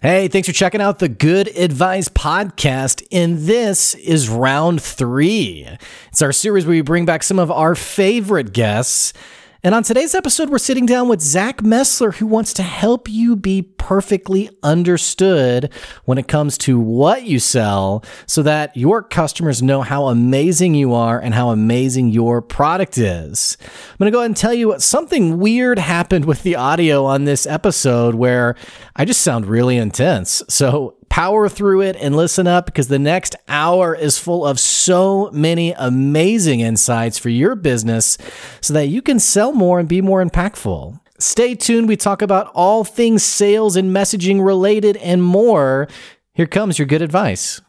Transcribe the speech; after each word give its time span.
Hey, 0.00 0.28
thanks 0.28 0.46
for 0.46 0.54
checking 0.54 0.80
out 0.80 1.00
the 1.00 1.08
Good 1.08 1.48
Advice 1.56 2.08
Podcast. 2.08 3.04
And 3.10 3.38
this 3.38 3.96
is 3.96 4.28
round 4.28 4.80
three. 4.80 5.68
It's 6.12 6.22
our 6.22 6.30
series 6.30 6.64
where 6.66 6.76
we 6.76 6.82
bring 6.82 7.04
back 7.04 7.24
some 7.24 7.40
of 7.40 7.50
our 7.50 7.74
favorite 7.74 8.52
guests 8.52 9.12
and 9.64 9.74
on 9.74 9.82
today's 9.82 10.14
episode, 10.14 10.50
we're 10.50 10.58
sitting 10.58 10.86
down 10.86 11.08
with 11.08 11.20
Zach 11.20 11.58
Messler, 11.58 12.14
who 12.14 12.26
wants 12.26 12.52
to 12.54 12.62
help 12.62 13.08
you 13.08 13.34
be 13.34 13.62
perfectly 13.62 14.50
understood 14.62 15.72
when 16.04 16.18
it 16.18 16.28
comes 16.28 16.56
to 16.58 16.78
what 16.78 17.24
you 17.24 17.38
sell 17.38 18.04
so 18.26 18.42
that 18.42 18.76
your 18.76 19.02
customers 19.02 19.62
know 19.62 19.82
how 19.82 20.08
amazing 20.08 20.74
you 20.74 20.94
are 20.94 21.18
and 21.18 21.34
how 21.34 21.50
amazing 21.50 22.10
your 22.10 22.40
product 22.40 22.98
is. 22.98 23.56
I'm 23.62 23.96
going 23.98 24.12
to 24.12 24.14
go 24.14 24.18
ahead 24.20 24.30
and 24.30 24.36
tell 24.36 24.54
you 24.54 24.68
what 24.68 24.82
something 24.82 25.38
weird 25.38 25.78
happened 25.78 26.26
with 26.26 26.42
the 26.42 26.54
audio 26.54 27.04
on 27.04 27.24
this 27.24 27.46
episode 27.46 28.14
where 28.14 28.54
I 28.94 29.04
just 29.04 29.22
sound 29.22 29.46
really 29.46 29.76
intense. 29.76 30.42
So 30.48 30.97
power 31.18 31.48
through 31.48 31.80
it 31.80 31.96
and 31.96 32.14
listen 32.14 32.46
up 32.46 32.66
because 32.66 32.86
the 32.86 32.96
next 32.96 33.34
hour 33.48 33.92
is 33.92 34.16
full 34.16 34.46
of 34.46 34.60
so 34.60 35.28
many 35.32 35.72
amazing 35.72 36.60
insights 36.60 37.18
for 37.18 37.28
your 37.28 37.56
business 37.56 38.16
so 38.60 38.72
that 38.72 38.86
you 38.86 39.02
can 39.02 39.18
sell 39.18 39.52
more 39.52 39.80
and 39.80 39.88
be 39.88 40.00
more 40.00 40.24
impactful. 40.24 40.96
Stay 41.18 41.56
tuned. 41.56 41.88
We 41.88 41.96
talk 41.96 42.22
about 42.22 42.52
all 42.54 42.84
things 42.84 43.24
sales 43.24 43.74
and 43.74 43.90
messaging 43.90 44.46
related 44.46 44.96
and 44.98 45.20
more. 45.20 45.88
Here 46.34 46.46
comes 46.46 46.78
your 46.78 46.86
good 46.86 47.02
advice. 47.02 47.60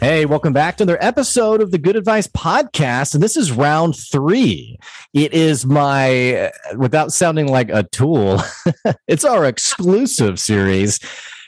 Hey, 0.00 0.26
welcome 0.26 0.52
back 0.52 0.76
to 0.76 0.84
another 0.84 1.02
episode 1.02 1.60
of 1.60 1.72
the 1.72 1.78
Good 1.78 1.96
Advice 1.96 2.28
Podcast. 2.28 3.14
And 3.14 3.22
this 3.22 3.36
is 3.36 3.50
round 3.50 3.96
three. 3.96 4.78
It 5.12 5.34
is 5.34 5.66
my, 5.66 6.34
uh, 6.36 6.50
without 6.76 7.12
sounding 7.12 7.48
like 7.48 7.68
a 7.68 7.82
tool, 7.82 8.40
it's 9.08 9.24
our 9.24 9.44
exclusive 9.44 10.38
series. 10.38 11.00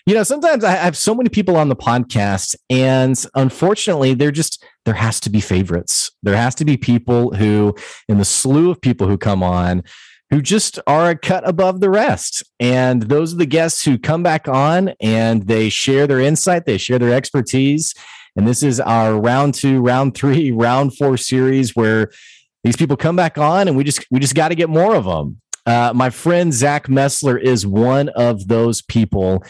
You 0.05 0.15
know, 0.15 0.25
sometimes 0.25 0.65
I 0.65 0.73
have 0.73 0.97
so 0.97 1.15
many 1.15 1.29
people 1.29 1.57
on 1.57 1.69
the 1.69 1.77
podcast, 1.77 2.57
and 2.69 3.25
unfortunately, 3.37 4.15
they're 4.15 4.33
just, 4.33 4.65
there 4.85 4.95
has 4.95 5.21
to 5.21 5.31
be 5.31 5.41
favorites. 5.41 6.11
There 6.25 6.37
has 6.37 6.57
to 6.57 6.65
be 6.65 6.77
people 6.77 7.33
who, 7.33 7.77
in 8.09 8.19
the 8.19 8.25
slew 8.25 8.69
of 8.69 8.81
people 8.81 9.07
who 9.07 9.17
come 9.17 9.45
on, 9.45 9.85
who 10.31 10.43
just 10.43 10.81
are 10.89 11.11
a 11.11 11.17
cut 11.17 11.49
above 11.49 11.79
the 11.79 11.91
rest. 11.91 12.43
And 12.59 13.03
those 13.03 13.33
are 13.33 13.39
the 13.39 13.47
guests 13.47 13.85
who 13.85 13.97
come 13.97 14.25
back 14.25 14.49
on 14.49 14.93
and 15.01 15.47
they 15.47 15.69
share 15.69 16.09
their 16.09 16.21
insight, 16.21 16.67
they 16.67 16.79
share 16.79 16.99
their 16.99 17.15
expertise 17.15 17.95
and 18.37 18.47
this 18.47 18.63
is 18.63 18.81
our 18.81 19.19
round 19.19 19.55
two, 19.55 19.81
round 19.81 20.15
three, 20.15 20.51
round 20.53 20.97
four 20.97 21.17
series 21.17 21.75
where 21.75 22.11
these 22.65 22.77
people 22.77 22.97
come 22.97 23.17
back 23.17 23.39
on 23.39 23.69
and 23.69 23.77
we 23.77 23.85
just 23.85 24.05
we 24.11 24.21
just 24.21 24.35
got 24.35 24.49
to 24.49 24.55
get 24.55 24.69
more 24.69 24.95
of 24.95 25.05
them. 25.05 25.41
Uh, 25.67 25.93
my 25.95 26.11
friend 26.11 26.53
Zach 26.53 26.87
Messler 26.87 27.41
is 27.41 27.67
one 27.67 28.09
of 28.11 28.49
those 28.49 28.83
people. 28.83 29.45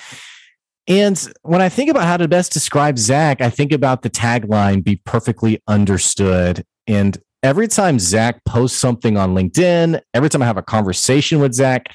And 0.86 1.32
when 1.42 1.62
I 1.62 1.68
think 1.68 1.88
about 1.88 2.04
how 2.04 2.16
to 2.16 2.26
best 2.26 2.52
describe 2.52 2.98
Zach, 2.98 3.40
I 3.40 3.48
think 3.48 3.72
about 3.72 4.02
the 4.02 4.10
tagline 4.10 4.82
be 4.82 4.96
perfectly 4.96 5.62
understood. 5.68 6.64
And 6.86 7.16
every 7.42 7.68
time 7.68 7.98
Zach 7.98 8.44
posts 8.44 8.78
something 8.78 9.16
on 9.16 9.34
LinkedIn, 9.34 10.00
every 10.14 10.28
time 10.28 10.42
I 10.42 10.46
have 10.46 10.56
a 10.56 10.62
conversation 10.62 11.38
with 11.38 11.54
Zach, 11.54 11.86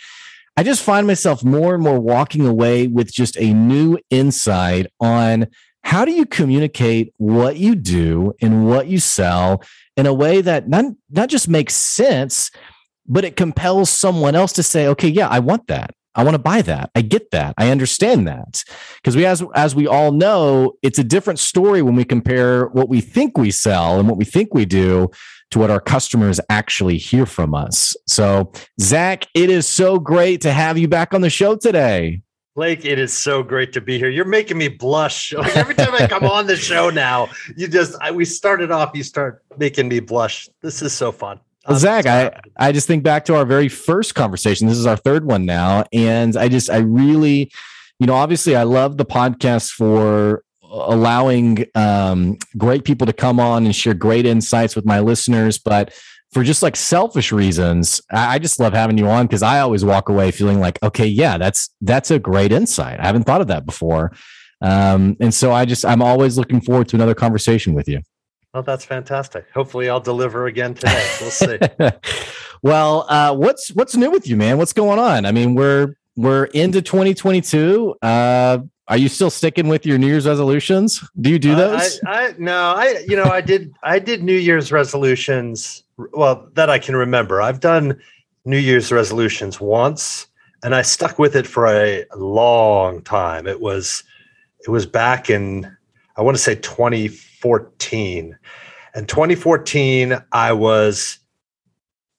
I 0.55 0.63
just 0.63 0.81
find 0.81 1.05
myself 1.05 1.43
more 1.43 1.73
and 1.73 1.83
more 1.83 1.99
walking 1.99 2.47
away 2.47 2.87
with 2.87 3.11
just 3.11 3.35
a 3.37 3.53
new 3.53 3.97
insight 4.09 4.87
on 5.01 5.47
how 5.85 6.03
do 6.03 6.11
you 6.11 6.25
communicate 6.25 7.13
what 7.17 7.57
you 7.57 7.75
do 7.75 8.33
and 8.41 8.67
what 8.67 8.87
you 8.87 8.99
sell 8.99 9.61
in 9.95 10.07
a 10.07 10.13
way 10.13 10.41
that 10.41 10.67
not, 10.67 10.85
not 11.11 11.29
just 11.29 11.47
makes 11.47 11.75
sense, 11.75 12.49
but 13.07 13.23
it 13.23 13.35
compels 13.35 13.91
someone 13.91 14.33
else 14.33 14.51
to 14.53 14.63
say, 14.63 14.87
okay, 14.87 15.07
yeah, 15.07 15.29
I 15.29 15.37
want 15.37 15.67
that. 15.67 15.91
I 16.15 16.23
want 16.23 16.33
to 16.33 16.39
buy 16.39 16.63
that. 16.63 16.89
I 16.95 17.01
get 17.01 17.29
that. 17.31 17.53
I 17.57 17.69
understand 17.69 18.27
that. 18.27 18.63
Because 18.95 19.15
we 19.15 19.25
as 19.27 19.43
as 19.53 19.75
we 19.75 19.85
all 19.85 20.11
know, 20.11 20.73
it's 20.81 20.97
a 20.97 21.03
different 21.03 21.39
story 21.39 21.81
when 21.81 21.95
we 21.95 22.03
compare 22.03 22.67
what 22.67 22.89
we 22.89 22.99
think 22.99 23.37
we 23.37 23.51
sell 23.51 23.99
and 23.99 24.07
what 24.07 24.17
we 24.17 24.25
think 24.25 24.53
we 24.53 24.65
do 24.65 25.09
to 25.51 25.59
what 25.59 25.69
our 25.69 25.81
customers 25.81 26.39
actually 26.49 26.97
hear 26.97 27.25
from 27.25 27.53
us. 27.53 27.95
So, 28.07 28.51
Zach, 28.81 29.27
it 29.35 29.49
is 29.49 29.67
so 29.67 29.99
great 29.99 30.41
to 30.41 30.51
have 30.51 30.77
you 30.77 30.87
back 30.87 31.13
on 31.13 31.21
the 31.21 31.29
show 31.29 31.57
today. 31.57 32.21
Blake, 32.55 32.85
it 32.85 32.97
is 32.97 33.11
so 33.11 33.43
great 33.43 33.73
to 33.73 33.81
be 33.81 33.97
here. 33.97 34.09
You're 34.09 34.23
making 34.23 34.57
me 34.57 34.69
blush. 34.69 35.33
Like 35.45 35.57
every 35.57 35.75
time 35.75 35.93
I 35.93 36.07
come 36.07 36.23
on 36.23 36.47
the 36.47 36.55
show 36.55 36.89
now, 36.89 37.27
you 37.57 37.67
just 37.67 37.95
I, 38.01 38.11
we 38.11 38.23
started 38.23 38.71
off, 38.71 38.91
you 38.93 39.03
start 39.03 39.43
making 39.57 39.89
me 39.89 39.99
blush. 39.99 40.47
This 40.61 40.81
is 40.81 40.93
so 40.93 41.11
fun. 41.11 41.41
Well, 41.67 41.77
Zach, 41.77 42.05
I, 42.05 42.39
I 42.57 42.71
just 42.71 42.87
think 42.87 43.03
back 43.03 43.25
to 43.25 43.35
our 43.35 43.45
very 43.45 43.67
first 43.67 44.15
conversation. 44.15 44.67
This 44.67 44.77
is 44.77 44.85
our 44.85 44.95
third 44.95 45.25
one 45.25 45.45
now. 45.45 45.83
And 45.91 46.37
I 46.37 46.47
just, 46.47 46.69
I 46.69 46.77
really, 46.77 47.51
you 47.99 48.07
know, 48.07 48.13
obviously 48.13 48.55
I 48.55 48.63
love 48.63 48.97
the 48.97 49.05
podcast 49.05 49.71
for 49.71 50.43
allowing 50.63 51.65
um, 51.75 52.37
great 52.57 52.85
people 52.85 53.05
to 53.07 53.13
come 53.13 53.39
on 53.39 53.65
and 53.65 53.75
share 53.75 53.93
great 53.93 54.25
insights 54.25 54.75
with 54.75 54.85
my 54.85 55.01
listeners. 55.01 55.57
But 55.57 55.93
for 56.35 56.43
just 56.43 56.61
like 56.61 56.75
selfish 56.75 57.31
reasons, 57.31 58.01
I 58.11 58.39
just 58.39 58.59
love 58.59 58.73
having 58.73 58.97
you 58.97 59.07
on 59.07 59.25
because 59.25 59.41
I 59.41 59.61
always 59.61 59.85
walk 59.85 60.09
away 60.09 60.31
feeling 60.31 60.59
like, 60.59 60.77
okay, 60.83 61.05
yeah, 61.05 61.37
that's 61.37 61.69
that's 61.79 62.11
a 62.11 62.19
great 62.19 62.51
insight. 62.51 62.99
I 62.99 63.05
haven't 63.05 63.23
thought 63.23 63.39
of 63.39 63.47
that 63.47 63.65
before. 63.65 64.11
Um, 64.61 65.15
and 65.21 65.33
so 65.33 65.53
I 65.53 65.63
just 65.63 65.85
I'm 65.85 66.01
always 66.01 66.37
looking 66.37 66.59
forward 66.59 66.89
to 66.89 66.97
another 66.97 67.15
conversation 67.15 67.73
with 67.73 67.87
you. 67.87 68.01
Well, 68.53 68.63
that's 68.63 68.83
fantastic. 68.83 69.45
Hopefully 69.53 69.89
I'll 69.89 70.01
deliver 70.01 70.47
again 70.47 70.73
today. 70.73 71.09
We'll 71.21 71.31
see. 71.31 71.57
well, 72.61 73.05
uh, 73.07 73.33
what's 73.33 73.69
what's 73.69 73.95
new 73.95 74.11
with 74.11 74.27
you, 74.27 74.35
man? 74.35 74.57
What's 74.57 74.73
going 74.73 74.99
on? 74.99 75.25
I 75.25 75.31
mean, 75.31 75.55
we're 75.55 75.95
we're 76.17 76.45
into 76.45 76.81
2022. 76.81 77.95
Uh, 78.01 78.57
are 78.89 78.97
you 78.97 79.07
still 79.07 79.29
sticking 79.29 79.69
with 79.69 79.85
your 79.85 79.97
New 79.97 80.07
Year's 80.07 80.27
resolutions? 80.27 81.01
Do 81.21 81.29
you 81.29 81.39
do 81.39 81.55
those? 81.55 82.01
Uh, 82.05 82.09
I, 82.09 82.27
I 82.27 82.33
no, 82.37 82.57
I 82.57 83.05
you 83.07 83.15
know 83.15 83.23
I 83.23 83.39
did 83.39 83.73
I 83.81 83.99
did 83.99 84.21
New 84.21 84.35
Year's 84.35 84.73
resolutions 84.73 85.84
well 85.97 86.49
that 86.53 86.69
I 86.69 86.79
can 86.79 86.95
remember. 86.95 87.41
I've 87.41 87.59
done 87.59 87.99
New 88.45 88.57
Year's 88.57 88.91
resolutions 88.91 89.59
once, 89.59 90.27
and 90.63 90.75
I 90.75 90.81
stuck 90.81 91.19
with 91.19 91.35
it 91.35 91.47
for 91.47 91.67
a 91.67 92.05
long 92.15 93.01
time. 93.01 93.47
It 93.47 93.61
was 93.61 94.03
it 94.59 94.69
was 94.69 94.85
back 94.85 95.29
in 95.29 95.75
I 96.17 96.21
want 96.21 96.37
to 96.37 96.43
say 96.43 96.55
2014, 96.55 98.37
and 98.93 99.09
2014 99.09 100.21
I 100.31 100.53
was 100.53 101.19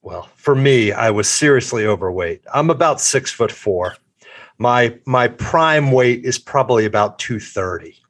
well 0.02 0.30
for 0.36 0.54
me 0.54 0.92
I 0.92 1.10
was 1.10 1.28
seriously 1.28 1.86
overweight. 1.86 2.42
I'm 2.52 2.70
about 2.70 3.00
six 3.00 3.30
foot 3.30 3.52
four. 3.52 3.96
My 4.58 4.98
my 5.06 5.28
prime 5.28 5.92
weight 5.92 6.24
is 6.24 6.38
probably 6.38 6.86
about 6.86 7.18
230 7.18 8.00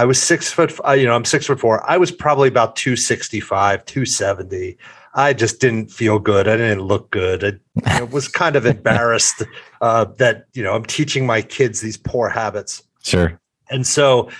I 0.00 0.06
was 0.06 0.20
six 0.20 0.50
foot, 0.50 0.72
you 0.96 1.04
know, 1.04 1.14
I'm 1.14 1.26
six 1.26 1.46
foot 1.46 1.60
four. 1.60 1.88
I 1.88 1.98
was 1.98 2.10
probably 2.10 2.48
about 2.48 2.74
265, 2.74 3.84
270. 3.84 4.78
I 5.12 5.34
just 5.34 5.60
didn't 5.60 5.90
feel 5.90 6.18
good. 6.18 6.48
I 6.48 6.56
didn't 6.56 6.80
look 6.80 7.10
good. 7.10 7.60
I, 7.84 8.00
was 8.04 8.26
kind 8.26 8.56
of 8.56 8.64
embarrassed 8.76 9.42
uh, 9.82 10.06
that, 10.16 10.46
you 10.54 10.62
know, 10.62 10.72
I'm 10.72 10.86
teaching 10.86 11.26
my 11.26 11.42
kids 11.42 11.82
these 11.82 11.98
poor 11.98 12.30
habits. 12.30 12.82
Sure. 13.02 13.38
And 13.68 13.86
so 13.86 14.30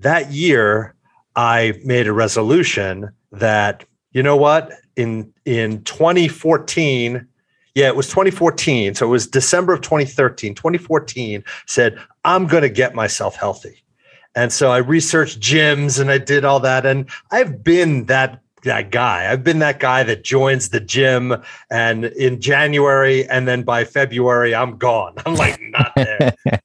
that 0.00 0.32
year, 0.32 0.94
I 1.34 1.80
made 1.82 2.08
a 2.08 2.12
resolution 2.12 3.10
that, 3.32 3.86
you 4.12 4.22
know 4.22 4.36
what, 4.36 4.70
in 4.96 5.32
in 5.46 5.82
2014, 5.84 7.26
yeah, 7.74 7.86
it 7.86 7.96
was 7.96 8.08
2014. 8.08 8.94
So 8.94 9.06
it 9.06 9.10
was 9.10 9.26
December 9.26 9.72
of 9.72 9.80
2013. 9.80 10.54
2014 10.54 11.42
said, 11.64 11.98
I'm 12.26 12.46
going 12.46 12.64
to 12.64 12.68
get 12.68 12.94
myself 12.94 13.34
healthy. 13.36 13.82
And 14.36 14.52
so 14.52 14.70
I 14.70 14.78
researched 14.78 15.40
gyms 15.40 15.98
and 15.98 16.10
I 16.10 16.18
did 16.18 16.44
all 16.44 16.60
that. 16.60 16.84
And 16.84 17.08
I've 17.32 17.64
been 17.64 18.04
that 18.04 18.42
that 18.64 18.90
guy. 18.90 19.30
I've 19.30 19.44
been 19.44 19.60
that 19.60 19.80
guy 19.80 20.02
that 20.02 20.24
joins 20.24 20.70
the 20.70 20.80
gym 20.80 21.34
and 21.70 22.06
in 22.06 22.40
January 22.40 23.26
and 23.28 23.46
then 23.46 23.62
by 23.62 23.84
February 23.84 24.54
I'm 24.54 24.76
gone. 24.76 25.14
I'm 25.26 25.36
like 25.36 25.60
not 25.60 25.92
there. 25.96 26.34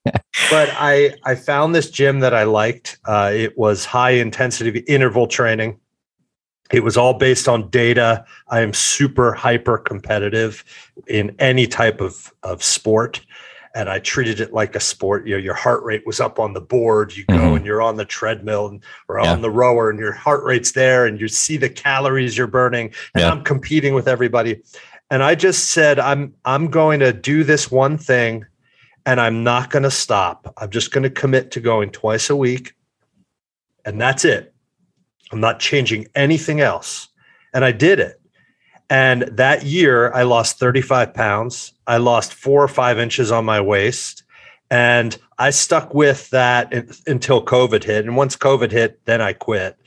but 0.49 0.69
I 0.73 1.13
I 1.23 1.35
found 1.35 1.73
this 1.73 1.89
gym 1.89 2.19
that 2.19 2.33
I 2.33 2.43
liked. 2.43 2.99
Uh, 3.05 3.31
it 3.33 3.57
was 3.57 3.85
high 3.85 4.11
intensity 4.11 4.79
interval 4.81 5.27
training. 5.27 5.79
It 6.71 6.83
was 6.83 6.97
all 6.97 7.13
based 7.13 7.47
on 7.47 7.69
data. 7.69 8.25
I 8.47 8.61
am 8.61 8.73
super 8.73 9.33
hyper 9.33 9.77
competitive 9.77 10.63
in 11.07 11.35
any 11.39 11.67
type 11.67 12.01
of 12.01 12.33
of 12.43 12.63
sport 12.63 13.21
and 13.75 13.89
I 13.89 13.99
treated 13.99 14.39
it 14.39 14.53
like 14.53 14.75
a 14.75 14.79
sport. 14.79 15.27
You 15.27 15.35
know, 15.35 15.41
your 15.41 15.53
heart 15.53 15.83
rate 15.83 16.05
was 16.05 16.19
up 16.19 16.39
on 16.39 16.53
the 16.53 16.61
board. 16.61 17.15
You 17.15 17.25
go 17.25 17.35
mm-hmm. 17.35 17.55
and 17.57 17.65
you're 17.65 17.81
on 17.81 17.97
the 17.97 18.05
treadmill 18.05 18.67
and, 18.67 18.83
or 19.07 19.19
yeah. 19.19 19.31
on 19.31 19.41
the 19.41 19.51
rower, 19.51 19.89
and 19.89 19.99
your 19.99 20.11
heart 20.11 20.43
rate's 20.43 20.71
there, 20.73 21.05
and 21.05 21.19
you 21.19 21.27
see 21.27 21.57
the 21.57 21.69
calories 21.69 22.37
you're 22.37 22.47
burning. 22.47 22.93
And 23.13 23.21
yeah. 23.21 23.31
I'm 23.31 23.43
competing 23.43 23.93
with 23.93 24.07
everybody. 24.07 24.61
and 25.09 25.23
I 25.23 25.35
just 25.35 25.71
said, 25.71 25.99
I'm 25.99 26.33
I'm 26.45 26.67
going 26.67 26.99
to 27.01 27.13
do 27.13 27.43
this 27.43 27.69
one 27.69 27.97
thing 27.97 28.45
and 29.05 29.19
I'm 29.19 29.43
not 29.43 29.69
going 29.69 29.83
to 29.83 29.91
stop. 29.91 30.53
I'm 30.57 30.69
just 30.69 30.91
going 30.91 31.03
to 31.03 31.09
commit 31.09 31.51
to 31.51 31.59
going 31.59 31.89
twice 31.89 32.29
a 32.29 32.35
week. 32.35 32.73
And 33.85 33.99
that's 33.99 34.25
it. 34.25 34.53
I'm 35.31 35.39
not 35.39 35.59
changing 35.59 36.07
anything 36.13 36.61
else. 36.61 37.07
And 37.53 37.65
I 37.65 37.71
did 37.71 37.99
it. 37.99 38.20
And 38.91 39.21
that 39.21 39.63
year, 39.63 40.11
I 40.11 40.23
lost 40.23 40.59
35 40.59 41.13
pounds. 41.13 41.71
I 41.87 41.95
lost 41.95 42.33
four 42.33 42.61
or 42.61 42.67
five 42.67 42.99
inches 42.99 43.31
on 43.31 43.45
my 43.45 43.61
waist. 43.61 44.23
And 44.69 45.17
I 45.37 45.51
stuck 45.51 45.93
with 45.93 46.29
that 46.31 46.73
in, 46.73 46.91
until 47.07 47.41
COVID 47.41 47.85
hit. 47.85 48.05
And 48.05 48.17
once 48.17 48.35
COVID 48.35 48.69
hit, 48.69 48.99
then 49.05 49.21
I 49.21 49.31
quit. 49.31 49.77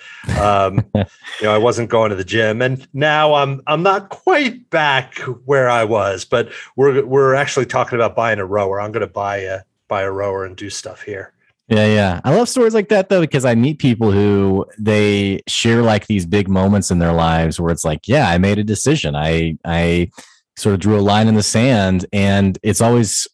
Um, 0.41 0.87
you 0.95 1.05
know, 1.43 1.55
I 1.55 1.59
wasn't 1.59 1.91
going 1.91 2.11
to 2.11 2.17
the 2.17 2.25
gym, 2.25 2.63
and 2.63 2.89
now 2.95 3.35
I'm 3.35 3.61
I'm 3.67 3.83
not 3.83 4.09
quite 4.09 4.71
back 4.71 5.19
where 5.45 5.69
I 5.69 5.85
was. 5.85 6.25
But 6.25 6.51
we're 6.77 7.05
we're 7.05 7.35
actually 7.35 7.67
talking 7.67 7.97
about 7.97 8.17
buying 8.17 8.39
a 8.39 8.47
rower. 8.47 8.81
I'm 8.81 8.91
going 8.91 9.07
to 9.07 9.07
buy 9.07 9.37
a 9.39 9.61
buy 9.87 10.03
a 10.03 10.11
rower 10.11 10.47
and 10.47 10.57
do 10.57 10.71
stuff 10.71 11.03
here. 11.03 11.34
Yeah, 11.69 11.87
yeah. 11.87 12.21
I 12.25 12.35
love 12.35 12.49
stories 12.49 12.75
like 12.75 12.91
that 12.91 13.09
though 13.09 13.23
because 13.23 13.45
I 13.45 13.55
meet 13.55 13.79
people 13.79 14.13
who 14.13 14.67
they 14.79 15.41
share 15.49 15.83
like 15.83 16.07
these 16.07 16.27
big 16.27 16.49
moments 16.49 16.91
in 16.91 16.99
their 16.99 17.13
lives 17.13 17.59
where 17.59 17.73
it's 17.73 17.85
like, 17.85 18.07
yeah, 18.07 18.29
I 18.29 18.37
made 18.39 18.59
a 18.59 18.65
decision. 18.65 19.17
I 19.17 19.57
I 19.65 20.11
sort 20.57 20.75
of 20.75 20.81
drew 20.81 20.99
a 20.99 21.01
line 21.01 21.27
in 21.27 21.35
the 21.35 21.43
sand 21.43 22.07
and 22.13 22.59
it's 22.63 22.81
always 22.81 23.27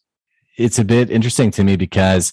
it's 0.57 0.79
a 0.79 0.85
bit 0.85 1.09
interesting 1.11 1.51
to 1.51 1.63
me 1.63 1.75
because 1.75 2.31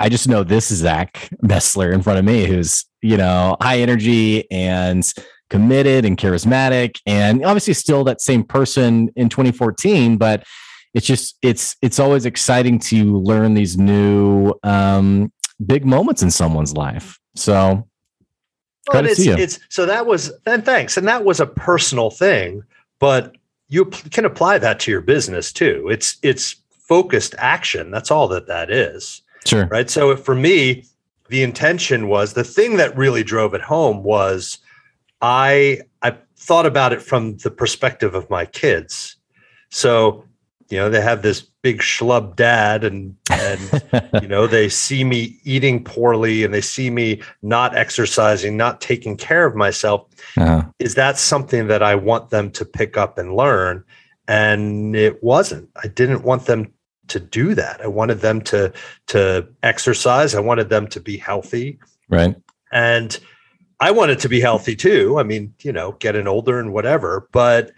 I 0.00 0.08
just 0.08 0.28
know 0.28 0.42
this 0.42 0.70
is 0.70 0.78
Zach 0.78 1.28
Messler 1.42 1.92
in 1.92 2.02
front 2.02 2.18
of 2.18 2.24
me, 2.24 2.46
who's, 2.46 2.84
you 3.02 3.16
know, 3.16 3.56
high 3.60 3.78
energy 3.78 4.50
and 4.50 5.04
committed 5.50 6.04
and 6.04 6.16
charismatic 6.18 7.00
and 7.06 7.44
obviously 7.44 7.74
still 7.74 8.04
that 8.04 8.20
same 8.20 8.44
person 8.44 9.08
in 9.16 9.28
2014, 9.28 10.16
but 10.18 10.44
it's 10.94 11.06
just 11.06 11.36
it's 11.42 11.76
it's 11.82 11.98
always 11.98 12.26
exciting 12.26 12.78
to 12.78 13.18
learn 13.18 13.54
these 13.54 13.76
new 13.76 14.52
um 14.62 15.32
big 15.64 15.84
moments 15.84 16.22
in 16.22 16.30
someone's 16.30 16.74
life. 16.74 17.18
So 17.34 17.86
well, 18.92 19.04
it's, 19.04 19.20
it's 19.20 19.58
so 19.68 19.86
that 19.86 20.06
was 20.06 20.32
and 20.46 20.64
thanks. 20.64 20.96
And 20.96 21.06
that 21.08 21.24
was 21.24 21.40
a 21.40 21.46
personal 21.46 22.10
thing, 22.10 22.62
but 22.98 23.36
you 23.68 23.84
can 23.84 24.24
apply 24.24 24.58
that 24.58 24.80
to 24.80 24.90
your 24.90 25.02
business 25.02 25.52
too. 25.52 25.88
It's 25.90 26.16
it's 26.22 26.56
focused 26.70 27.34
action. 27.38 27.90
That's 27.90 28.10
all 28.10 28.28
that 28.28 28.46
that 28.46 28.70
is. 28.70 29.22
Sure. 29.44 29.66
Right. 29.66 29.90
So 29.90 30.16
for 30.16 30.34
me, 30.34 30.84
the 31.28 31.42
intention 31.42 32.08
was 32.08 32.32
the 32.32 32.44
thing 32.44 32.78
that 32.78 32.96
really 32.96 33.22
drove 33.22 33.54
it 33.54 33.60
home 33.60 34.02
was 34.02 34.58
I 35.20 35.82
I 36.02 36.16
thought 36.36 36.66
about 36.66 36.92
it 36.92 37.02
from 37.02 37.36
the 37.38 37.50
perspective 37.50 38.14
of 38.14 38.30
my 38.30 38.46
kids. 38.46 39.16
So, 39.70 40.24
you 40.70 40.76
know, 40.76 40.90
they 40.90 41.00
have 41.00 41.22
this 41.22 41.40
big 41.62 41.80
schlub 41.80 42.36
dad 42.36 42.84
and 42.84 43.16
and 43.30 43.82
you 44.22 44.28
know, 44.28 44.46
they 44.46 44.68
see 44.68 45.04
me 45.04 45.38
eating 45.44 45.82
poorly 45.82 46.44
and 46.44 46.52
they 46.52 46.60
see 46.60 46.90
me 46.90 47.22
not 47.42 47.76
exercising, 47.76 48.56
not 48.56 48.80
taking 48.80 49.16
care 49.16 49.46
of 49.46 49.56
myself. 49.56 50.06
Uh-huh. 50.36 50.64
Is 50.78 50.94
that 50.94 51.18
something 51.18 51.68
that 51.68 51.82
I 51.82 51.94
want 51.94 52.30
them 52.30 52.50
to 52.52 52.64
pick 52.64 52.96
up 52.96 53.18
and 53.18 53.34
learn? 53.34 53.84
And 54.26 54.94
it 54.94 55.22
wasn't. 55.22 55.70
I 55.82 55.88
didn't 55.88 56.22
want 56.22 56.44
them 56.44 56.72
to 57.08 57.18
do 57.18 57.54
that. 57.54 57.80
I 57.80 57.86
wanted 57.86 58.20
them 58.20 58.42
to 58.42 58.72
to 59.08 59.48
exercise. 59.62 60.34
I 60.34 60.40
wanted 60.40 60.68
them 60.68 60.86
to 60.88 61.00
be 61.00 61.16
healthy. 61.16 61.78
Right. 62.10 62.36
And 62.72 63.18
I 63.80 63.90
wanted 63.90 64.18
to 64.20 64.28
be 64.28 64.40
healthy 64.40 64.76
too. 64.76 65.18
I 65.18 65.22
mean, 65.22 65.54
you 65.62 65.72
know, 65.72 65.92
getting 65.92 66.26
older 66.26 66.58
and 66.58 66.72
whatever, 66.72 67.28
but 67.32 67.70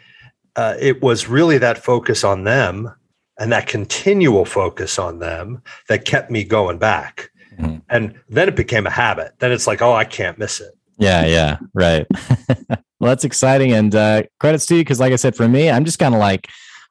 uh, 0.57 0.75
it 0.79 1.03
was 1.03 1.29
really 1.29 1.59
that 1.59 1.79
focus 1.79 2.25
on 2.25 2.45
them 2.45 2.93
and 3.39 3.53
that 3.53 3.67
continual 3.67 4.45
focus 4.45 4.99
on 4.99 5.19
them 5.19 5.63
that 5.89 6.05
kept 6.05 6.31
me 6.31 6.45
going 6.45 6.79
back. 6.79 7.31
Mm-hmm. 7.59 7.79
And 7.89 8.21
then 8.29 8.49
it 8.49 8.57
became 8.57 8.87
a 8.87 8.91
habit. 8.91 9.33
Then 9.39 9.53
it's 9.53 9.67
like, 9.67 9.83
oh, 9.83 9.93
I 9.93 10.05
can't 10.05 10.39
miss 10.39 10.61
it. 10.61 10.73
Yeah, 10.99 11.25
yeah, 11.25 11.59
right. 11.73 12.07
well, 12.69 13.09
that's 13.09 13.25
exciting, 13.25 13.73
and 13.73 13.95
uh, 13.95 14.25
credits 14.39 14.67
to 14.67 14.77
you 14.77 14.83
because, 14.83 15.01
like 15.01 15.15
I 15.15 15.17
said, 15.17 15.35
for 15.35 15.49
me, 15.49 15.71
I'm 15.71 15.87
just 15.87 15.99
kind 15.99 16.15
of 16.15 16.21
like 16.21 16.47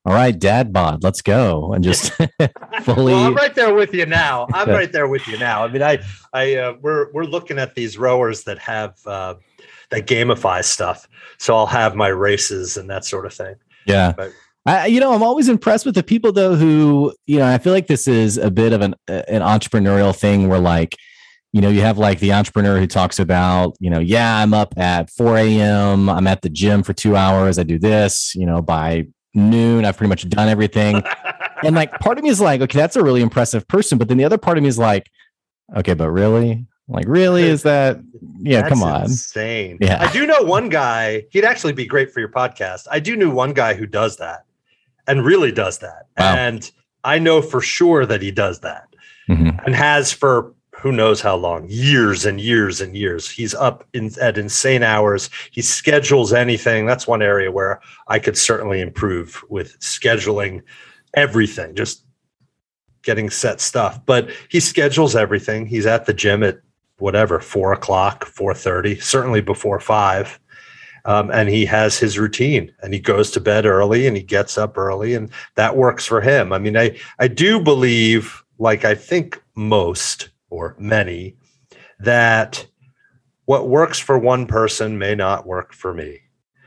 all 0.06 0.14
right, 0.14 0.38
dad 0.38 0.72
bod, 0.72 1.04
let's 1.04 1.22
go. 1.22 1.74
And 1.74 1.84
just 1.84 2.14
fully. 2.14 2.24
well, 3.14 3.26
I'm 3.26 3.36
right 3.36 3.54
there 3.54 3.74
with 3.74 3.94
you 3.94 4.06
now. 4.06 4.48
I'm 4.54 4.70
right 4.70 4.92
there 4.92 5.08
with 5.08 5.28
you 5.28 5.38
now. 5.38 5.64
I 5.64 5.68
mean, 5.68 5.84
I, 5.84 6.00
I, 6.34 6.56
uh, 6.56 6.74
we're, 6.82 7.12
we're 7.12 7.26
looking 7.26 7.60
at 7.60 7.76
these 7.76 7.98
rowers 7.98 8.44
that 8.46 8.60
have, 8.60 8.96
uh, 9.06 9.36
that 9.92 10.08
gamify 10.08 10.64
stuff. 10.64 11.08
So 11.38 11.56
I'll 11.56 11.66
have 11.68 11.96
my 11.96 12.08
races 12.08 12.78
and 12.78 12.90
that 12.90 13.06
sort 13.06 13.26
of 13.26 13.34
thing. 13.34 13.56
Yeah. 13.86 14.14
But, 14.16 14.32
I, 14.66 14.88
you 14.88 15.00
know, 15.00 15.14
I'm 15.14 15.24
always 15.24 15.50
impressed 15.50 15.86
with 15.86 15.96
the 15.96 16.04
people 16.04 16.32
though 16.32 16.56
who, 16.56 17.14
you 17.26 17.40
know, 17.40 17.48
I 17.48 17.58
feel 17.58 17.74
like 17.74 17.88
this 17.88 18.08
is 18.08 18.38
a 18.38 18.52
bit 18.52 18.74
of 18.74 18.82
an 18.82 18.94
an 19.08 19.42
entrepreneurial 19.42 20.16
thing 20.16 20.48
where 20.48 20.60
like, 20.60 20.96
you 21.54 21.62
know, 21.62 21.70
you 21.70 21.82
have 21.82 21.98
like 21.98 22.20
the 22.20 22.34
entrepreneur 22.34 22.78
who 22.78 22.86
talks 22.86 23.20
about, 23.20 23.76
you 23.80 23.90
know, 23.90 24.00
yeah, 24.00 24.38
I'm 24.38 24.54
up 24.54 24.78
at 24.78 25.10
4 25.10 25.38
a.m. 25.38 26.10
I'm 26.10 26.28
at 26.28 26.42
the 26.42 26.50
gym 26.50 26.84
for 26.84 26.94
two 26.94 27.16
hours. 27.16 27.58
I 27.58 27.64
do 27.64 27.80
this, 27.80 28.36
you 28.36 28.46
know, 28.46 28.62
by 28.62 29.08
noon. 29.34 29.86
I've 29.86 29.98
pretty 29.98 30.10
much 30.10 30.28
done 30.30 30.50
everything. 30.50 31.02
and 31.64 31.76
like 31.76 31.92
part 32.00 32.18
of 32.18 32.24
me 32.24 32.30
is 32.30 32.42
like, 32.42 32.62
okay, 32.62 32.78
that's 32.78 32.96
a 32.96 33.04
really 33.04 33.22
impressive 33.22 33.68
person. 33.68 33.98
But 33.98 34.10
then 34.10 34.18
the 34.18 34.26
other 34.26 34.38
part 34.38 34.58
of 34.58 34.64
me 34.64 34.70
is 34.70 34.78
like, 34.78 35.10
okay, 35.76 35.94
but 35.94 36.12
really? 36.12 36.68
Like, 36.90 37.06
really? 37.08 37.44
Is 37.44 37.64
that 37.64 38.00
yeah, 38.42 38.62
that's 38.62 38.74
come 38.74 38.84
on. 38.84 39.04
Insane. 39.04 39.78
Yeah. 39.80 40.02
I 40.02 40.12
do 40.12 40.26
know 40.26 40.42
one 40.42 40.70
guy, 40.70 41.26
he'd 41.30 41.46
actually 41.46 41.74
be 41.74 41.86
great 41.86 42.12
for 42.12 42.20
your 42.20 42.30
podcast. 42.30 42.88
I 42.90 43.00
do 43.00 43.16
know 43.16 43.30
one 43.30 43.54
guy 43.54 43.76
who 43.76 43.86
does 43.86 44.18
that 44.18 44.46
and 45.08 45.24
really 45.24 45.52
does 45.52 45.80
that. 45.80 46.08
Wow. 46.18 46.36
And 46.36 46.70
I 47.04 47.20
know 47.20 47.42
for 47.42 47.62
sure 47.62 48.06
that 48.06 48.22
he 48.22 48.32
does 48.32 48.60
that 48.62 48.90
mm-hmm. 49.30 49.58
and 49.66 49.76
has 49.76 50.12
for 50.12 50.54
who 50.72 50.92
knows 50.92 51.20
how 51.20 51.36
long 51.36 51.66
years 51.70 52.26
and 52.26 52.40
years 52.40 52.80
and 52.82 52.96
years 52.96 53.30
he's 53.30 53.54
up 53.54 53.86
in, 53.94 54.10
at 54.22 54.38
insane 54.38 54.82
hours 54.82 55.30
he 55.52 55.62
schedules 55.62 56.32
anything 56.32 56.86
that's 56.86 57.06
one 57.06 57.22
area 57.22 57.52
where 57.52 57.82
i 58.08 58.18
could 58.18 58.38
certainly 58.38 58.80
improve 58.80 59.44
with 59.50 59.78
scheduling 59.82 60.62
everything 61.16 61.76
just 61.76 62.06
getting 63.02 63.30
set 63.30 63.60
stuff 63.60 64.00
but 64.06 64.30
he 64.48 64.62
schedules 64.62 65.18
everything 65.18 65.66
he's 65.66 65.86
at 65.86 66.06
the 66.06 66.14
gym 66.14 66.44
at 66.44 66.60
whatever 67.00 67.40
four 67.40 67.74
o'clock 67.74 68.26
4.30 68.26 69.02
certainly 69.02 69.42
before 69.42 69.80
five 69.80 70.40
um, 71.06 71.32
and 71.32 71.50
he 71.50 71.66
has 71.66 71.98
his 71.98 72.20
routine 72.20 72.74
and 72.82 72.94
he 72.94 73.00
goes 73.00 73.32
to 73.32 73.40
bed 73.40 73.66
early 73.66 74.06
and 74.06 74.18
he 74.18 74.24
gets 74.24 74.58
up 74.58 74.78
early 74.78 75.14
and 75.14 75.30
that 75.56 75.78
works 75.78 76.06
for 76.06 76.22
him 76.22 76.54
i 76.54 76.58
mean 76.58 76.78
i 76.78 76.98
i 77.20 77.28
do 77.28 77.60
believe 77.60 78.44
like 78.58 78.86
i 78.86 78.96
think 78.96 79.42
most 79.56 80.30
or 80.50 80.76
many 80.80 81.36
that 82.00 82.66
what 83.50 83.68
works 83.68 83.98
for 83.98 84.16
one 84.16 84.46
person 84.46 85.00
may 85.00 85.16
not 85.16 85.48
work 85.48 85.74
for 85.74 85.92
me. 85.92 86.20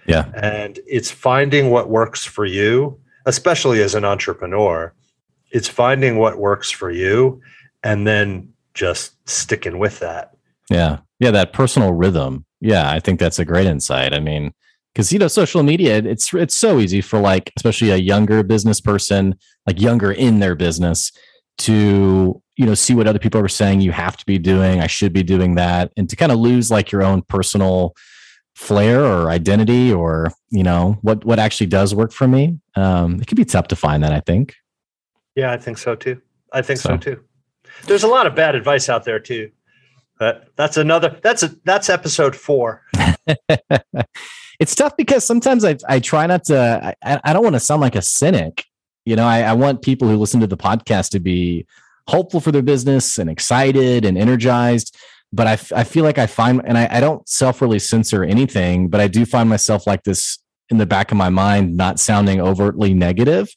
Yeah. 0.06 0.28
And 0.34 0.80
it's 0.84 1.12
finding 1.12 1.70
what 1.70 1.88
works 1.88 2.24
for 2.24 2.44
you, 2.44 2.98
especially 3.24 3.80
as 3.82 3.94
an 3.94 4.04
entrepreneur. 4.04 4.92
It's 5.52 5.68
finding 5.68 6.18
what 6.18 6.38
works 6.38 6.72
for 6.72 6.90
you 6.90 7.40
and 7.84 8.04
then 8.04 8.52
just 8.74 9.16
sticking 9.28 9.78
with 9.78 9.98
that. 10.00 10.36
Yeah. 10.70 10.98
Yeah. 11.18 11.30
That 11.30 11.52
personal 11.52 11.92
rhythm. 11.92 12.44
Yeah. 12.60 12.90
I 12.90 13.00
think 13.00 13.20
that's 13.20 13.38
a 13.38 13.44
great 13.44 13.66
insight. 13.66 14.14
I 14.14 14.20
mean, 14.20 14.52
because 14.92 15.12
you 15.12 15.18
know 15.18 15.28
social 15.28 15.62
media 15.62 15.96
it's 15.96 16.32
it's 16.34 16.56
so 16.56 16.78
easy 16.78 17.00
for 17.00 17.18
like 17.18 17.50
especially 17.56 17.90
a 17.90 17.96
younger 17.96 18.42
business 18.42 18.80
person 18.80 19.34
like 19.66 19.80
younger 19.80 20.12
in 20.12 20.38
their 20.40 20.54
business 20.54 21.12
to 21.58 22.40
you 22.56 22.66
know 22.66 22.74
see 22.74 22.94
what 22.94 23.06
other 23.06 23.18
people 23.18 23.40
are 23.40 23.48
saying 23.48 23.80
you 23.80 23.92
have 23.92 24.16
to 24.16 24.24
be 24.26 24.38
doing 24.38 24.80
i 24.80 24.86
should 24.86 25.12
be 25.12 25.22
doing 25.22 25.54
that 25.54 25.92
and 25.96 26.08
to 26.08 26.16
kind 26.16 26.32
of 26.32 26.38
lose 26.38 26.70
like 26.70 26.92
your 26.92 27.02
own 27.02 27.22
personal 27.22 27.94
flair 28.54 29.04
or 29.04 29.30
identity 29.30 29.92
or 29.92 30.30
you 30.50 30.62
know 30.62 30.98
what 31.02 31.24
what 31.24 31.38
actually 31.38 31.66
does 31.66 31.94
work 31.94 32.12
for 32.12 32.28
me 32.28 32.58
um 32.76 33.20
it 33.20 33.26
can 33.26 33.36
be 33.36 33.44
tough 33.44 33.68
to 33.68 33.76
find 33.76 34.02
that 34.02 34.12
i 34.12 34.20
think 34.20 34.54
yeah 35.34 35.50
i 35.50 35.56
think 35.56 35.78
so 35.78 35.94
too 35.94 36.20
i 36.52 36.60
think 36.60 36.78
so, 36.78 36.90
so 36.90 36.96
too 36.98 37.24
there's 37.86 38.02
a 38.02 38.08
lot 38.08 38.26
of 38.26 38.34
bad 38.34 38.54
advice 38.54 38.88
out 38.88 39.04
there 39.04 39.18
too. 39.18 39.50
But 40.18 40.48
that's 40.56 40.76
another 40.76 41.18
that's 41.22 41.42
a 41.42 41.48
that's 41.64 41.88
episode 41.88 42.36
four. 42.36 42.82
It's 44.60 44.76
tough 44.76 44.96
because 44.96 45.24
sometimes 45.24 45.64
i 45.64 45.76
i 45.88 45.98
try 45.98 46.24
not 46.24 46.44
to 46.44 46.94
i, 47.02 47.20
I 47.24 47.32
don't 47.32 47.42
want 47.42 47.56
to 47.56 47.60
sound 47.60 47.80
like 47.80 47.96
a 47.96 48.02
cynic. 48.02 48.64
You 49.04 49.16
know 49.16 49.24
I, 49.24 49.40
I 49.40 49.54
want 49.54 49.82
people 49.82 50.06
who 50.06 50.16
listen 50.16 50.38
to 50.38 50.46
the 50.46 50.56
podcast 50.56 51.10
to 51.10 51.18
be 51.18 51.66
hopeful 52.06 52.40
for 52.40 52.52
their 52.52 52.62
business 52.62 53.18
and 53.18 53.28
excited 53.28 54.04
and 54.04 54.16
energized. 54.16 54.96
But 55.32 55.46
I, 55.48 55.80
I 55.80 55.84
feel 55.84 56.04
like 56.04 56.18
I 56.18 56.26
find, 56.26 56.60
and 56.64 56.76
I, 56.78 56.86
I 56.90 57.00
don't 57.00 57.26
self 57.28 57.60
really 57.60 57.78
censor 57.80 58.22
anything, 58.22 58.88
but 58.88 59.00
I 59.00 59.08
do 59.08 59.24
find 59.24 59.48
myself 59.48 59.86
like 59.86 60.04
this 60.04 60.38
in 60.68 60.76
the 60.78 60.86
back 60.86 61.10
of 61.10 61.16
my 61.16 61.30
mind, 61.30 61.76
not 61.76 61.98
sounding 61.98 62.40
overtly 62.40 62.94
negative 62.94 63.48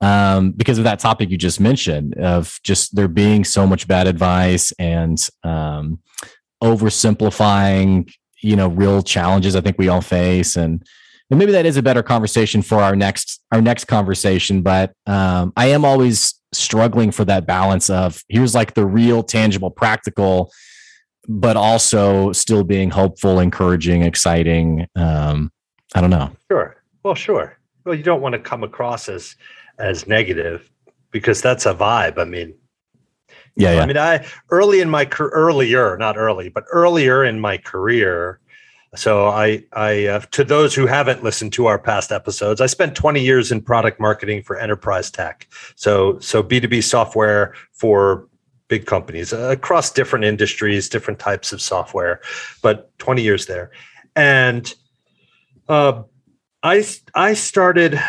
um, 0.00 0.52
because 0.52 0.78
of 0.78 0.84
that 0.84 0.98
topic 1.00 1.30
you 1.30 1.36
just 1.36 1.60
mentioned 1.60 2.14
of 2.18 2.58
just 2.62 2.94
there 2.94 3.08
being 3.08 3.44
so 3.44 3.66
much 3.66 3.88
bad 3.88 4.06
advice 4.06 4.72
and 4.78 5.28
um, 5.42 5.98
oversimplifying, 6.62 8.10
you 8.40 8.56
know, 8.56 8.68
real 8.68 9.02
challenges 9.02 9.56
I 9.56 9.60
think 9.60 9.78
we 9.78 9.88
all 9.88 10.00
face. 10.00 10.56
And 10.56 10.84
and 11.30 11.38
maybe 11.38 11.52
that 11.52 11.66
is 11.66 11.76
a 11.76 11.82
better 11.82 12.02
conversation 12.02 12.62
for 12.62 12.80
our 12.80 12.96
next 12.96 13.42
our 13.52 13.60
next 13.60 13.84
conversation. 13.84 14.62
But 14.62 14.92
um, 15.06 15.52
I 15.56 15.66
am 15.66 15.84
always 15.84 16.34
struggling 16.52 17.10
for 17.10 17.24
that 17.26 17.46
balance 17.46 17.90
of 17.90 18.22
here's 18.28 18.54
like 18.54 18.74
the 18.74 18.86
real, 18.86 19.22
tangible, 19.22 19.70
practical, 19.70 20.50
but 21.28 21.56
also 21.56 22.32
still 22.32 22.64
being 22.64 22.90
hopeful, 22.90 23.40
encouraging, 23.40 24.02
exciting. 24.02 24.86
Um, 24.96 25.52
I 25.94 26.00
don't 26.00 26.10
know. 26.10 26.30
Sure. 26.50 26.76
Well, 27.02 27.14
sure. 27.14 27.58
Well, 27.84 27.94
you 27.94 28.02
don't 28.02 28.22
want 28.22 28.34
to 28.34 28.38
come 28.38 28.64
across 28.64 29.08
as 29.08 29.36
as 29.78 30.06
negative 30.06 30.70
because 31.10 31.40
that's 31.40 31.66
a 31.66 31.74
vibe. 31.74 32.18
I 32.18 32.24
mean, 32.24 32.54
yeah, 33.56 33.74
yeah. 33.74 33.82
I 33.82 33.86
mean, 33.86 33.98
I 33.98 34.24
early 34.50 34.80
in 34.80 34.88
my 34.88 35.08
earlier, 35.18 35.96
not 35.96 36.16
early, 36.16 36.48
but 36.48 36.64
earlier 36.70 37.24
in 37.24 37.40
my 37.40 37.58
career. 37.58 38.40
So 38.94 39.26
I, 39.26 39.64
I 39.72 40.06
uh, 40.06 40.20
to 40.30 40.44
those 40.44 40.74
who 40.74 40.86
haven't 40.86 41.22
listened 41.22 41.52
to 41.54 41.66
our 41.66 41.78
past 41.78 42.12
episodes, 42.12 42.60
I 42.60 42.66
spent 42.66 42.94
20 42.94 43.20
years 43.20 43.52
in 43.52 43.60
product 43.60 44.00
marketing 44.00 44.42
for 44.42 44.56
enterprise 44.56 45.10
tech. 45.10 45.46
So, 45.74 46.18
so 46.20 46.42
B2B 46.42 46.82
software 46.84 47.54
for 47.72 48.28
big 48.68 48.86
companies 48.86 49.32
uh, 49.32 49.50
across 49.50 49.90
different 49.90 50.24
industries, 50.24 50.88
different 50.88 51.18
types 51.18 51.52
of 51.52 51.60
software, 51.60 52.20
but 52.62 52.96
20 52.98 53.22
years 53.22 53.46
there, 53.46 53.70
and 54.14 54.72
uh, 55.68 56.02
I, 56.62 56.84
I 57.14 57.34
started, 57.34 58.00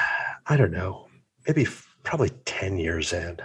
I 0.45 0.57
don't 0.57 0.71
know, 0.71 1.08
maybe 1.49 1.67
probably 2.03 2.29
10 2.45 2.77
years 2.77 3.11
in. 3.11 3.35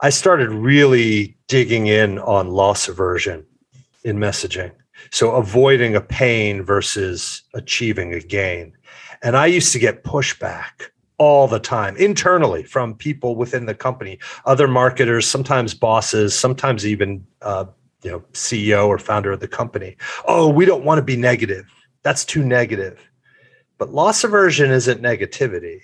I 0.00 0.10
started 0.10 0.50
really 0.50 1.36
digging 1.46 1.86
in 1.86 2.18
on 2.18 2.50
loss 2.50 2.88
aversion 2.88 3.46
in 4.02 4.16
messaging. 4.16 4.72
So 5.12 5.36
avoiding 5.36 5.94
a 5.94 6.00
pain 6.00 6.64
versus 6.64 7.42
achieving 7.54 8.14
a 8.14 8.18
gain. 8.18 8.72
And 9.22 9.36
I 9.36 9.46
used 9.46 9.70
to 9.74 9.78
get 9.78 10.02
pushback 10.02 10.90
all 11.18 11.46
the 11.46 11.60
time 11.60 11.96
internally 11.98 12.64
from 12.64 12.96
people 12.96 13.36
within 13.36 13.66
the 13.66 13.76
company, 13.76 14.18
other 14.44 14.66
marketers, 14.66 15.28
sometimes 15.28 15.72
bosses, 15.72 16.36
sometimes 16.36 16.84
even 16.84 17.24
uh, 17.42 17.66
you 18.02 18.10
know 18.10 18.24
CEO 18.32 18.88
or 18.88 18.98
founder 18.98 19.30
of 19.30 19.38
the 19.38 19.46
company. 19.46 19.96
Oh, 20.26 20.48
we 20.48 20.64
don't 20.64 20.84
want 20.84 20.98
to 20.98 21.02
be 21.02 21.16
negative. 21.16 21.66
That's 22.02 22.24
too 22.24 22.44
negative. 22.44 22.98
But 23.78 23.94
loss 23.94 24.24
aversion 24.24 24.72
isn't 24.72 25.00
negativity 25.00 25.82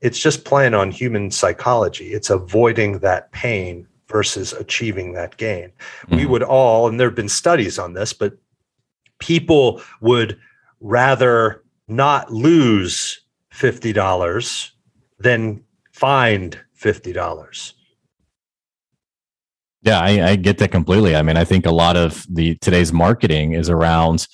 it's 0.00 0.18
just 0.18 0.44
playing 0.44 0.74
on 0.74 0.90
human 0.90 1.30
psychology. 1.30 2.12
It's 2.12 2.30
avoiding 2.30 3.00
that 3.00 3.32
pain 3.32 3.86
versus 4.08 4.52
achieving 4.52 5.12
that 5.12 5.36
gain. 5.36 5.72
Mm-hmm. 6.02 6.16
We 6.16 6.26
would 6.26 6.42
all, 6.42 6.88
and 6.88 6.98
there 6.98 7.08
have 7.08 7.16
been 7.16 7.28
studies 7.28 7.78
on 7.78 7.94
this, 7.94 8.12
but 8.12 8.34
people 9.18 9.82
would 10.00 10.38
rather 10.80 11.62
not 11.86 12.32
lose 12.32 13.20
$50 13.52 14.70
than 15.18 15.64
find 15.92 16.58
$50. 16.78 17.72
Yeah, 19.82 19.98
I, 19.98 20.30
I, 20.30 20.36
get 20.36 20.58
that 20.58 20.70
completely. 20.72 21.16
I 21.16 21.22
mean, 21.22 21.38
I 21.38 21.44
think 21.44 21.64
a 21.64 21.70
lot 21.70 21.96
of 21.96 22.26
the 22.28 22.54
today's 22.56 22.92
marketing 22.92 23.52
is 23.52 23.70
around 23.70 24.26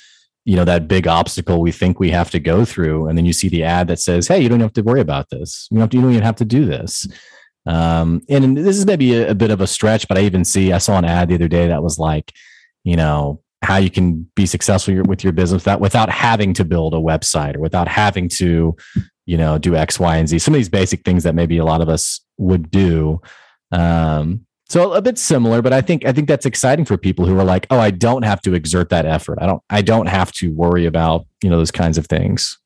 you 0.47 0.57
know 0.57 0.65
that 0.65 0.89
big 0.89 1.07
obstacle 1.07 1.61
we 1.61 1.73
think 1.73 2.01
we 2.01 2.11
have 2.11 2.31
to 2.31 2.39
go 2.39 2.65
through 2.65 3.09
and 3.09 3.19
then 3.19 3.27
you 3.27 3.33
see 3.33 3.49
the 3.49 3.63
ad 3.63 3.89
that 3.89 3.99
says 3.99 4.29
hey 4.29 4.41
you 4.41 4.49
don't 4.49 4.61
have 4.61 4.73
to 4.73 4.83
worry 4.83 5.01
about 5.01 5.29
this. 5.31 5.69
You 5.71 5.79
don't, 5.79 5.93
you 5.93 6.01
don't 6.01 6.13
even 6.13 6.23
have 6.23 6.37
to 6.37 6.45
do 6.47 6.65
this. 6.65 7.07
Um, 7.67 8.23
and 8.29 8.57
this 8.57 8.79
is 8.79 8.87
maybe 8.87 9.13
a, 9.15 9.33
a, 9.33 9.35
bit 9.35 9.51
of 9.51 9.61
a 9.61 9.67
stretch 9.67 10.07
but 10.07 10.17
i 10.17 10.21
even 10.21 10.45
see 10.45 10.73
i 10.73 10.79
saw 10.79 10.99
an 10.99 11.05
ad 11.05 11.29
the 11.29 11.35
other 11.35 11.49
day 11.49 11.67
that 11.67 11.83
was 11.83 11.99
like 11.99 12.33
you 12.85 12.95
know 12.95 13.43
how 13.63 13.77
you 13.77 13.91
can 13.91 14.31
be 14.37 14.47
successful 14.47 15.03
with 15.03 15.25
your 15.25 15.33
business 15.33 15.65
without, 15.65 15.81
without 15.81 16.09
having 16.09 16.55
to 16.55 16.65
build 16.65 16.95
a 16.95 16.99
website 16.99 17.57
or 17.57 17.61
without 17.61 17.89
having 17.89 18.29
to 18.29 18.77
you 19.27 19.37
know 19.37 19.59
do 19.59 19.75
x 19.75 19.99
y 19.99 20.17
and 20.17 20.29
z. 20.29 20.39
Some 20.39 20.55
of 20.55 20.59
these 20.59 20.69
basic 20.69 21.05
things 21.05 21.25
that 21.25 21.35
maybe 21.35 21.59
a 21.59 21.65
lot 21.65 21.81
of 21.81 21.89
us 21.89 22.21
would 22.39 22.71
do. 22.71 23.21
Um, 23.73 24.46
so 24.69 24.93
a 24.93 25.03
bit 25.03 25.17
similar, 25.19 25.63
but 25.63 25.73
I 25.73 25.81
think 25.81 26.05
I 26.05 26.13
think 26.13 26.27
that's 26.27 26.47
exciting 26.47 26.85
for 26.85 26.97
people 26.97 27.25
who 27.25 27.39
are 27.39 27.45
like, 27.45 27.67
oh, 27.71 27.79
I 27.79 27.91
don't 27.91 28.25
have 28.25 28.41
to 28.43 28.55
exert 28.55 28.89
that 28.91 29.07
effort. 29.07 29.39
I 29.41 29.47
don't 29.47 29.63
I 29.71 29.83
don't 29.83 30.07
have 30.07 30.33
to 30.33 30.53
worry 30.53 30.87
about, 30.87 31.27
you 31.43 31.51
know, 31.51 31.57
those 31.57 31.71
kinds 31.71 31.99
of 31.99 32.07
things. 32.07 32.59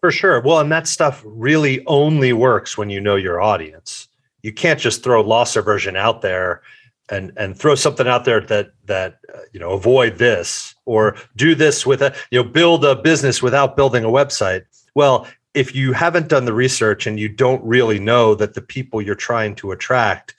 For 0.00 0.10
sure. 0.10 0.40
Well, 0.40 0.58
and 0.58 0.72
that 0.72 0.88
stuff 0.88 1.22
really 1.24 1.86
only 1.86 2.32
works 2.32 2.76
when 2.76 2.90
you 2.90 3.00
know 3.00 3.14
your 3.14 3.40
audience. 3.40 4.08
You 4.42 4.52
can't 4.52 4.80
just 4.80 5.04
throw 5.04 5.20
loss 5.20 5.54
aversion 5.54 5.96
out 5.96 6.22
there 6.22 6.62
and 7.08 7.32
and 7.36 7.56
throw 7.56 7.76
something 7.76 8.08
out 8.08 8.24
there 8.24 8.40
that 8.40 8.72
that 8.86 9.18
uh, 9.32 9.38
you 9.52 9.60
know 9.60 9.70
avoid 9.70 10.18
this 10.18 10.74
or 10.86 11.16
do 11.36 11.54
this 11.54 11.86
with 11.86 12.02
a 12.02 12.14
you 12.32 12.42
know 12.42 12.48
build 12.48 12.84
a 12.84 12.96
business 12.96 13.40
without 13.40 13.76
building 13.76 14.04
a 14.04 14.08
website. 14.08 14.64
Well, 14.96 15.28
if 15.54 15.72
you 15.74 15.92
haven't 15.92 16.28
done 16.28 16.44
the 16.46 16.52
research 16.52 17.06
and 17.06 17.18
you 17.18 17.28
don't 17.28 17.62
really 17.64 18.00
know 18.00 18.34
that 18.34 18.54
the 18.54 18.60
people 18.60 19.00
you're 19.00 19.14
trying 19.14 19.54
to 19.56 19.70
attract 19.70 20.34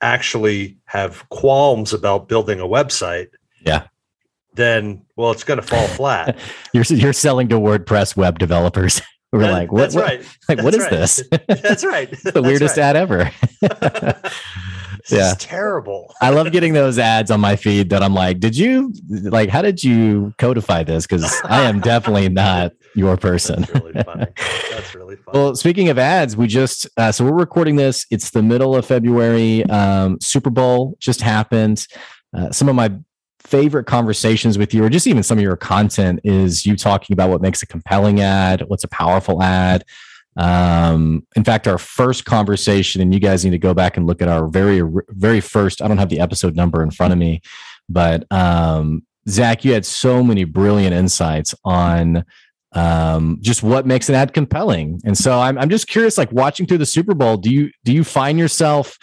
actually 0.00 0.76
have 0.84 1.28
qualms 1.30 1.92
about 1.92 2.28
building 2.28 2.60
a 2.60 2.64
website, 2.66 3.28
yeah, 3.64 3.86
then 4.54 5.02
well, 5.16 5.30
it's 5.30 5.44
going 5.44 5.60
to 5.60 5.66
fall 5.66 5.86
flat. 5.88 6.38
you're 6.72 6.84
you're 6.84 7.12
selling 7.12 7.48
to 7.48 7.56
WordPress 7.56 8.16
web 8.16 8.38
developers. 8.38 9.00
We're 9.32 9.40
that, 9.40 9.52
like, 9.52 9.72
what, 9.72 9.80
that's 9.80 9.94
what, 9.94 10.04
right. 10.04 10.20
Like, 10.48 10.58
that's 10.58 10.64
what 10.64 10.74
is 10.74 10.80
right. 10.80 10.90
this? 10.90 11.22
that's 11.62 11.84
right. 11.84 12.08
it's 12.10 12.22
the 12.22 12.42
weirdest 12.42 12.76
right. 12.76 12.84
ad 12.84 12.96
ever. 12.96 13.30
yeah, 15.10 15.34
terrible. 15.38 16.14
I 16.22 16.30
love 16.30 16.52
getting 16.52 16.72
those 16.74 16.98
ads 16.98 17.30
on 17.30 17.40
my 17.40 17.56
feed 17.56 17.90
that 17.90 18.02
I'm 18.02 18.14
like, 18.14 18.38
did 18.38 18.56
you 18.56 18.94
like? 19.08 19.50
How 19.50 19.62
did 19.62 19.82
you 19.82 20.32
codify 20.38 20.84
this? 20.84 21.06
Because 21.06 21.34
I 21.44 21.62
am 21.64 21.80
definitely 21.80 22.28
not 22.28 22.72
your 22.96 23.16
person. 23.16 23.62
That's 23.62 23.74
really 23.74 24.02
funny. 24.02 24.26
That's 24.70 24.94
really 24.94 25.16
funny. 25.24 25.38
Well, 25.38 25.54
speaking 25.54 25.88
of 25.88 25.98
ads, 25.98 26.36
we 26.36 26.46
just 26.46 26.88
uh, 26.96 27.12
so 27.12 27.24
we're 27.24 27.32
recording 27.32 27.76
this. 27.76 28.06
It's 28.10 28.30
the 28.30 28.42
middle 28.42 28.74
of 28.74 28.86
February. 28.86 29.64
Um, 29.64 30.18
Super 30.20 30.50
Bowl 30.50 30.96
just 30.98 31.20
happened. 31.20 31.86
Uh, 32.36 32.50
some 32.50 32.68
of 32.68 32.74
my 32.74 32.92
favorite 33.40 33.84
conversations 33.84 34.58
with 34.58 34.74
you, 34.74 34.84
or 34.84 34.90
just 34.90 35.06
even 35.06 35.22
some 35.22 35.38
of 35.38 35.42
your 35.42 35.56
content, 35.56 36.20
is 36.24 36.66
you 36.66 36.76
talking 36.76 37.14
about 37.14 37.30
what 37.30 37.40
makes 37.40 37.62
a 37.62 37.66
compelling 37.66 38.20
ad, 38.20 38.62
what's 38.66 38.84
a 38.84 38.88
powerful 38.88 39.42
ad. 39.42 39.84
Um, 40.36 41.26
in 41.34 41.44
fact, 41.44 41.66
our 41.66 41.78
first 41.78 42.24
conversation, 42.24 43.00
and 43.00 43.14
you 43.14 43.20
guys 43.20 43.44
need 43.44 43.52
to 43.52 43.58
go 43.58 43.72
back 43.72 43.96
and 43.96 44.06
look 44.06 44.20
at 44.20 44.28
our 44.28 44.48
very, 44.48 44.82
very 45.08 45.40
first. 45.40 45.80
I 45.80 45.88
don't 45.88 45.98
have 45.98 46.10
the 46.10 46.20
episode 46.20 46.56
number 46.56 46.82
in 46.82 46.90
front 46.90 47.12
of 47.12 47.18
me, 47.18 47.40
but 47.88 48.30
um, 48.30 49.06
Zach, 49.28 49.64
you 49.64 49.72
had 49.72 49.86
so 49.86 50.22
many 50.22 50.44
brilliant 50.44 50.94
insights 50.94 51.54
on 51.64 52.24
um, 52.72 53.38
just 53.40 53.62
what 53.62 53.86
makes 53.86 54.08
an 54.08 54.14
ad 54.14 54.34
compelling. 54.34 55.00
And 55.04 55.16
so 55.16 55.38
I'm, 55.38 55.56
I'm 55.58 55.70
just 55.70 55.88
curious, 55.88 56.18
like 56.18 56.30
watching 56.32 56.66
through 56.66 56.78
the 56.78 56.86
Super 56.86 57.14
Bowl, 57.14 57.36
do 57.36 57.50
you, 57.50 57.70
do 57.84 57.92
you 57.92 58.04
find 58.04 58.38
yourself, 58.38 58.98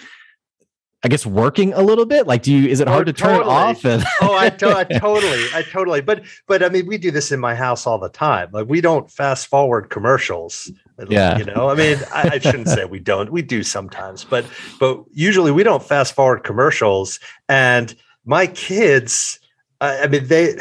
I 1.04 1.08
guess, 1.08 1.26
working 1.26 1.74
a 1.74 1.82
little 1.82 2.06
bit? 2.06 2.28
Like, 2.28 2.44
do 2.44 2.54
you, 2.54 2.70
is 2.70 2.80
it 2.80 2.88
hard 2.88 3.10
oh, 3.10 3.12
to 3.12 3.14
turn 3.14 3.38
totally. 3.38 3.56
it 3.56 3.58
off? 3.58 3.86
And- 3.86 4.04
oh, 4.22 4.36
I, 4.36 4.50
to- 4.50 4.78
I 4.78 4.84
totally, 5.00 5.46
I 5.54 5.64
totally, 5.64 6.02
but, 6.02 6.24
but 6.48 6.62
I 6.64 6.70
mean, 6.70 6.86
we 6.86 6.98
do 6.98 7.10
this 7.10 7.32
in 7.32 7.40
my 7.40 7.56
house 7.56 7.88
all 7.88 7.98
the 7.98 8.10
time. 8.10 8.50
Like 8.52 8.68
we 8.68 8.80
don't 8.80 9.10
fast 9.10 9.48
forward 9.48 9.90
commercials. 9.90 10.72
Yeah. 11.10 11.40
You 11.40 11.46
know, 11.46 11.70
I 11.70 11.76
mean, 11.76 11.98
I, 12.14 12.34
I 12.34 12.40
shouldn't 12.40 12.70
say 12.70 12.86
we 12.86 13.00
don't, 13.00 13.32
we 13.32 13.42
do 13.42 13.64
sometimes, 13.64 14.24
but, 14.24 14.46
but 14.80 15.04
usually 15.12 15.52
we 15.52 15.64
don't 15.64 15.82
fast 15.82 16.14
forward 16.14 16.44
commercials 16.44 17.20
and 17.50 17.96
my 18.26 18.48
kids, 18.48 19.40
I 19.82 20.08
mean, 20.08 20.28
they, 20.28 20.56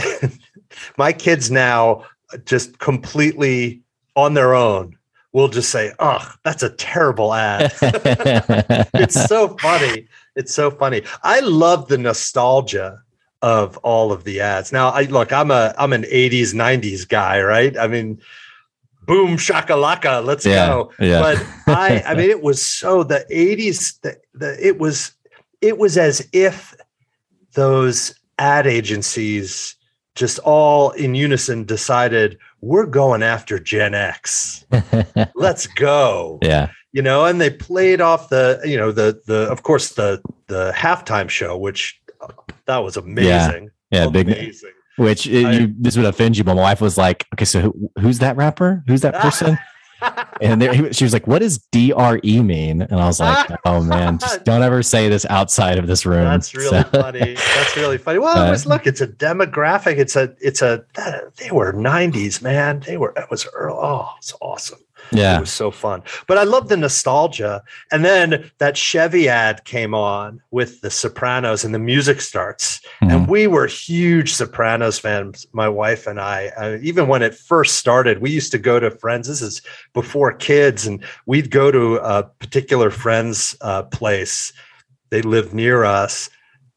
my 0.97 1.12
kids 1.12 1.50
now 1.50 2.04
just 2.44 2.78
completely 2.78 3.82
on 4.16 4.34
their 4.34 4.54
own 4.54 4.96
will 5.32 5.48
just 5.48 5.70
say, 5.70 5.92
"Oh, 5.98 6.34
that's 6.44 6.62
a 6.62 6.70
terrible 6.70 7.32
ad." 7.34 7.72
it's 8.94 9.22
so 9.24 9.56
funny. 9.58 10.08
It's 10.36 10.54
so 10.54 10.70
funny. 10.70 11.02
I 11.22 11.40
love 11.40 11.88
the 11.88 11.98
nostalgia 11.98 13.02
of 13.42 13.76
all 13.78 14.12
of 14.12 14.24
the 14.24 14.40
ads. 14.40 14.72
Now, 14.72 14.90
I 14.90 15.02
look, 15.02 15.32
I'm 15.32 15.50
a 15.50 15.74
I'm 15.78 15.92
an 15.92 16.02
80s 16.02 16.54
90s 16.54 17.08
guy, 17.08 17.40
right? 17.42 17.76
I 17.76 17.88
mean, 17.88 18.20
boom 19.06 19.36
shakalaka, 19.36 20.24
let's 20.24 20.46
yeah, 20.46 20.66
go. 20.66 20.92
Yeah. 20.98 21.20
But 21.20 21.46
I 21.76 22.02
I 22.06 22.14
mean 22.14 22.30
it 22.30 22.42
was 22.42 22.64
so 22.64 23.02
the 23.02 23.26
80s 23.30 24.00
the, 24.00 24.16
the 24.34 24.66
it 24.66 24.78
was 24.78 25.12
it 25.60 25.78
was 25.78 25.98
as 25.98 26.26
if 26.32 26.74
those 27.54 28.14
ad 28.38 28.66
agencies 28.66 29.76
just 30.14 30.38
all 30.40 30.90
in 30.90 31.14
unison 31.14 31.64
decided 31.64 32.38
we're 32.61 32.87
going 32.87 33.23
after 33.23 33.59
Gen 33.59 33.95
X. 33.95 34.64
Let's 35.35 35.66
go. 35.66 36.38
Yeah. 36.42 36.71
You 36.92 37.02
know, 37.02 37.25
and 37.25 37.40
they 37.40 37.50
played 37.50 38.00
off 38.00 38.28
the, 38.28 38.61
you 38.64 38.76
know, 38.76 38.92
the 38.92 39.21
the 39.26 39.50
of 39.50 39.62
course 39.62 39.95
the 39.95 40.21
the 40.49 40.73
halftime 40.76 41.31
show, 41.31 41.57
which 41.57 42.00
uh, 42.21 42.28
that 42.66 42.78
was 42.78 42.99
amazing. 42.99 43.71
Yeah, 43.90 44.02
yeah 44.02 44.04
amazing. 44.07 44.71
big. 44.71 44.75
Which 44.97 45.26
it, 45.26 45.47
I, 45.47 45.52
you, 45.52 45.75
this 45.78 45.97
would 45.97 46.04
offend 46.04 46.37
you, 46.37 46.45
but 46.45 46.54
my 46.54 46.61
wife 46.61 46.83
was 46.83 46.99
like, 46.99 47.26
"Okay, 47.35 47.47
so 47.47 47.62
who, 47.62 47.90
who's 47.99 48.19
that 48.19 48.37
rapper? 48.37 48.85
Who's 48.87 49.00
that 49.00 49.14
person?" 49.14 49.59
And 50.40 50.61
there, 50.61 50.92
she 50.92 51.04
was 51.04 51.12
like, 51.12 51.26
"What 51.26 51.40
does 51.40 51.59
DRE 51.59 52.42
mean?" 52.42 52.82
And 52.82 53.00
I 53.00 53.06
was 53.06 53.21
like, 53.21 53.50
"Oh 53.64 53.82
man, 53.82 54.18
just 54.18 54.44
don't 54.44 54.62
ever 54.62 54.82
say 54.82 55.09
this 55.09 55.25
outside 55.26 55.78
of 55.78 55.87
this 55.87 56.04
room." 56.06 56.25
That's 56.25 56.54
really 56.54 56.71
so, 56.71 56.82
funny. 56.85 57.35
That's 57.35 57.76
really 57.76 57.99
funny. 57.99 58.18
Well, 58.18 58.37
uh, 58.37 58.49
it 58.49 58.50
was, 58.50 58.66
look, 58.66 58.87
it's 58.87 59.00
a 59.00 59.06
demographic. 59.06 59.99
It's 59.99 60.16
a, 60.16 60.35
it's 60.40 60.62
a. 60.62 60.85
They 61.37 61.50
were 61.50 61.73
'90s, 61.73 62.42
man. 62.42 62.80
They 62.80 62.97
were. 62.97 63.12
It 63.16 63.30
was 63.30 63.47
early. 63.54 63.78
Oh, 63.80 64.11
it's 64.18 64.35
awesome. 64.40 64.80
Yeah. 65.12 65.37
It 65.37 65.40
was 65.40 65.52
so 65.52 65.71
fun. 65.71 66.02
But 66.26 66.38
I 66.38 66.45
love 66.45 66.69
the 66.69 66.76
nostalgia. 66.76 67.62
And 67.90 68.04
then 68.04 68.50
that 68.59 68.76
Chevy 68.76 69.28
ad 69.28 69.64
came 69.64 69.95
on 69.95 70.40
with 70.50 70.81
the 70.81 70.90
Sopranos 70.90 71.64
and 71.64 71.75
the 71.75 71.78
music 71.78 72.21
starts. 72.21 72.81
Mm-hmm. 72.81 73.11
And 73.11 73.28
we 73.28 73.47
were 73.47 73.66
huge 73.66 74.35
Sopranos 74.35 74.99
fans, 74.99 75.47
my 75.52 75.69
wife 75.69 76.07
and 76.07 76.21
I. 76.21 76.49
Uh, 76.57 76.78
even 76.83 77.09
when 77.09 77.23
it 77.23 77.35
first 77.35 77.76
started, 77.76 78.21
we 78.21 78.31
used 78.31 78.52
to 78.52 78.59
go 78.59 78.81
to 78.81 78.90
friends. 78.90 79.28
This 79.28 79.42
is 79.42 79.62
before 79.92 80.33
kids. 80.33 80.87
And 80.87 81.04
we'd 81.26 81.50
go 81.50 81.71
to 81.71 81.97
a 81.97 82.23
particular 82.23 82.90
friend's 82.90 83.57
uh, 83.61 83.83
place. 83.85 84.52
They 85.11 85.23
lived 85.23 85.52
near 85.52 85.85
us 85.85 86.31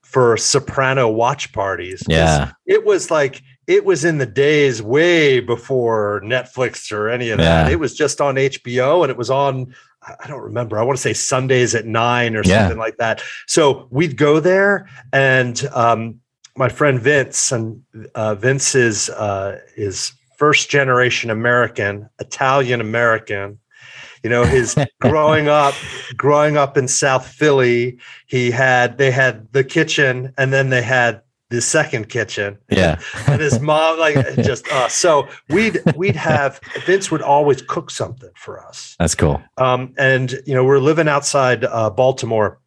for 0.04 0.38
soprano 0.38 1.10
watch 1.10 1.51
parties. 1.54 2.04
Yeah. 2.08 2.51
It 2.65 2.86
was 2.86 3.10
like, 3.10 3.42
it 3.67 3.86
was 3.86 4.05
in 4.05 4.17
the 4.17 4.25
days 4.25 4.81
way 4.81 5.39
before 5.39 6.22
Netflix 6.24 6.91
or 6.91 7.10
any 7.10 7.29
of 7.29 7.39
that. 7.39 7.67
Yeah. 7.67 7.74
It 7.74 7.79
was 7.79 7.95
just 7.95 8.22
on 8.22 8.36
HBO 8.36 9.03
and 9.03 9.10
it 9.10 9.17
was 9.17 9.29
on, 9.29 9.74
I 10.01 10.27
don't 10.27 10.41
remember, 10.41 10.77
I 10.77 10.84
want 10.84 10.98
to 10.98 11.01
say 11.01 11.13
Sundays 11.13 11.74
at 11.74 11.86
nine 11.86 12.36
or 12.36 12.43
something 12.43 12.77
like 12.77 12.98
that. 12.98 13.24
So 13.48 13.88
we'd 13.89 14.17
go 14.17 14.39
there 14.39 14.88
and 15.12 15.67
um, 15.74 16.19
my 16.55 16.69
friend 16.69 17.00
Vince, 17.00 17.51
and 17.51 17.84
uh, 18.13 18.36
Vince 18.36 18.75
is, 18.75 19.10
uh, 19.10 19.60
is 19.75 20.13
first 20.38 20.69
generation 20.69 21.29
American, 21.29 22.10
Italian 22.19 22.81
American. 22.81 23.60
You 24.24 24.29
know, 24.29 24.43
his 24.43 24.75
growing 25.01 25.48
up, 25.48 25.75
growing 26.15 26.57
up 26.57 26.77
in 26.77 26.88
South 26.88 27.27
Philly, 27.27 28.00
he 28.25 28.51
had 28.51 28.98
they 28.98 29.12
had 29.12 29.51
the 29.53 29.63
kitchen 29.63 30.34
and 30.38 30.51
then 30.51 30.69
they 30.69 30.81
had 30.81 31.22
the 31.49 31.61
second 31.61 32.09
kitchen. 32.09 32.57
Yeah. 32.69 32.99
and 33.27 33.41
his 33.41 33.59
mom, 33.59 33.99
like 33.99 34.15
just 34.37 34.67
uh 34.71 34.87
so 34.87 35.27
we'd 35.49 35.81
we'd 35.95 36.15
have 36.15 36.59
Vince 36.85 37.11
would 37.11 37.21
always 37.21 37.61
cook 37.61 37.91
something 37.91 38.31
for 38.35 38.63
us. 38.65 38.95
That's 38.99 39.15
cool. 39.15 39.41
Um, 39.57 39.93
and 39.97 40.39
you 40.45 40.53
know, 40.53 40.63
we're 40.63 40.79
living 40.79 41.07
outside 41.07 41.63
uh 41.63 41.89
Baltimore. 41.89 42.59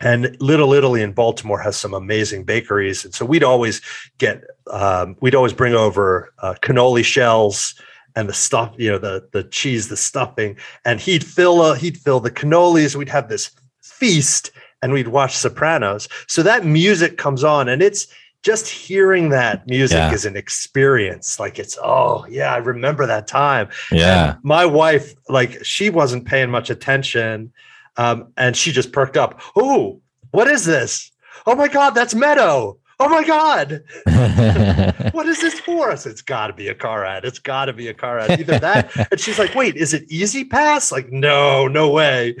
And 0.00 0.36
Little 0.40 0.74
Italy 0.74 1.02
in 1.02 1.12
Baltimore 1.12 1.60
has 1.60 1.76
some 1.76 1.94
amazing 1.94 2.42
bakeries, 2.42 3.04
and 3.04 3.14
so 3.14 3.24
we'd 3.24 3.44
always 3.44 3.80
get, 4.18 4.42
um, 4.70 5.16
we'd 5.20 5.36
always 5.36 5.52
bring 5.52 5.72
over 5.72 6.34
uh, 6.40 6.54
cannoli 6.60 7.04
shells 7.04 7.80
and 8.16 8.28
the 8.28 8.32
stuff, 8.32 8.74
you 8.76 8.90
know, 8.90 8.98
the 8.98 9.28
the 9.32 9.44
cheese, 9.44 9.88
the 9.88 9.96
stuffing, 9.96 10.56
and 10.84 11.00
he'd 11.00 11.24
fill 11.24 11.60
uh, 11.60 11.74
he'd 11.74 11.96
fill 11.96 12.20
the 12.20 12.30
cannolis. 12.30 12.96
We'd 12.96 13.08
have 13.08 13.28
this 13.28 13.52
feast, 13.82 14.50
and 14.84 14.92
we'd 14.92 15.08
watch 15.08 15.34
Sopranos. 15.34 16.10
So 16.26 16.42
that 16.42 16.66
music 16.66 17.16
comes 17.16 17.42
on 17.42 17.70
and 17.70 17.82
it's 17.82 18.06
just 18.42 18.68
hearing 18.68 19.30
that 19.30 19.66
music 19.66 19.96
yeah. 19.96 20.12
is 20.12 20.26
an 20.26 20.36
experience. 20.36 21.40
Like 21.40 21.58
it's, 21.58 21.78
oh 21.82 22.26
yeah, 22.28 22.52
I 22.52 22.58
remember 22.58 23.06
that 23.06 23.26
time. 23.26 23.70
Yeah. 23.90 24.32
And 24.34 24.44
my 24.44 24.66
wife, 24.66 25.14
like 25.30 25.64
she 25.64 25.88
wasn't 25.88 26.26
paying 26.26 26.50
much 26.50 26.68
attention. 26.68 27.50
Um, 27.96 28.30
and 28.36 28.54
she 28.54 28.72
just 28.72 28.92
perked 28.92 29.16
up. 29.16 29.40
Oh, 29.56 30.02
what 30.32 30.48
is 30.48 30.66
this? 30.66 31.10
Oh 31.46 31.54
my 31.54 31.68
God, 31.68 31.90
that's 31.90 32.14
Meadow. 32.14 32.76
Oh 33.00 33.08
my 33.08 33.24
God. 33.24 33.82
what 35.14 35.26
is 35.26 35.40
this 35.40 35.58
for 35.60 35.90
us? 35.90 36.04
It's 36.04 36.22
got 36.22 36.48
to 36.48 36.52
be 36.52 36.68
a 36.68 36.74
car 36.74 37.06
ad. 37.06 37.24
It's 37.24 37.38
got 37.38 37.64
to 37.64 37.72
be 37.72 37.88
a 37.88 37.94
car 37.94 38.18
ad. 38.18 38.38
Either 38.38 38.58
that. 38.58 38.94
and 39.10 39.18
she's 39.18 39.38
like, 39.38 39.54
wait, 39.54 39.76
is 39.76 39.94
it 39.94 40.04
E-ZPass? 40.08 40.92
Like, 40.92 41.10
no, 41.10 41.66
no 41.66 41.90
way 41.90 42.36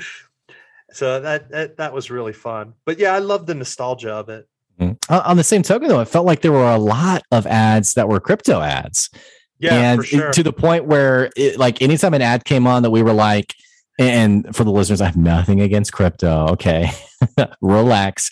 so 0.94 1.20
that, 1.20 1.50
that 1.50 1.76
that 1.76 1.92
was 1.92 2.10
really 2.10 2.32
fun. 2.32 2.74
But 2.84 2.98
yeah 2.98 3.14
i 3.14 3.18
love 3.18 3.46
the 3.46 3.54
nostalgia 3.54 4.12
of 4.12 4.28
it. 4.28 4.48
Mm-hmm. 4.80 5.14
on 5.14 5.36
the 5.36 5.44
same 5.44 5.62
token 5.62 5.86
though 5.86 6.00
it 6.00 6.08
felt 6.08 6.26
like 6.26 6.40
there 6.40 6.50
were 6.50 6.68
a 6.68 6.78
lot 6.78 7.22
of 7.30 7.46
ads 7.46 7.94
that 7.94 8.08
were 8.08 8.20
crypto 8.20 8.60
ads. 8.60 9.10
Yeah 9.58 9.74
and 9.74 10.04
sure. 10.04 10.32
to 10.32 10.42
the 10.42 10.52
point 10.52 10.86
where 10.86 11.30
it, 11.36 11.58
like 11.58 11.80
anytime 11.80 12.12
an 12.14 12.22
ad 12.22 12.44
came 12.44 12.66
on 12.66 12.82
that 12.82 12.90
we 12.90 13.02
were 13.02 13.12
like 13.12 13.54
and 14.00 14.54
for 14.54 14.64
the 14.64 14.72
listeners 14.72 15.00
i 15.00 15.06
have 15.06 15.16
nothing 15.16 15.60
against 15.60 15.92
crypto 15.92 16.48
okay? 16.48 16.90
Relax. 17.60 18.30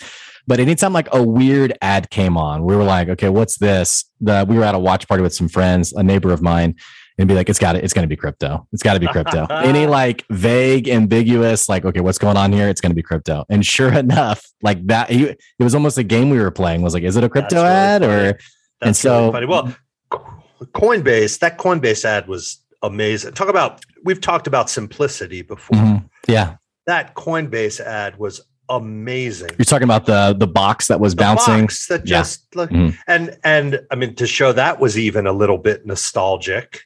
But 0.49 0.59
anytime 0.59 0.93
like 0.93 1.09
a 1.13 1.23
weird 1.23 1.79
ad 1.81 2.11
came 2.11 2.37
on 2.37 2.65
we 2.65 2.75
were 2.75 2.85
like 2.85 3.09
okay 3.09 3.29
what's 3.29 3.59
this? 3.59 4.05
The 4.21 4.45
we 4.49 4.57
were 4.57 4.65
at 4.65 4.75
a 4.75 4.81
watch 4.81 5.07
party 5.07 5.23
with 5.23 5.35
some 5.35 5.49
friends 5.49 5.93
a 5.93 6.03
neighbor 6.03 6.33
of 6.33 6.43
mine 6.43 6.75
and 7.19 7.29
be 7.29 7.35
like, 7.35 7.49
it's 7.49 7.59
got 7.59 7.73
to, 7.73 7.85
it's 7.85 7.93
going 7.93 8.05
to 8.05 8.09
be 8.09 8.17
crypto. 8.17 8.67
It's 8.73 8.83
got 8.83 8.95
to 8.95 9.01
be 9.01 9.07
crypto. 9.07 9.47
Any 9.47 9.87
like 10.01 10.25
vague, 10.31 10.89
ambiguous, 10.89 11.69
like, 11.69 11.85
okay, 11.85 12.01
what's 12.01 12.19
going 12.19 12.37
on 12.37 12.53
here? 12.53 12.69
It's 12.69 12.81
going 12.81 12.91
to 12.91 12.97
be 12.97 13.03
crypto. 13.03 13.45
And 13.51 13.65
sure 13.65 13.93
enough, 13.99 14.45
like 14.63 14.87
that, 14.87 15.11
he, 15.11 15.25
it 15.25 15.39
was 15.59 15.75
almost 15.75 15.99
a 15.99 16.05
game 16.05 16.31
we 16.31 16.39
were 16.39 16.51
playing. 16.51 16.83
Was 16.83 16.95
like, 16.95 17.03
is 17.03 17.17
it 17.17 17.25
a 17.25 17.29
crypto 17.29 17.57
really 17.57 17.69
ad 17.69 18.03
funny. 18.03 18.13
or? 18.13 18.25
That's 18.25 18.41
and 18.83 18.97
so, 18.97 19.33
really 19.33 19.47
well, 19.47 19.75
Coinbase, 20.11 21.39
that 21.39 21.59
Coinbase 21.59 22.05
ad 22.05 22.27
was 22.27 22.59
amazing. 22.83 23.33
Talk 23.33 23.49
about, 23.49 23.85
we've 24.05 24.21
talked 24.21 24.47
about 24.47 24.69
simplicity 24.69 25.43
before. 25.43 25.79
Mm-hmm. 25.79 26.07
Yeah. 26.29 26.57
That 26.87 27.15
Coinbase 27.15 27.81
ad 27.81 28.19
was 28.19 28.41
amazing. 28.69 29.51
You're 29.59 29.65
talking 29.65 29.85
about 29.85 30.07
the 30.07 30.35
the 30.37 30.47
box 30.47 30.89
that 30.89 30.99
was 30.99 31.15
the 31.15 31.23
bouncing. 31.23 31.69
That 31.89 32.05
just 32.05 32.47
yeah. 32.55 32.67
mm-hmm. 32.67 32.97
and 33.07 33.39
and 33.45 33.81
I 33.91 33.97
mean 33.97 34.15
to 34.17 34.27
show 34.27 34.53
that 34.53 34.81
was 34.81 34.99
even 34.99 35.27
a 35.27 35.33
little 35.33 35.59
bit 35.59 35.87
nostalgic 35.87 36.83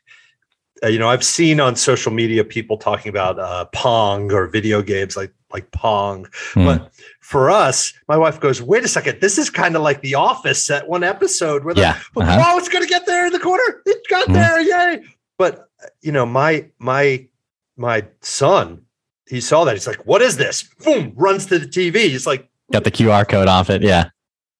you 0.85 0.99
know, 0.99 1.09
I've 1.09 1.25
seen 1.25 1.61
on 1.61 1.77
social 1.77 2.13
media 2.13 2.45
people 2.45 2.77
talking 2.77 3.09
about 3.09 3.39
uh, 3.39 3.65
Pong 3.67 4.33
or 4.33 4.47
video 4.47 4.83
games 4.83 5.17
like 5.17 5.33
like 5.53 5.71
Pong, 5.71 6.27
mm. 6.55 6.65
but 6.65 6.93
for 7.21 7.51
us, 7.51 7.93
my 8.09 8.17
wife 8.17 8.41
goes, 8.41 8.61
"Wait 8.61 8.85
a 8.85 8.89
second, 8.89 9.21
this 9.21 9.39
is 9.39 9.49
kind 9.49 9.77
of 9.77 9.83
like 9.83 10.03
The 10.03 10.15
Office 10.15 10.71
at 10.71 10.89
one 10.89 11.03
episode 11.03 11.65
where 11.65 11.77
yeah. 11.77 11.99
uh-huh. 12.17 12.45
oh, 12.47 12.59
it's 12.59 12.69
gonna 12.69 12.87
get 12.87 13.07
there 13.07 13.27
in 13.27 13.33
the 13.33 13.39
corner, 13.39 13.83
it 13.87 13.99
got 14.09 14.29
mm. 14.29 14.35
there, 14.35 14.61
yay!" 14.61 15.03
But 15.39 15.69
you 16.03 16.13
know, 16.13 16.27
my 16.27 16.67
my 16.79 17.27
my 17.77 18.05
son, 18.21 18.83
he 19.29 19.41
saw 19.41 19.65
that, 19.65 19.75
he's 19.75 19.87
like, 19.87 20.07
"What 20.07 20.21
is 20.21 20.37
this?" 20.37 20.63
Boom, 20.85 21.13
runs 21.17 21.47
to 21.47 21.59
the 21.59 21.67
TV. 21.67 22.09
He's 22.09 22.27
like, 22.27 22.49
"Got 22.73 22.85
the 22.85 22.91
QR 22.91 23.27
code 23.27 23.49
off 23.49 23.71
it, 23.71 23.83
yeah." 23.83 24.11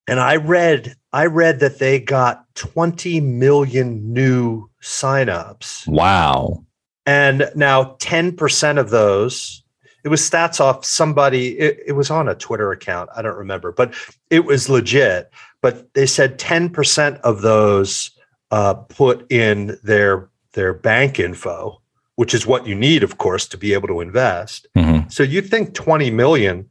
And 0.09 0.21
I 0.21 0.37
read, 0.37 0.97
I 1.17 1.25
read 1.25 1.61
that 1.61 1.79
they 1.79 1.99
got 1.99 2.45
20 2.57 3.23
million 3.23 4.13
new 4.13 4.69
signups. 4.83 5.89
Wow. 5.89 6.67
And 7.07 7.51
now 7.55 7.97
10% 8.01 8.79
of 8.79 8.91
those, 8.91 9.65
it 10.05 10.09
was 10.09 10.21
stats 10.21 10.61
off 10.61 10.85
somebody, 10.85 11.59
it, 11.59 11.79
it, 11.87 11.93
was 11.93 12.11
on 12.11 12.29
a 12.29 12.35
Twitter 12.35 12.71
account. 12.71 13.09
I 13.17 13.23
don't 13.23 13.39
remember, 13.39 13.73
but 13.73 13.95
it 14.29 14.45
was 14.45 14.69
legit. 14.69 15.33
But 15.63 15.95
they 15.95 16.05
said 16.05 16.39
10% 16.39 17.19
of 17.23 17.41
those 17.41 18.11
uh, 18.51 18.75
put 18.75 19.33
in 19.33 19.79
their 19.83 20.29
their 20.53 20.75
bank 20.75 21.19
info, 21.19 21.81
which 22.17 22.35
is 22.35 22.47
what 22.47 22.67
you 22.67 22.75
need, 22.75 23.03
of 23.03 23.17
course, 23.17 23.49
to 23.49 23.57
be 23.57 23.73
able 23.73 23.89
to 23.89 24.03
invest. 24.03 24.67
Mm-hmm. 24.77 25.09
So 25.09 25.23
you 25.23 25.41
think 25.41 25.73
20 25.73 26.11
million, 26.11 26.71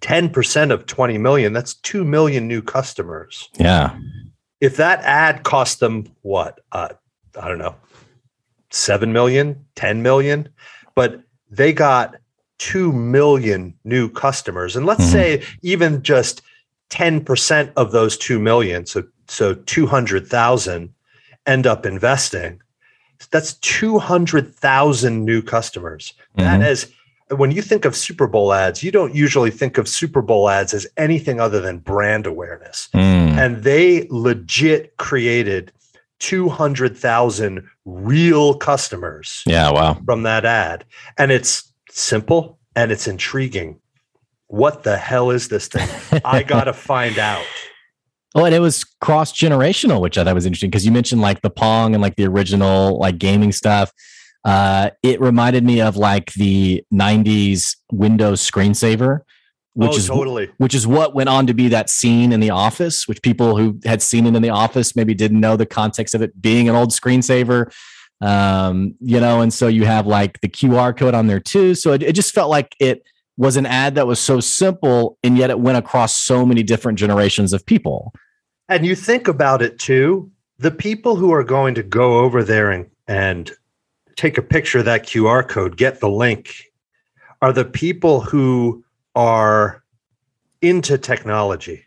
10% 0.00 0.70
of 0.70 0.86
20 0.86 1.18
million, 1.18 1.52
that's 1.52 1.74
2 1.74 2.04
million 2.04 2.46
new 2.46 2.62
customers. 2.62 3.48
Yeah. 3.58 3.96
If 4.60 4.76
that 4.76 5.00
ad 5.00 5.44
cost 5.44 5.80
them 5.80 6.06
what? 6.22 6.60
Uh, 6.72 6.90
I 7.40 7.48
don't 7.48 7.58
know, 7.58 7.74
7 8.70 9.12
million, 9.12 9.64
10 9.76 10.02
million, 10.02 10.48
but 10.94 11.22
they 11.50 11.72
got 11.72 12.16
2 12.58 12.92
million 12.92 13.74
new 13.84 14.08
customers. 14.08 14.76
And 14.76 14.86
let's 14.86 15.04
mm-hmm. 15.04 15.12
say 15.12 15.42
even 15.62 16.02
just 16.02 16.42
10% 16.90 17.72
of 17.76 17.92
those 17.92 18.16
2 18.16 18.38
million, 18.38 18.86
so 18.86 19.04
so 19.30 19.54
200,000 19.54 20.94
end 21.46 21.66
up 21.66 21.84
investing. 21.84 22.62
That's 23.30 23.54
200,000 23.54 25.24
new 25.24 25.42
customers. 25.42 26.14
Mm-hmm. 26.36 26.60
That 26.60 26.70
is 26.70 26.92
when 27.30 27.50
you 27.50 27.62
think 27.62 27.84
of 27.84 27.94
Super 27.94 28.26
Bowl 28.26 28.52
ads, 28.52 28.82
you 28.82 28.90
don't 28.90 29.14
usually 29.14 29.50
think 29.50 29.78
of 29.78 29.88
Super 29.88 30.22
Bowl 30.22 30.48
ads 30.48 30.72
as 30.72 30.86
anything 30.96 31.40
other 31.40 31.60
than 31.60 31.78
brand 31.78 32.26
awareness. 32.26 32.88
Mm. 32.94 33.36
And 33.36 33.62
they 33.62 34.06
legit 34.10 34.96
created 34.96 35.72
200,000 36.20 37.68
real 37.84 38.54
customers. 38.54 39.42
Yeah, 39.46 39.70
wow. 39.70 40.00
From 40.04 40.22
that 40.22 40.44
ad. 40.44 40.84
And 41.16 41.30
it's 41.30 41.72
simple 41.90 42.58
and 42.74 42.90
it's 42.90 43.06
intriguing. 43.06 43.80
What 44.46 44.82
the 44.82 44.96
hell 44.96 45.30
is 45.30 45.48
this 45.48 45.68
thing? 45.68 45.88
I 46.24 46.42
got 46.42 46.64
to 46.64 46.72
find 46.72 47.18
out. 47.18 47.44
Oh, 48.34 48.44
and 48.44 48.54
it 48.54 48.60
was 48.60 48.84
cross 48.84 49.32
generational, 49.32 50.00
which 50.00 50.18
I 50.18 50.24
thought 50.24 50.34
was 50.34 50.46
interesting 50.46 50.70
because 50.70 50.86
you 50.86 50.92
mentioned 50.92 51.20
like 51.20 51.40
the 51.42 51.50
Pong 51.50 51.94
and 51.94 52.02
like 52.02 52.16
the 52.16 52.26
original 52.26 52.98
like 52.98 53.18
gaming 53.18 53.52
stuff. 53.52 53.92
Uh, 54.48 54.90
it 55.02 55.20
reminded 55.20 55.62
me 55.62 55.80
of 55.82 55.96
like 55.96 56.32
the 56.32 56.82
90s 56.92 57.76
Windows 57.92 58.48
screensaver 58.48 59.20
which 59.74 59.92
oh, 59.92 59.96
is 59.96 60.06
totally 60.06 60.50
which 60.56 60.74
is 60.74 60.86
what 60.86 61.14
went 61.14 61.28
on 61.28 61.46
to 61.46 61.54
be 61.54 61.68
that 61.68 61.90
scene 61.90 62.32
in 62.32 62.40
the 62.40 62.50
office 62.50 63.06
which 63.06 63.20
people 63.22 63.56
who 63.58 63.78
had 63.84 64.00
seen 64.00 64.26
it 64.26 64.34
in 64.34 64.42
the 64.42 64.50
office 64.50 64.96
maybe 64.96 65.14
didn't 65.14 65.38
know 65.38 65.54
the 65.54 65.66
context 65.66 66.14
of 66.14 66.22
it 66.22 66.40
being 66.40 66.68
an 66.68 66.74
old 66.74 66.90
screensaver 66.90 67.70
Um, 68.20 68.94
you 69.00 69.20
know, 69.20 69.40
and 69.42 69.52
so 69.52 69.68
you 69.68 69.84
have 69.84 70.06
like 70.06 70.40
the 70.40 70.48
QR 70.48 70.96
code 70.96 71.14
on 71.14 71.28
there 71.28 71.38
too. 71.38 71.76
So 71.76 71.92
it, 71.92 72.02
it 72.02 72.14
just 72.14 72.34
felt 72.34 72.50
like 72.50 72.74
it 72.80 73.04
was 73.36 73.56
an 73.56 73.66
ad 73.66 73.94
that 73.94 74.06
was 74.06 74.18
so 74.18 74.40
simple 74.40 75.18
and 75.22 75.38
yet 75.38 75.50
it 75.50 75.60
went 75.60 75.78
across 75.78 76.18
so 76.18 76.44
many 76.44 76.64
different 76.64 76.98
generations 76.98 77.52
of 77.52 77.64
people. 77.64 78.12
And 78.68 78.84
you 78.84 78.96
think 78.96 79.28
about 79.28 79.62
it 79.62 79.78
too, 79.78 80.32
the 80.58 80.72
people 80.72 81.14
who 81.16 81.32
are 81.32 81.44
going 81.44 81.74
to 81.76 81.82
go 81.84 82.18
over 82.18 82.42
there 82.42 82.72
and, 82.72 82.86
and 83.06 83.52
take 84.18 84.36
a 84.36 84.42
picture 84.42 84.80
of 84.80 84.84
that 84.84 85.06
QR 85.06 85.48
code, 85.48 85.76
get 85.76 86.00
the 86.00 86.10
link, 86.10 86.64
are 87.40 87.52
the 87.52 87.64
people 87.64 88.20
who 88.20 88.84
are 89.14 89.84
into 90.60 90.98
technology. 90.98 91.84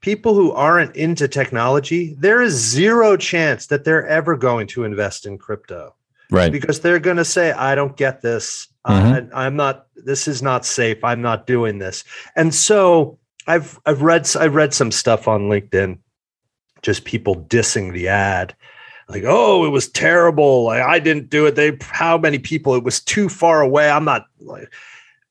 People 0.00 0.34
who 0.34 0.52
aren't 0.52 0.94
into 0.94 1.26
technology, 1.26 2.14
there 2.18 2.42
is 2.42 2.52
zero 2.52 3.16
chance 3.16 3.68
that 3.68 3.84
they're 3.84 4.06
ever 4.06 4.36
going 4.36 4.66
to 4.68 4.84
invest 4.84 5.24
in 5.24 5.38
crypto. 5.38 5.94
Right. 6.30 6.52
Because 6.52 6.80
they're 6.80 6.98
going 6.98 7.16
to 7.16 7.24
say, 7.24 7.50
I 7.52 7.74
don't 7.74 7.96
get 7.96 8.20
this. 8.20 8.68
Mm-hmm. 8.86 9.34
I, 9.34 9.46
I'm 9.46 9.56
not, 9.56 9.86
this 9.96 10.28
is 10.28 10.42
not 10.42 10.66
safe. 10.66 11.02
I'm 11.02 11.22
not 11.22 11.46
doing 11.46 11.78
this. 11.78 12.04
And 12.36 12.54
so 12.54 13.18
I've, 13.46 13.80
I've 13.86 14.02
read, 14.02 14.28
I 14.38 14.48
read 14.48 14.74
some 14.74 14.92
stuff 14.92 15.28
on 15.28 15.48
LinkedIn, 15.48 15.98
just 16.82 17.06
people 17.06 17.36
dissing 17.36 17.94
the 17.94 18.08
ad 18.08 18.54
like, 19.08 19.24
oh, 19.26 19.64
it 19.64 19.70
was 19.70 19.88
terrible. 19.88 20.64
Like, 20.64 20.82
I 20.82 20.98
didn't 20.98 21.30
do 21.30 21.46
it. 21.46 21.54
They, 21.54 21.78
how 21.80 22.18
many 22.18 22.38
people? 22.38 22.74
It 22.74 22.84
was 22.84 23.00
too 23.00 23.28
far 23.28 23.60
away. 23.60 23.88
I'm 23.88 24.04
not 24.04 24.26
like, 24.40 24.72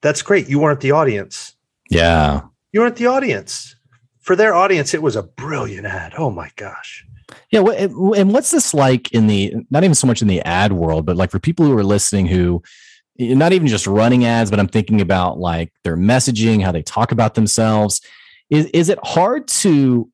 that's 0.02 0.22
great. 0.22 0.48
You 0.48 0.60
weren't 0.60 0.82
the 0.82 0.92
audience. 0.92 1.56
Yeah. 1.90 2.42
You 2.72 2.82
weren't 2.82 2.96
the 2.96 3.08
audience. 3.08 3.76
For 4.20 4.36
their 4.36 4.54
audience, 4.54 4.94
it 4.94 5.02
was 5.02 5.16
a 5.16 5.24
brilliant 5.24 5.86
ad. 5.86 6.14
Oh 6.18 6.32
my 6.32 6.52
gosh. 6.56 7.06
Yeah. 7.50 7.62
And 7.62 8.34
what's 8.34 8.52
this 8.52 8.74
like 8.74 9.12
in 9.12 9.28
the, 9.28 9.54
not 9.70 9.84
even 9.84 9.96
so 9.96 10.08
much 10.08 10.22
in 10.22 10.28
the 10.28 10.42
ad 10.42 10.74
world, 10.74 11.06
but 11.06 11.16
like 11.18 11.32
for 11.32 11.40
people 11.40 11.66
who 11.66 11.78
are 11.78 11.84
listening 11.84 12.28
who, 12.28 12.64
not 13.18 13.54
even 13.54 13.68
just 13.68 13.88
running 13.88 14.26
ads, 14.26 14.50
but 14.50 14.60
I'm 14.60 14.68
thinking 14.68 15.00
about 15.00 15.40
like 15.40 15.72
their 15.84 15.96
messaging, 15.96 16.62
how 16.62 16.72
they 16.72 16.82
talk 16.82 17.12
about 17.12 17.36
themselves. 17.36 18.02
Is, 18.50 18.66
is 18.68 18.90
it 18.90 19.00
hard 19.04 19.48
to, 19.48 20.10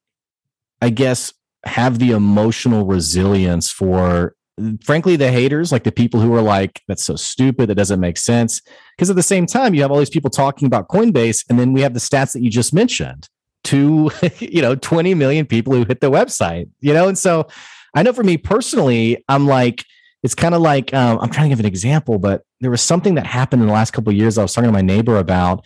I 0.82 0.90
guess, 0.90 1.34
have 1.66 2.00
the 2.00 2.12
emotional 2.12 2.86
resilience 2.86 3.70
for 3.70 4.36
frankly 4.84 5.16
the 5.16 5.32
haters 5.32 5.72
like 5.72 5.84
the 5.84 5.92
people 5.92 6.20
who 6.20 6.34
are 6.36 6.42
like 6.42 6.82
that's 6.88 7.04
so 7.04 7.16
stupid. 7.16 7.70
That 7.70 7.76
doesn't 7.76 8.00
make 8.00 8.18
sense. 8.18 8.62
Because 8.96 9.10
at 9.10 9.16
the 9.16 9.24
same 9.24 9.46
time 9.46 9.74
you 9.74 9.82
have 9.82 9.92
all 9.92 10.00
these 10.00 10.10
people 10.10 10.30
talking 10.30 10.66
about 10.66 10.88
coinbase 10.88 11.46
and 11.50 11.60
then 11.60 11.74
we 11.74 11.82
have 11.82 11.94
the 11.94 12.00
stats 12.00 12.34
that 12.34 12.42
you 12.42 12.50
just 12.50 12.74
mentioned. 12.74 13.28
To 13.66 14.10
you 14.40 14.62
know 14.62 14.76
20 14.76 15.14
million 15.14 15.46
people 15.46 15.74
who 15.74 15.86
hit 15.86 16.02
the 16.02 16.10
website 16.10 16.70
you 16.80 16.94
know? 16.94 17.08
And 17.08 17.18
so 17.18 17.48
i 17.94 18.02
know 18.02 18.14
for 18.14 18.24
me 18.24 18.38
personally 18.38 19.24
i'm 19.28 19.46
like 19.46 19.86
it's 20.24 20.34
kind 20.34 20.56
of 20.56 20.62
like 20.62 20.94
um, 20.94 21.20
i'm 21.20 21.30
trying 21.30 21.46
to 21.46 21.50
give 21.50 21.60
an 21.60 21.66
example 21.66 22.18
but 22.18 22.44
there 22.60 22.72
was 22.72 22.82
something 22.82 23.16
that 23.16 23.26
happened 23.28 23.62
in 23.62 23.68
the 23.68 23.74
last 23.74 23.92
couple 23.92 24.12
years 24.14 24.38
i 24.38 24.42
was 24.42 24.54
talking 24.54 24.68
to 24.68 24.72
my 24.72 24.82
neighbor 24.82 25.18
about 25.18 25.64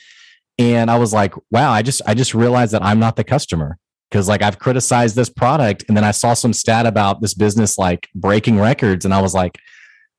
and 0.58 0.92
i 0.92 0.98
was 0.98 1.14
like 1.14 1.34
wow 1.52 1.72
i 1.72 1.82
just 1.82 2.02
i 2.06 2.14
just 2.14 2.34
realized 2.34 2.74
that 2.74 2.84
i'm 2.84 3.00
not 3.00 3.16
the 3.16 3.24
customer 3.24 3.78
because 4.16 4.30
like 4.30 4.42
I've 4.42 4.60
criticized 4.60 5.18
this 5.18 5.28
product 5.28 5.84
and 5.90 5.98
then 5.98 6.06
I 6.06 6.12
saw 6.12 6.34
some 6.34 6.54
stat 6.54 6.86
about 6.86 7.20
this 7.20 7.34
business 7.34 7.78
like 7.78 8.08
breaking 8.16 8.58
records 8.58 9.04
and 9.04 9.14
I 9.14 9.22
was 9.22 9.34
like, 9.34 9.60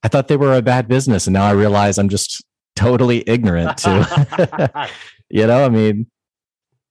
I 0.03 0.09
thought 0.09 0.29
they 0.29 0.37
were 0.37 0.53
a 0.53 0.61
bad 0.61 0.87
business 0.87 1.27
and 1.27 1.33
now 1.33 1.47
I 1.47 1.53
realize 1.53 1.97
I'm 1.97 2.11
just 2.11 2.45
totally 2.75 3.25
ignorant 3.27 3.79
to, 3.79 4.91
you 5.31 5.47
know, 5.47 5.65
I 5.65 5.71
mean, 5.71 6.11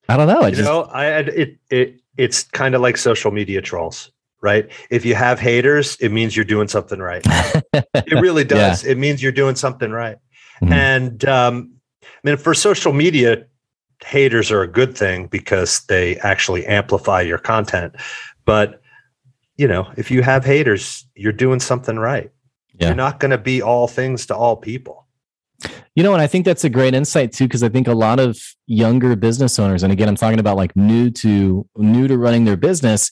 I 0.09 0.17
don't 0.17 0.25
know. 0.27 0.39
I 0.39 0.47
you 0.47 0.55
just, 0.55 0.67
know, 0.67 0.81
I 0.85 1.19
it 1.19 1.59
it 1.69 2.01
it's 2.17 2.41
kind 2.41 2.73
of 2.73 2.81
like 2.81 2.97
social 2.97 3.29
media 3.29 3.61
trolls, 3.61 4.09
right? 4.41 4.67
If 4.89 5.05
you 5.05 5.13
have 5.13 5.39
haters, 5.39 5.97
it 5.97 6.09
means 6.09 6.35
you're 6.35 6.43
doing 6.43 6.67
something 6.67 6.97
right. 6.97 7.21
it 7.73 8.19
really 8.19 8.45
does. 8.45 8.83
Yeah. 8.83 8.93
It 8.93 8.97
means 8.97 9.21
you're 9.21 9.31
doing 9.31 9.55
something 9.55 9.91
right. 9.91 10.17
Mm-hmm. 10.59 10.73
And 10.73 11.25
um, 11.25 11.75
I 12.03 12.07
mean, 12.23 12.37
for 12.37 12.55
social 12.55 12.93
media 12.93 13.45
haters 14.03 14.51
are 14.51 14.61
a 14.61 14.67
good 14.67 14.97
thing 14.97 15.27
because 15.27 15.81
they 15.87 16.17
actually 16.17 16.65
amplify 16.65 17.21
your 17.21 17.37
content. 17.37 17.95
But 18.45 18.81
you 19.57 19.67
know, 19.67 19.89
if 19.95 20.11
you 20.11 20.21
have 20.21 20.43
haters, 20.43 21.05
you're 21.15 21.31
doing 21.31 21.59
something 21.59 21.97
right. 21.97 22.31
Yeah. 22.77 22.87
You're 22.87 22.95
not 22.95 23.19
going 23.21 23.31
to 23.31 23.37
be 23.37 23.61
all 23.61 23.87
things 23.87 24.25
to 24.25 24.35
all 24.35 24.57
people. 24.57 25.07
You 25.95 26.03
know, 26.03 26.11
and 26.11 26.21
I 26.21 26.27
think 26.27 26.43
that's 26.43 26.65
a 26.65 26.69
great 26.69 26.93
insight 26.93 27.31
too, 27.31 27.45
because 27.45 27.63
I 27.63 27.69
think 27.69 27.87
a 27.87 27.93
lot 27.93 28.19
of 28.19 28.37
younger 28.67 29.15
business 29.15 29.57
owners, 29.57 29.81
and 29.81 29.93
again, 29.93 30.09
I'm 30.09 30.17
talking 30.17 30.39
about 30.39 30.57
like 30.57 30.75
new 30.75 31.09
to 31.11 31.65
new 31.77 32.07
to 32.09 32.17
running 32.17 32.43
their 32.43 32.57
business. 32.57 33.11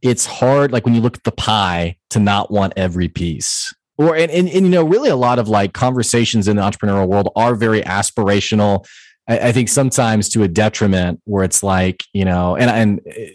It's 0.00 0.24
hard, 0.24 0.72
like 0.72 0.86
when 0.86 0.94
you 0.94 1.02
look 1.02 1.16
at 1.16 1.24
the 1.24 1.32
pie, 1.32 1.96
to 2.10 2.18
not 2.18 2.50
want 2.50 2.72
every 2.76 3.08
piece. 3.08 3.74
Or 3.98 4.16
and, 4.16 4.30
and, 4.30 4.48
and 4.48 4.66
you 4.66 4.72
know, 4.72 4.84
really 4.84 5.10
a 5.10 5.16
lot 5.16 5.38
of 5.38 5.48
like 5.48 5.74
conversations 5.74 6.48
in 6.48 6.56
the 6.56 6.62
entrepreneurial 6.62 7.08
world 7.08 7.28
are 7.36 7.54
very 7.54 7.82
aspirational 7.82 8.86
I, 9.28 9.48
I 9.48 9.52
think 9.52 9.68
sometimes 9.68 10.28
to 10.30 10.42
a 10.42 10.48
detriment 10.48 11.20
where 11.24 11.44
it's 11.44 11.62
like, 11.62 12.04
you 12.12 12.24
know, 12.24 12.56
and, 12.56 12.70
and 12.70 13.00
eh, 13.06 13.30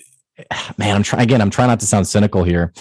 man, 0.78 0.96
I'm 0.96 1.04
trying 1.04 1.24
again, 1.24 1.42
I'm 1.42 1.50
trying 1.50 1.70
not 1.70 1.80
to 1.82 1.86
sound 1.86 2.08
cynical 2.08 2.44
here, 2.44 2.74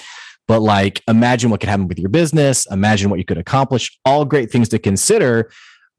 but 0.47 0.61
like 0.61 1.03
imagine 1.09 1.51
what 1.51 1.61
could 1.61 1.69
happen 1.69 1.89
with 1.89 1.99
your 1.99 2.11
business, 2.11 2.67
imagine 2.71 3.11
what 3.11 3.19
you 3.19 3.25
could 3.25 3.39
accomplish, 3.39 3.99
all 4.05 4.25
great 4.25 4.51
things 4.51 4.69
to 4.71 4.79
consider. 4.79 5.51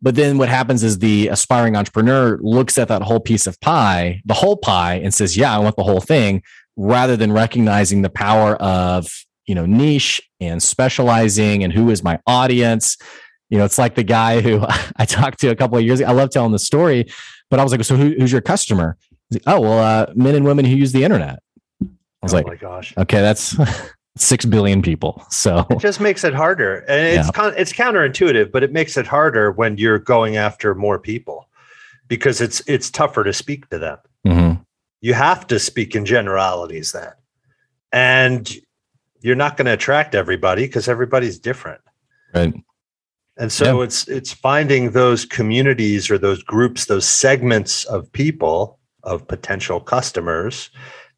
But 0.01 0.15
then 0.15 0.37
what 0.37 0.47
happens 0.47 0.83
is 0.83 0.99
the 0.99 1.27
aspiring 1.27 1.75
entrepreneur 1.75 2.39
looks 2.41 2.77
at 2.77 2.87
that 2.87 3.01
whole 3.01 3.19
piece 3.19 3.45
of 3.45 3.59
pie, 3.59 4.21
the 4.25 4.33
whole 4.33 4.55
pie, 4.55 4.95
and 4.95 5.13
says, 5.13 5.35
Yeah, 5.35 5.53
I 5.53 5.59
want 5.59 5.75
the 5.75 5.83
whole 5.83 5.99
thing, 5.99 6.41
rather 6.77 7.17
than 7.17 7.33
recognizing 7.33 8.01
the 8.01 8.09
power 8.09 8.55
of, 8.55 9.09
you 9.45 9.55
know, 9.55 9.65
niche 9.65 10.21
and 10.39 10.63
specializing 10.63 11.65
and 11.65 11.73
who 11.73 11.89
is 11.89 12.01
my 12.01 12.17
audience 12.25 12.95
you 13.49 13.57
know, 13.57 13.65
it's 13.65 13.77
like 13.77 13.95
the 13.95 14.03
guy 14.03 14.41
who 14.41 14.63
I 14.95 15.05
talked 15.05 15.39
to 15.41 15.47
a 15.49 15.55
couple 15.55 15.77
of 15.77 15.83
years 15.83 15.99
ago. 15.99 16.09
I 16.09 16.13
love 16.13 16.29
telling 16.29 16.51
the 16.51 16.59
story, 16.59 17.09
but 17.49 17.59
I 17.59 17.63
was 17.63 17.71
like, 17.71 17.83
so 17.83 17.95
who, 17.95 18.13
who's 18.17 18.31
your 18.31 18.41
customer? 18.41 18.97
Like, 19.31 19.43
oh, 19.47 19.59
well, 19.59 19.79
uh, 19.79 20.13
men 20.15 20.35
and 20.35 20.45
women 20.45 20.65
who 20.65 20.75
use 20.75 20.91
the 20.91 21.03
internet. 21.03 21.39
I 21.81 21.85
was 22.21 22.33
oh 22.33 22.37
like, 22.37 22.47
my 22.47 22.55
gosh, 22.55 22.93
okay, 22.97 23.21
that's 23.21 23.55
six 24.17 24.45
billion 24.45 24.81
people. 24.81 25.23
So 25.29 25.65
it 25.69 25.79
just 25.79 25.99
makes 25.99 26.23
it 26.23 26.33
harder, 26.33 26.79
and 26.79 27.19
it's 27.19 27.27
yeah. 27.27 27.31
con- 27.31 27.53
it's 27.55 27.71
counterintuitive, 27.71 28.51
but 28.51 28.63
it 28.63 28.71
makes 28.71 28.97
it 28.97 29.07
harder 29.07 29.51
when 29.51 29.77
you're 29.77 29.99
going 29.99 30.35
after 30.35 30.75
more 30.75 30.99
people 30.99 31.47
because 32.07 32.41
it's 32.41 32.61
it's 32.67 32.91
tougher 32.91 33.23
to 33.23 33.31
speak 33.31 33.69
to 33.69 33.79
them. 33.79 33.97
Mm-hmm. 34.27 34.61
You 35.01 35.13
have 35.13 35.47
to 35.47 35.59
speak 35.59 35.95
in 35.95 36.05
generalities 36.05 36.91
then, 36.91 37.13
and 37.93 38.51
you're 39.21 39.35
not 39.35 39.55
going 39.55 39.67
to 39.67 39.73
attract 39.73 40.15
everybody 40.15 40.65
because 40.65 40.89
everybody's 40.89 41.39
different. 41.39 41.81
Right. 42.33 42.53
And 43.39 43.53
so 43.53 43.81
it's 43.81 44.05
it's 44.09 44.33
finding 44.33 44.91
those 44.91 45.23
communities 45.23 46.11
or 46.11 46.17
those 46.17 46.43
groups, 46.43 46.85
those 46.85 47.07
segments 47.07 47.85
of 47.85 48.11
people, 48.11 48.77
of 49.03 49.25
potential 49.29 49.79
customers 49.79 50.69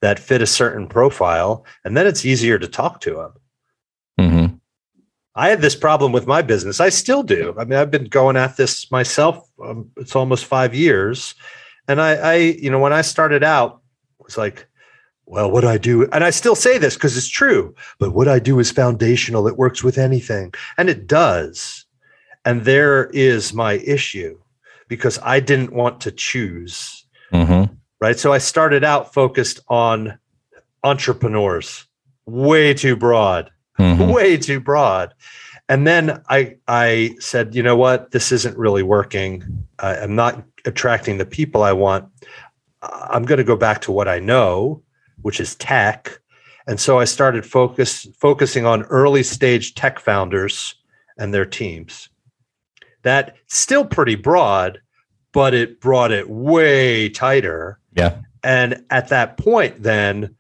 that 0.02 0.20
fit 0.20 0.42
a 0.42 0.48
certain 0.48 0.88
profile, 0.88 1.66
and 1.84 1.98
then 1.98 2.06
it's 2.06 2.24
easier 2.24 2.60
to 2.60 2.68
talk 2.68 3.02
to 3.02 3.16
them. 3.16 3.34
Mm-hmm. 4.20 4.56
I 5.34 5.50
had 5.50 5.62
this 5.62 5.76
problem 5.76 6.12
with 6.12 6.28
my 6.28 6.44
business. 6.44 6.80
I 6.80 6.90
still 6.90 7.24
do. 7.24 7.56
I 7.58 7.64
mean, 7.64 7.80
I've 7.80 7.90
been 7.90 8.06
going 8.06 8.38
at 8.38 8.56
this 8.56 8.92
myself. 8.92 9.50
Um, 9.64 9.90
it's 9.98 10.16
almost 10.16 10.46
five 10.46 10.76
years, 10.76 11.34
and 11.88 12.00
I, 12.00 12.14
I, 12.14 12.36
you 12.36 12.70
know, 12.70 12.80
when 12.80 12.94
I 12.94 13.02
started 13.02 13.44
out, 13.44 13.82
it 14.20 14.26
was 14.26 14.38
like, 14.38 14.68
well, 15.26 15.50
what 15.50 15.66
I 15.66 15.80
do, 15.80 16.08
and 16.12 16.24
I 16.24 16.30
still 16.30 16.56
say 16.56 16.78
this 16.78 16.94
because 16.94 17.18
it's 17.18 17.30
true. 17.30 17.74
But 17.98 18.14
what 18.14 18.28
I 18.28 18.38
do 18.38 18.60
is 18.60 18.70
foundational. 18.70 19.48
It 19.48 19.58
works 19.58 19.84
with 19.84 19.98
anything, 19.98 20.54
and 20.78 20.88
it 20.88 21.08
does. 21.08 21.81
And 22.46 22.66
there 22.66 23.06
is 23.08 23.54
my 23.54 23.74
issue 23.74 24.40
because 24.88 25.20
I 25.24 25.40
didn't 25.40 25.74
want 25.74 26.02
to 26.02 26.12
choose. 26.12 27.06
Mm-hmm. 27.32 27.74
Right. 28.00 28.18
So 28.18 28.34
I 28.34 28.40
started 28.40 28.84
out 28.84 29.14
focused 29.14 29.60
on 29.68 30.18
entrepreneurs, 30.84 31.88
way 32.26 32.74
too 32.74 32.96
broad, 32.96 33.52
mm-hmm. 33.80 34.12
way 34.12 34.38
too 34.38 34.60
broad. 34.60 35.14
And 35.70 35.88
then 35.88 36.22
I 36.28 36.58
I 36.68 37.16
said, 37.20 37.56
you 37.56 37.64
know 37.64 37.78
what, 37.78 38.12
this 38.12 38.32
isn't 38.32 38.58
really 38.58 38.84
working. 38.84 39.66
I, 39.80 39.98
I'm 39.98 40.16
not 40.16 40.44
attracting 40.66 41.20
the 41.20 41.26
people 41.26 41.64
I 41.64 41.72
want. 41.72 42.10
I'm 42.82 43.24
going 43.24 43.38
to 43.38 43.44
go 43.44 43.56
back 43.56 43.82
to 43.82 43.92
what 43.92 44.08
I 44.08 44.20
know, 44.20 44.82
which 45.22 45.40
is 45.40 45.56
tech. 45.56 46.20
And 46.68 46.80
so 46.80 47.00
I 47.00 47.06
started 47.06 47.46
focus 47.46 48.08
focusing 48.20 48.66
on 48.66 48.84
early 48.84 49.24
stage 49.24 49.76
tech 49.76 50.00
founders 50.00 50.76
and 51.18 51.34
their 51.34 51.46
teams 51.46 52.10
that 53.04 53.36
still 53.48 53.86
pretty 53.86 54.16
broad, 54.16 54.80
but 55.32 55.54
it 55.54 55.80
brought 55.82 56.12
it 56.12 56.30
way 56.30 57.10
tighter. 57.10 57.80
Yeah. 57.96 58.18
And 58.44 58.84
at 58.90 59.10
that 59.10 59.38
point, 59.38 59.84
then 59.84 60.36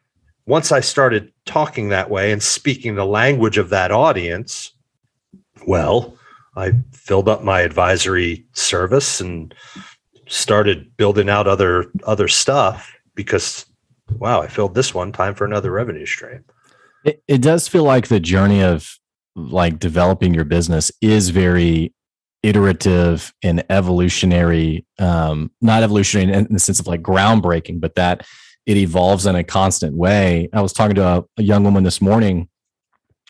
once 0.45 0.71
I 0.71 0.79
started 0.79 1.31
talking 1.45 1.89
that 1.89 2.09
way 2.09 2.31
and 2.31 2.41
speaking 2.41 2.95
the 2.95 3.05
language 3.05 3.57
of 3.57 3.69
that 3.69 3.91
audience, 3.91 4.71
well, 5.67 6.17
I 6.55 6.73
filled 6.91 7.29
up 7.29 7.43
my 7.43 7.61
advisory 7.61 8.45
service 8.53 9.21
and 9.21 9.53
started 10.27 10.95
building 10.97 11.29
out 11.29 11.47
other 11.47 11.91
other 12.05 12.27
stuff 12.27 12.93
because 13.15 13.65
wow, 14.17 14.41
I 14.41 14.47
filled 14.47 14.75
this 14.75 14.93
one 14.93 15.11
time 15.11 15.35
for 15.35 15.45
another 15.45 15.71
revenue 15.71 16.05
stream. 16.05 16.43
It, 17.03 17.23
it 17.27 17.41
does 17.41 17.67
feel 17.67 17.83
like 17.83 18.07
the 18.07 18.19
journey 18.19 18.61
of 18.61 18.99
like 19.35 19.79
developing 19.79 20.33
your 20.33 20.43
business 20.43 20.91
is 21.01 21.29
very 21.29 21.93
iterative 22.43 23.33
and 23.43 23.63
evolutionary 23.69 24.85
um 24.97 25.51
not 25.61 25.83
evolutionary 25.83 26.33
in 26.33 26.47
the 26.49 26.59
sense 26.59 26.79
of 26.79 26.87
like 26.87 27.01
groundbreaking 27.01 27.79
but 27.79 27.93
that 27.95 28.25
it 28.65 28.77
evolves 28.77 29.25
in 29.25 29.35
a 29.35 29.43
constant 29.43 29.95
way. 29.95 30.49
I 30.53 30.61
was 30.61 30.73
talking 30.73 30.95
to 30.95 31.05
a, 31.05 31.25
a 31.37 31.43
young 31.43 31.63
woman 31.63 31.83
this 31.83 32.01
morning 32.01 32.47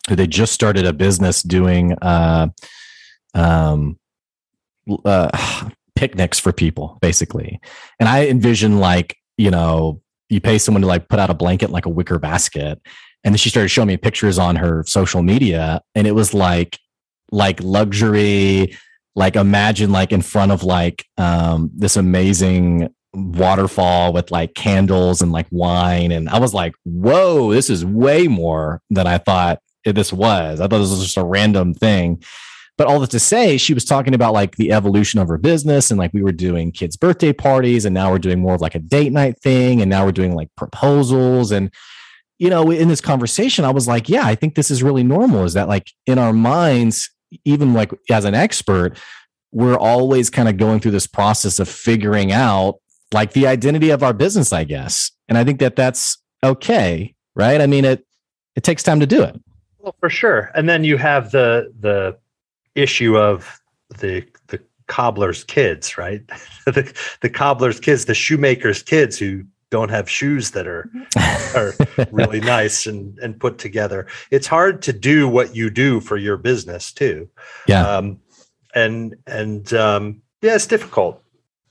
who 0.09 0.15
they 0.15 0.27
just 0.27 0.51
started 0.51 0.85
a 0.85 0.93
business 0.93 1.41
doing 1.43 1.93
uh 2.01 2.47
um 3.33 3.97
uh 5.05 5.69
picnics 5.95 6.39
for 6.39 6.51
people 6.51 6.97
basically. 7.01 7.59
And 7.99 8.09
i 8.09 8.27
envision 8.27 8.79
like 8.79 9.17
you 9.37 9.51
know 9.51 10.01
you 10.29 10.41
pay 10.41 10.57
someone 10.57 10.81
to 10.81 10.87
like 10.87 11.09
put 11.09 11.19
out 11.19 11.29
a 11.29 11.35
blanket 11.35 11.69
like 11.69 11.85
a 11.85 11.89
wicker 11.89 12.17
basket 12.17 12.81
and 13.23 13.33
then 13.33 13.37
she 13.37 13.49
started 13.49 13.69
showing 13.69 13.87
me 13.87 13.97
pictures 13.97 14.39
on 14.39 14.55
her 14.55 14.83
social 14.87 15.21
media 15.21 15.81
and 15.93 16.07
it 16.07 16.13
was 16.13 16.33
like 16.33 16.79
like 17.31 17.61
luxury 17.61 18.75
like 19.15 19.35
imagine 19.35 19.91
like 19.91 20.11
in 20.11 20.21
front 20.21 20.51
of 20.51 20.63
like 20.63 21.05
um 21.17 21.69
this 21.75 21.97
amazing 21.97 22.93
waterfall 23.13 24.13
with 24.13 24.31
like 24.31 24.53
candles 24.53 25.21
and 25.21 25.33
like 25.33 25.47
wine 25.51 26.11
and 26.13 26.29
i 26.29 26.39
was 26.39 26.53
like 26.53 26.73
whoa 26.85 27.51
this 27.51 27.69
is 27.69 27.85
way 27.85 28.27
more 28.27 28.81
than 28.89 29.05
i 29.05 29.17
thought 29.17 29.59
this 29.85 30.13
was. 30.13 30.59
I 30.59 30.67
thought 30.67 30.79
this 30.79 30.91
was 30.91 31.03
just 31.03 31.17
a 31.17 31.23
random 31.23 31.73
thing. 31.73 32.23
But 32.77 32.87
all 32.87 32.99
that 33.01 33.11
to 33.11 33.19
say 33.19 33.57
she 33.57 33.73
was 33.73 33.85
talking 33.85 34.15
about 34.15 34.33
like 34.33 34.55
the 34.55 34.71
evolution 34.71 35.19
of 35.19 35.27
her 35.27 35.37
business 35.37 35.91
and 35.91 35.99
like 35.99 36.13
we 36.13 36.23
were 36.23 36.31
doing 36.31 36.71
kids 36.71 36.97
birthday 36.97 37.31
parties 37.31 37.85
and 37.85 37.93
now 37.93 38.09
we're 38.11 38.17
doing 38.17 38.39
more 38.39 38.55
of 38.55 38.61
like 38.61 38.73
a 38.73 38.79
date 38.79 39.11
night 39.11 39.39
thing 39.39 39.81
and 39.81 39.89
now 39.89 40.03
we're 40.03 40.11
doing 40.11 40.33
like 40.33 40.49
proposals 40.55 41.51
and 41.51 41.71
you 42.39 42.49
know 42.49 42.71
in 42.71 42.87
this 42.87 43.01
conversation 43.01 43.65
i 43.65 43.69
was 43.69 43.87
like 43.87 44.09
yeah 44.09 44.25
i 44.25 44.33
think 44.33 44.55
this 44.55 44.71
is 44.71 44.81
really 44.81 45.03
normal 45.03 45.43
is 45.43 45.53
that 45.53 45.67
like 45.67 45.91
in 46.07 46.17
our 46.17 46.33
minds 46.33 47.11
even 47.45 47.73
like 47.73 47.91
as 48.09 48.25
an 48.25 48.35
expert, 48.35 48.97
we're 49.51 49.77
always 49.77 50.29
kind 50.29 50.47
of 50.47 50.57
going 50.57 50.79
through 50.79 50.91
this 50.91 51.07
process 51.07 51.59
of 51.59 51.67
figuring 51.67 52.31
out 52.31 52.75
like 53.13 53.33
the 53.33 53.47
identity 53.47 53.89
of 53.89 54.03
our 54.03 54.13
business, 54.13 54.53
I 54.53 54.63
guess. 54.63 55.11
And 55.27 55.37
I 55.37 55.43
think 55.43 55.59
that 55.59 55.75
that's 55.75 56.17
okay, 56.43 57.13
right? 57.35 57.61
I 57.61 57.67
mean, 57.67 57.85
it 57.85 58.05
it 58.55 58.63
takes 58.63 58.83
time 58.83 58.99
to 58.99 59.07
do 59.07 59.23
it. 59.23 59.39
Well, 59.79 59.95
for 59.99 60.09
sure. 60.09 60.51
And 60.55 60.69
then 60.69 60.83
you 60.83 60.97
have 60.97 61.31
the 61.31 61.73
the 61.79 62.17
issue 62.75 63.17
of 63.17 63.59
the 63.99 64.25
the 64.47 64.59
cobbler's 64.87 65.43
kids, 65.43 65.97
right? 65.97 66.21
the, 66.65 66.93
the 67.21 67.29
cobbler's 67.29 67.79
kids, 67.79 68.05
the 68.05 68.13
shoemaker's 68.13 68.83
kids 68.83 69.17
who 69.17 69.43
don't 69.71 69.89
have 69.89 70.07
shoes 70.07 70.51
that 70.51 70.67
are 70.67 70.87
are 71.55 71.73
really 72.11 72.39
nice 72.57 72.85
and 72.85 73.17
and 73.19 73.39
put 73.39 73.57
together. 73.57 74.05
It's 74.29 74.45
hard 74.45 74.83
to 74.83 74.93
do 74.93 75.27
what 75.27 75.55
you 75.55 75.71
do 75.71 75.99
for 75.99 76.17
your 76.17 76.37
business 76.37 76.91
too. 76.91 77.27
Yeah. 77.67 77.87
Um, 77.87 78.19
and 78.75 79.15
and 79.25 79.73
um, 79.73 80.21
yeah, 80.41 80.55
it's 80.55 80.67
difficult. 80.67 81.23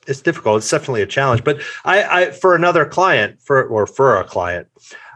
It's 0.08 0.22
difficult. 0.22 0.58
It's 0.58 0.70
definitely 0.70 1.02
a 1.02 1.06
challenge. 1.06 1.44
But 1.44 1.60
I, 1.84 2.22
I 2.22 2.30
for 2.32 2.56
another 2.56 2.84
client 2.84 3.40
for 3.40 3.62
or 3.64 3.86
for 3.86 4.18
a 4.18 4.24
client 4.24 4.66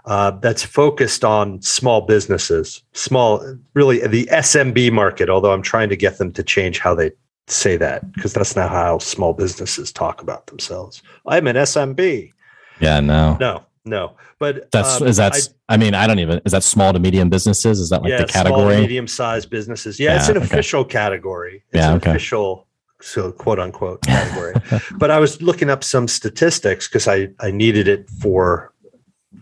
uh, 0.05 0.33
that's 0.33 0.63
focused 0.63 1.25
on 1.25 1.63
small 1.63 2.03
businesses, 2.03 2.83
small, 2.93 3.43
really 3.73 4.07
the 4.07 4.27
SMB 4.27 4.93
market. 4.93 5.31
Although 5.31 5.53
I'm 5.53 5.63
trying 5.63 5.89
to 5.89 5.97
get 5.97 6.19
them 6.19 6.33
to 6.33 6.43
change 6.43 6.79
how 6.79 6.95
they 6.95 7.13
say 7.47 7.77
that 7.77 8.11
because 8.13 8.33
that's 8.33 8.57
not 8.57 8.71
how 8.71 8.99
small 8.99 9.33
businesses 9.33 9.91
talk 9.93 10.21
about 10.23 10.47
themselves. 10.47 11.03
I'm 11.27 11.47
an 11.47 11.57
SMB. 11.57 12.34
Yeah, 12.81 13.01
no. 13.01 13.37
No, 13.41 13.65
no. 13.85 14.17
But 14.39 14.71
that's 14.71 15.01
um, 15.01 15.09
is 15.09 15.17
that 15.19 15.35
I, 15.69 15.75
I, 15.75 15.77
mean, 15.77 15.95
I 15.95 16.07
don't 16.07 16.19
even 16.19 16.41
is 16.45 16.53
that 16.53 16.63
small 16.63 16.93
to 16.93 16.99
medium 16.99 17.31
businesses? 17.31 17.81
Is 17.81 17.91
that 17.91 18.03
like 18.03 18.11
yeah, 18.11 18.19
the 18.19 18.27
category? 18.27 18.81
medium 18.81 19.07
sized 19.07 19.51
businesses. 19.51 19.99
Yeah, 19.99 20.11
yeah, 20.11 20.17
it's 20.17 20.29
an 20.29 20.37
okay. 20.37 20.47
official 20.47 20.85
category. 20.85 21.63
It's 21.73 21.77
yeah, 21.77 21.91
an 21.91 21.97
okay. 21.97 22.11
official 22.11 22.67
so 23.01 23.33
quote 23.33 23.59
unquote 23.59 24.03
category. 24.03 24.55
but 24.99 25.11
I 25.11 25.19
was 25.19 25.43
looking 25.43 25.71
up 25.71 25.85
some 25.85 26.09
statistics 26.09 26.89
because 26.89 27.07
I, 27.07 27.29
I 27.41 27.51
needed 27.51 27.87
it 27.87 28.09
for 28.09 28.73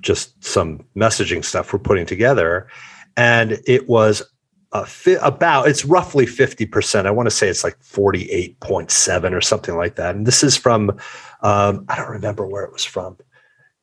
just 0.01 0.43
some 0.43 0.85
messaging 0.97 1.45
stuff 1.45 1.73
we're 1.73 1.79
putting 1.79 2.07
together. 2.07 2.67
And 3.17 3.61
it 3.67 3.89
was 3.89 4.23
a 4.73 4.87
fi- 4.87 5.19
about 5.23 5.69
it's 5.69 5.85
roughly 5.85 6.27
50%. 6.27 7.07
I 7.07 7.11
want 7.11 7.27
to 7.27 7.31
say 7.31 7.49
it's 7.49 7.63
like 7.63 7.79
48.7 7.81 9.33
or 9.33 9.41
something 9.41 9.77
like 9.77 9.97
that. 9.97 10.17
And 10.17 10.27
this 10.27 10.43
is 10.43 10.57
from 10.57 10.99
um, 11.43 11.85
I 11.89 11.97
don't 11.97 12.11
remember 12.11 12.47
where 12.47 12.65
it 12.65 12.73
was 12.73 12.85
from. 12.85 13.17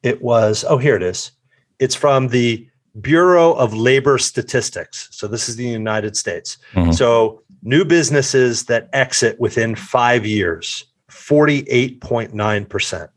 It 0.03 0.21
was, 0.21 0.65
oh, 0.67 0.77
here 0.77 0.95
it 0.95 1.03
is. 1.03 1.31
It's 1.79 1.95
from 1.95 2.29
the 2.29 2.67
Bureau 2.99 3.53
of 3.53 3.73
Labor 3.73 4.17
Statistics. 4.17 5.07
So 5.11 5.27
this 5.27 5.47
is 5.47 5.55
the 5.55 5.67
United 5.67 6.17
States. 6.17 6.57
Mm-hmm. 6.73 6.91
So 6.91 7.43
new 7.61 7.85
businesses 7.85 8.65
that 8.65 8.89
exit 8.93 9.39
within 9.39 9.75
five 9.75 10.25
years, 10.25 10.85
48.9%. 11.11 13.09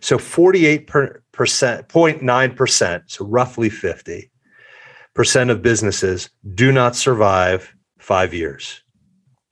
So 0.00 0.18
48 0.18 0.86
percent, 1.32 1.88
0.9%, 1.88 3.02
so 3.06 3.24
roughly 3.24 3.68
50 3.68 4.30
percent 5.14 5.50
of 5.50 5.62
businesses 5.62 6.30
do 6.54 6.72
not 6.72 6.94
survive 6.96 7.74
five 7.98 8.34
years. 8.34 8.82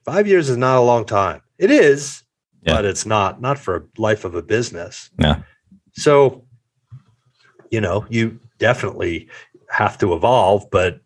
Five 0.04 0.28
years 0.28 0.50
is 0.50 0.56
not 0.56 0.78
a 0.78 0.80
long 0.80 1.06
time. 1.06 1.40
It 1.58 1.70
is, 1.70 2.22
yeah. 2.64 2.74
but 2.74 2.84
it's 2.84 3.06
not 3.06 3.40
not 3.40 3.58
for 3.58 3.76
a 3.76 3.82
life 4.00 4.24
of 4.24 4.34
a 4.34 4.42
business. 4.42 5.10
Yeah. 5.18 5.42
So, 5.92 6.44
you 7.70 7.80
know, 7.80 8.06
you 8.08 8.40
definitely 8.58 9.28
have 9.70 9.98
to 9.98 10.14
evolve, 10.14 10.70
but 10.70 11.00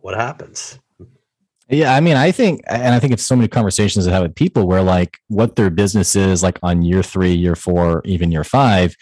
what 0.00 0.14
happens? 0.14 0.78
Yeah, 1.68 1.94
I 1.94 2.00
mean, 2.00 2.16
I 2.16 2.30
think, 2.30 2.60
and 2.68 2.94
I 2.94 3.00
think 3.00 3.12
it's 3.12 3.26
so 3.26 3.34
many 3.34 3.48
conversations 3.48 4.04
that 4.04 4.12
have 4.12 4.22
with 4.22 4.36
people 4.36 4.68
where 4.68 4.82
like 4.82 5.18
what 5.26 5.56
their 5.56 5.70
business 5.70 6.14
is 6.14 6.42
like 6.42 6.58
on 6.62 6.82
year 6.82 7.02
three, 7.02 7.32
year 7.32 7.56
four, 7.56 8.02
even 8.04 8.30
year 8.30 8.44
five 8.44 8.96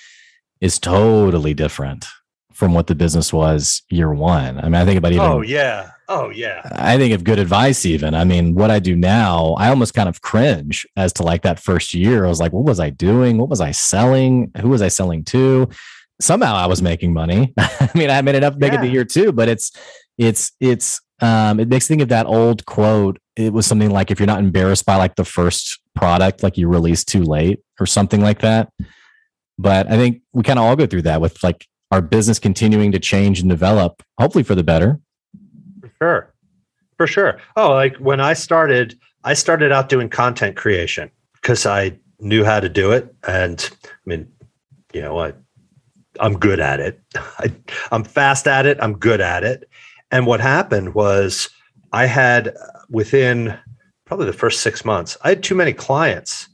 is 0.62 0.78
totally 0.78 1.52
different 1.52 2.06
from 2.52 2.72
what 2.72 2.86
the 2.86 2.94
business 2.94 3.32
was 3.32 3.82
year 3.90 4.14
one. 4.14 4.58
I 4.58 4.62
mean, 4.62 4.76
I 4.76 4.86
think 4.86 4.96
about 4.96 5.12
even. 5.12 5.26
Oh 5.26 5.42
yeah, 5.42 5.90
oh 6.08 6.30
yeah. 6.30 6.62
I 6.72 6.96
think 6.96 7.14
of 7.14 7.24
good 7.24 7.38
advice. 7.38 7.84
Even 7.86 8.14
I 8.14 8.24
mean, 8.24 8.54
what 8.54 8.70
I 8.70 8.78
do 8.78 8.96
now, 8.96 9.54
I 9.54 9.68
almost 9.68 9.94
kind 9.94 10.08
of 10.08 10.20
cringe 10.22 10.86
as 10.96 11.12
to 11.14 11.22
like 11.22 11.42
that 11.42 11.60
first 11.60 11.94
year. 11.94 12.24
I 12.24 12.28
was 12.28 12.40
like, 12.40 12.52
what 12.52 12.64
was 12.64 12.80
I 12.80 12.90
doing? 12.90 13.38
What 13.38 13.48
was 13.48 13.60
I 13.60 13.70
selling? 13.70 14.50
Who 14.60 14.68
was 14.68 14.82
I 14.82 14.88
selling 14.88 15.24
to? 15.24 15.68
Somehow 16.20 16.54
I 16.54 16.66
was 16.66 16.80
making 16.80 17.12
money. 17.12 17.52
I 17.58 17.90
mean, 17.94 18.10
I 18.10 18.22
made 18.22 18.36
enough 18.36 18.54
to 18.54 18.58
make 18.58 18.72
yeah. 18.72 18.78
it 18.78 18.82
the 18.82 18.90
year 18.90 19.04
too, 19.04 19.32
but 19.32 19.48
it's 19.48 19.72
it's 20.18 20.52
it's 20.60 21.00
um 21.20 21.60
it 21.60 21.68
makes 21.68 21.88
me 21.88 21.94
think 21.94 22.02
of 22.02 22.08
that 22.08 22.26
old 22.26 22.64
quote. 22.66 23.18
It 23.36 23.52
was 23.52 23.66
something 23.66 23.90
like 23.90 24.10
if 24.10 24.20
you're 24.20 24.26
not 24.26 24.38
embarrassed 24.38 24.86
by 24.86 24.96
like 24.96 25.16
the 25.16 25.24
first 25.24 25.80
product 25.94 26.42
like 26.42 26.58
you 26.58 26.68
released 26.68 27.08
too 27.08 27.22
late 27.22 27.60
or 27.80 27.86
something 27.86 28.20
like 28.20 28.40
that. 28.40 28.72
But 29.58 29.90
I 29.90 29.96
think 29.96 30.22
we 30.32 30.42
kind 30.42 30.58
of 30.58 30.64
all 30.64 30.76
go 30.76 30.86
through 30.86 31.02
that 31.02 31.20
with 31.20 31.42
like 31.42 31.66
our 31.90 32.02
business 32.02 32.38
continuing 32.38 32.92
to 32.92 32.98
change 32.98 33.40
and 33.40 33.48
develop, 33.48 34.02
hopefully 34.18 34.42
for 34.44 34.54
the 34.54 34.64
better. 34.64 35.00
For 36.04 36.10
sure. 36.10 36.34
For 36.96 37.06
sure. 37.06 37.40
Oh, 37.56 37.72
like 37.72 37.96
when 37.96 38.20
I 38.20 38.34
started, 38.34 38.98
I 39.24 39.34
started 39.34 39.72
out 39.72 39.88
doing 39.88 40.08
content 40.08 40.56
creation 40.56 41.10
because 41.34 41.66
I 41.66 41.98
knew 42.20 42.44
how 42.44 42.60
to 42.60 42.68
do 42.68 42.92
it. 42.92 43.14
And 43.26 43.68
I 43.84 43.88
mean, 44.04 44.28
you 44.92 45.00
know, 45.00 45.18
I, 45.18 45.32
I'm 46.20 46.38
good 46.38 46.60
at 46.60 46.80
it. 46.80 47.00
I, 47.16 47.52
I'm 47.90 48.04
fast 48.04 48.46
at 48.46 48.66
it. 48.66 48.78
I'm 48.80 48.98
good 48.98 49.20
at 49.20 49.44
it. 49.44 49.68
And 50.10 50.26
what 50.26 50.40
happened 50.40 50.94
was 50.94 51.48
I 51.92 52.06
had 52.06 52.54
within 52.88 53.58
probably 54.04 54.26
the 54.26 54.32
first 54.32 54.60
six 54.60 54.84
months, 54.84 55.16
I 55.22 55.30
had 55.30 55.42
too 55.42 55.54
many 55.54 55.72
clients 55.72 56.48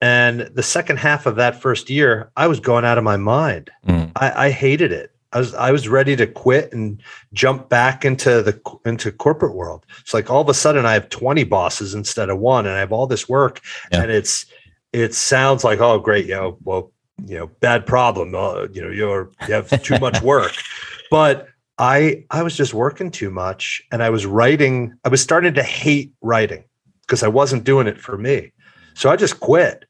and 0.00 0.40
the 0.54 0.62
second 0.62 0.98
half 0.98 1.26
of 1.26 1.36
that 1.36 1.60
first 1.60 1.88
year, 1.88 2.30
I 2.36 2.46
was 2.46 2.60
going 2.60 2.84
out 2.84 2.98
of 2.98 3.04
my 3.04 3.16
mind. 3.16 3.70
Mm. 3.86 4.12
I, 4.16 4.46
I, 4.46 4.50
hated 4.50 4.92
it. 4.92 5.10
I 5.36 5.38
was 5.38 5.54
I 5.54 5.70
was 5.70 5.86
ready 5.86 6.16
to 6.16 6.26
quit 6.26 6.72
and 6.72 7.02
jump 7.34 7.68
back 7.68 8.06
into 8.06 8.42
the 8.42 8.58
into 8.86 9.12
corporate 9.12 9.54
world. 9.54 9.84
It's 10.00 10.14
like 10.14 10.30
all 10.30 10.40
of 10.40 10.48
a 10.48 10.54
sudden 10.54 10.86
I 10.86 10.94
have 10.94 11.10
20 11.10 11.44
bosses 11.44 11.92
instead 11.92 12.30
of 12.30 12.38
one, 12.38 12.64
and 12.64 12.74
I 12.74 12.78
have 12.78 12.90
all 12.90 13.06
this 13.06 13.28
work, 13.28 13.60
yeah. 13.92 14.00
and 14.00 14.10
it's 14.10 14.46
it 14.94 15.14
sounds 15.14 15.62
like 15.62 15.78
oh 15.78 15.98
great, 15.98 16.24
you 16.24 16.34
know, 16.34 16.56
well, 16.64 16.90
you 17.26 17.36
know, 17.36 17.48
bad 17.60 17.84
problem. 17.84 18.34
Uh, 18.34 18.68
you 18.72 18.80
know, 18.80 18.90
you're 18.90 19.30
you 19.46 19.52
have 19.52 19.82
too 19.82 19.98
much 19.98 20.22
work, 20.22 20.54
but 21.10 21.48
I 21.76 22.24
I 22.30 22.42
was 22.42 22.56
just 22.56 22.72
working 22.72 23.10
too 23.10 23.30
much, 23.30 23.82
and 23.92 24.02
I 24.02 24.08
was 24.08 24.24
writing. 24.24 24.94
I 25.04 25.10
was 25.10 25.20
starting 25.20 25.52
to 25.52 25.62
hate 25.62 26.14
writing 26.22 26.64
because 27.02 27.22
I 27.22 27.28
wasn't 27.28 27.64
doing 27.64 27.86
it 27.86 28.00
for 28.00 28.16
me. 28.16 28.52
So 28.94 29.10
I 29.10 29.16
just 29.16 29.38
quit. 29.40 29.84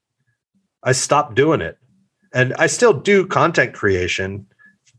I 0.82 0.90
stopped 0.90 1.36
doing 1.36 1.60
it. 1.60 1.78
And 2.32 2.52
I 2.58 2.66
still 2.66 2.92
do 2.92 3.24
content 3.26 3.72
creation, 3.72 4.46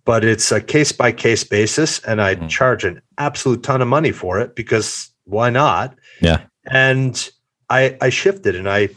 but 0.07 0.23
it's 0.23 0.53
a 0.53 0.61
case 0.61 0.93
by 0.93 1.11
case 1.11 1.43
basis. 1.43 1.99
And 2.05 2.21
I 2.21 2.35
mm. 2.35 2.47
charge 2.47 2.85
an 2.85 3.01
absolute 3.17 3.61
ton 3.61 3.81
of 3.81 3.89
money 3.89 4.13
for 4.13 4.39
it 4.39 4.55
because 4.55 5.11
why 5.25 5.49
not? 5.49 5.95
Yeah. 6.21 6.45
And 6.71 7.29
I, 7.69 7.97
I 7.99 8.09
shifted 8.09 8.55
and 8.55 8.69
I, 8.69 8.87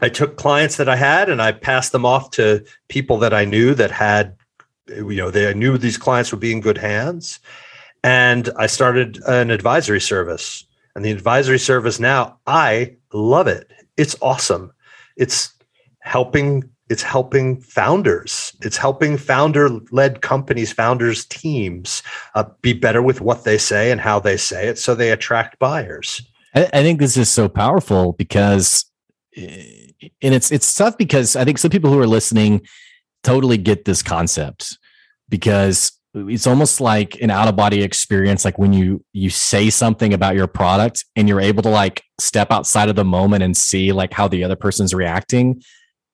I 0.00 0.10
took 0.10 0.36
clients 0.36 0.76
that 0.76 0.90
I 0.90 0.96
had 0.96 1.30
and 1.30 1.40
I 1.40 1.52
passed 1.52 1.92
them 1.92 2.04
off 2.04 2.32
to 2.32 2.62
people 2.88 3.16
that 3.20 3.32
I 3.32 3.46
knew 3.46 3.74
that 3.76 3.90
had, 3.90 4.36
you 4.88 5.16
know, 5.16 5.30
they 5.30 5.48
I 5.48 5.54
knew 5.54 5.78
these 5.78 5.96
clients 5.96 6.30
would 6.32 6.40
be 6.40 6.52
in 6.52 6.60
good 6.60 6.78
hands. 6.78 7.40
and 8.04 8.50
I 8.58 8.66
started 8.66 9.22
an 9.26 9.50
advisory 9.50 10.02
service. 10.02 10.66
And 10.94 11.02
the 11.02 11.10
advisory 11.10 11.58
service 11.58 11.98
now, 11.98 12.38
I 12.46 12.96
love 13.12 13.46
it. 13.48 13.70
It's 13.96 14.16
awesome. 14.20 14.70
It's 15.16 15.52
helping 16.00 16.70
it's 16.88 17.02
helping 17.02 17.60
founders. 17.60 18.54
It's 18.62 18.76
helping 18.76 19.16
founder 19.16 19.68
led 19.90 20.22
companies 20.22 20.72
founders 20.72 21.24
teams 21.24 22.02
uh, 22.34 22.44
be 22.62 22.72
better 22.72 23.02
with 23.02 23.20
what 23.20 23.44
they 23.44 23.58
say 23.58 23.90
and 23.90 24.00
how 24.00 24.20
they 24.20 24.36
say 24.36 24.68
it 24.68 24.78
so 24.78 24.94
they 24.94 25.10
attract 25.10 25.58
buyers. 25.58 26.22
I, 26.54 26.64
I 26.72 26.82
think 26.82 27.00
this 27.00 27.16
is 27.16 27.28
so 27.28 27.48
powerful 27.48 28.12
because 28.12 28.84
eh, 29.36 29.86
and 30.22 30.34
it's 30.34 30.52
it's 30.52 30.74
tough 30.74 30.98
because 30.98 31.36
i 31.36 31.44
think 31.44 31.58
some 31.58 31.70
people 31.70 31.90
who 31.90 31.98
are 31.98 32.06
listening 32.06 32.60
totally 33.22 33.56
get 33.56 33.84
this 33.84 34.02
concept 34.02 34.78
because 35.28 35.92
it's 36.14 36.46
almost 36.46 36.80
like 36.80 37.20
an 37.20 37.30
out 37.30 37.48
of 37.48 37.56
body 37.56 37.82
experience 37.82 38.44
like 38.44 38.58
when 38.58 38.72
you 38.72 39.04
you 39.12 39.30
say 39.30 39.70
something 39.70 40.12
about 40.12 40.34
your 40.34 40.46
product 40.46 41.04
and 41.16 41.28
you're 41.28 41.40
able 41.40 41.62
to 41.62 41.68
like 41.68 42.02
step 42.18 42.50
outside 42.50 42.88
of 42.88 42.96
the 42.96 43.04
moment 43.04 43.42
and 43.42 43.56
see 43.56 43.92
like 43.92 44.12
how 44.12 44.28
the 44.28 44.44
other 44.44 44.56
person's 44.56 44.94
reacting 44.94 45.62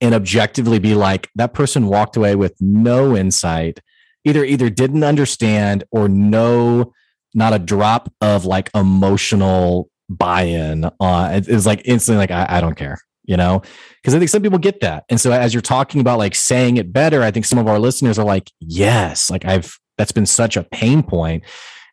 and 0.02 0.14
objectively 0.14 0.78
be 0.78 0.94
like 0.94 1.30
that 1.34 1.54
person 1.54 1.86
walked 1.86 2.16
away 2.16 2.34
with 2.34 2.54
no 2.60 3.16
insight 3.16 3.80
either 4.24 4.44
either 4.44 4.68
didn't 4.68 5.04
understand 5.04 5.84
or 5.90 6.08
no 6.08 6.92
not 7.34 7.54
a 7.54 7.58
drop 7.58 8.12
of 8.20 8.44
like 8.44 8.68
emotional 8.74 9.88
buy-in 10.10 10.90
on 11.00 11.32
it, 11.32 11.48
it's 11.48 11.64
like 11.64 11.80
instantly 11.86 12.18
like 12.18 12.30
I, 12.30 12.58
I 12.58 12.60
don't 12.60 12.76
care 12.76 12.98
you 13.24 13.36
know? 13.36 13.62
Because 13.96 14.14
i 14.14 14.18
think 14.18 14.30
some 14.30 14.42
people 14.42 14.58
get 14.58 14.80
that. 14.80 15.04
And 15.08 15.20
so 15.20 15.32
as 15.32 15.54
you're 15.54 15.60
talking 15.60 16.00
about 16.00 16.18
like 16.18 16.34
saying 16.34 16.76
it 16.76 16.92
better 16.92 17.22
i 17.22 17.30
think 17.30 17.46
some 17.46 17.58
of 17.58 17.68
our 17.68 17.78
listeners 17.78 18.18
are 18.18 18.24
like 18.24 18.50
yes 18.60 19.30
like 19.30 19.44
i've 19.44 19.78
that's 19.98 20.12
been 20.12 20.26
such 20.26 20.56
a 20.56 20.64
pain 20.64 21.02
point. 21.02 21.44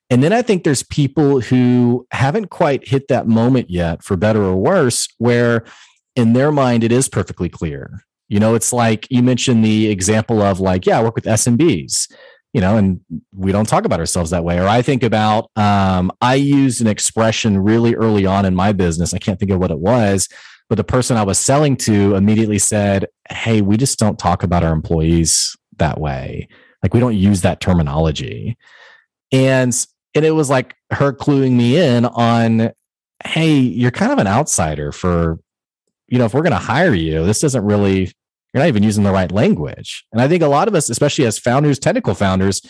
And 0.10 0.24
then 0.24 0.34
i 0.34 0.42
think 0.42 0.64
there's 0.64 0.84
people 0.84 1.42
who 1.42 2.08
haven't 2.12 2.50
quite 2.50 2.88
hit 2.88 3.08
that 3.10 3.28
moment 3.28 3.70
yet 3.70 4.04
for 4.04 4.18
better 4.18 4.44
or 4.44 4.56
worse 4.56 5.08
where 5.18 5.66
in 6.20 6.34
their 6.34 6.52
mind 6.52 6.84
it 6.84 6.92
is 6.92 7.10
perfectly 7.10 7.50
clear. 7.50 8.04
You 8.28 8.40
know 8.40 8.56
it's 8.56 8.72
like 8.72 9.08
you 9.10 9.24
mentioned 9.24 9.66
the 9.66 9.90
example 9.90 10.42
of 10.42 10.60
like 10.60 10.86
yeah 10.86 11.00
i 11.00 11.04
work 11.04 11.16
with 11.16 11.24
smbs 11.26 12.12
you 12.54 12.62
know 12.62 12.78
and 12.78 13.00
we 13.34 13.52
don't 13.52 13.68
talk 13.68 13.86
about 13.86 14.00
ourselves 14.00 14.30
that 14.30 14.44
way. 14.44 14.60
Or 14.60 14.68
i 14.68 14.82
think 14.82 15.02
about 15.02 15.50
um, 15.56 16.12
i 16.22 16.36
used 16.36 16.82
an 16.82 16.88
expression 16.88 17.58
really 17.58 17.96
early 17.96 18.26
on 18.26 18.46
in 18.46 18.54
my 18.54 18.72
business. 18.72 19.14
I 19.14 19.18
can't 19.18 19.40
think 19.40 19.52
of 19.52 19.60
what 19.60 19.72
it 19.72 19.80
was 19.80 20.30
but 20.70 20.76
the 20.76 20.84
person 20.84 21.18
i 21.18 21.24
was 21.24 21.40
selling 21.40 21.76
to 21.78 22.16
immediately 22.16 22.60
said 22.60 23.08
hey 23.32 23.62
we 23.62 23.78
just 23.78 23.98
don't 23.98 24.20
talk 24.20 24.44
about 24.44 24.64
our 24.64 24.74
employees 24.74 25.56
that 25.80 26.00
way. 26.00 26.48
Like 26.84 26.94
we 26.94 27.00
don't 27.00 27.18
use 27.18 27.42
that 27.42 27.60
terminology. 27.60 28.58
And 29.32 29.76
and 30.16 30.26
it 30.26 30.32
was 30.32 30.50
like 30.50 30.76
her 30.92 31.12
cluing 31.12 31.54
me 31.54 31.78
in 31.78 32.06
on 32.06 32.72
hey 33.26 33.58
you're 33.58 33.92
kind 33.92 34.12
of 34.12 34.18
an 34.20 34.28
outsider 34.28 34.92
for 34.92 35.40
you 36.12 36.18
know 36.18 36.26
if 36.26 36.34
we're 36.34 36.42
going 36.42 36.52
to 36.52 36.58
hire 36.58 36.94
you 36.94 37.26
this 37.26 37.42
doesn't 37.42 37.64
really 37.64 38.12
you're 38.54 38.62
not 38.62 38.68
even 38.68 38.84
using 38.84 39.04
the 39.04 39.12
right 39.12 39.32
language 39.32 40.06
and 40.12 40.22
i 40.22 40.28
think 40.28 40.44
a 40.44 40.48
lot 40.48 40.68
of 40.68 40.76
us 40.76 40.90
especially 40.90 41.26
as 41.26 41.40
founders 41.40 41.80
technical 41.80 42.14
founders 42.14 42.62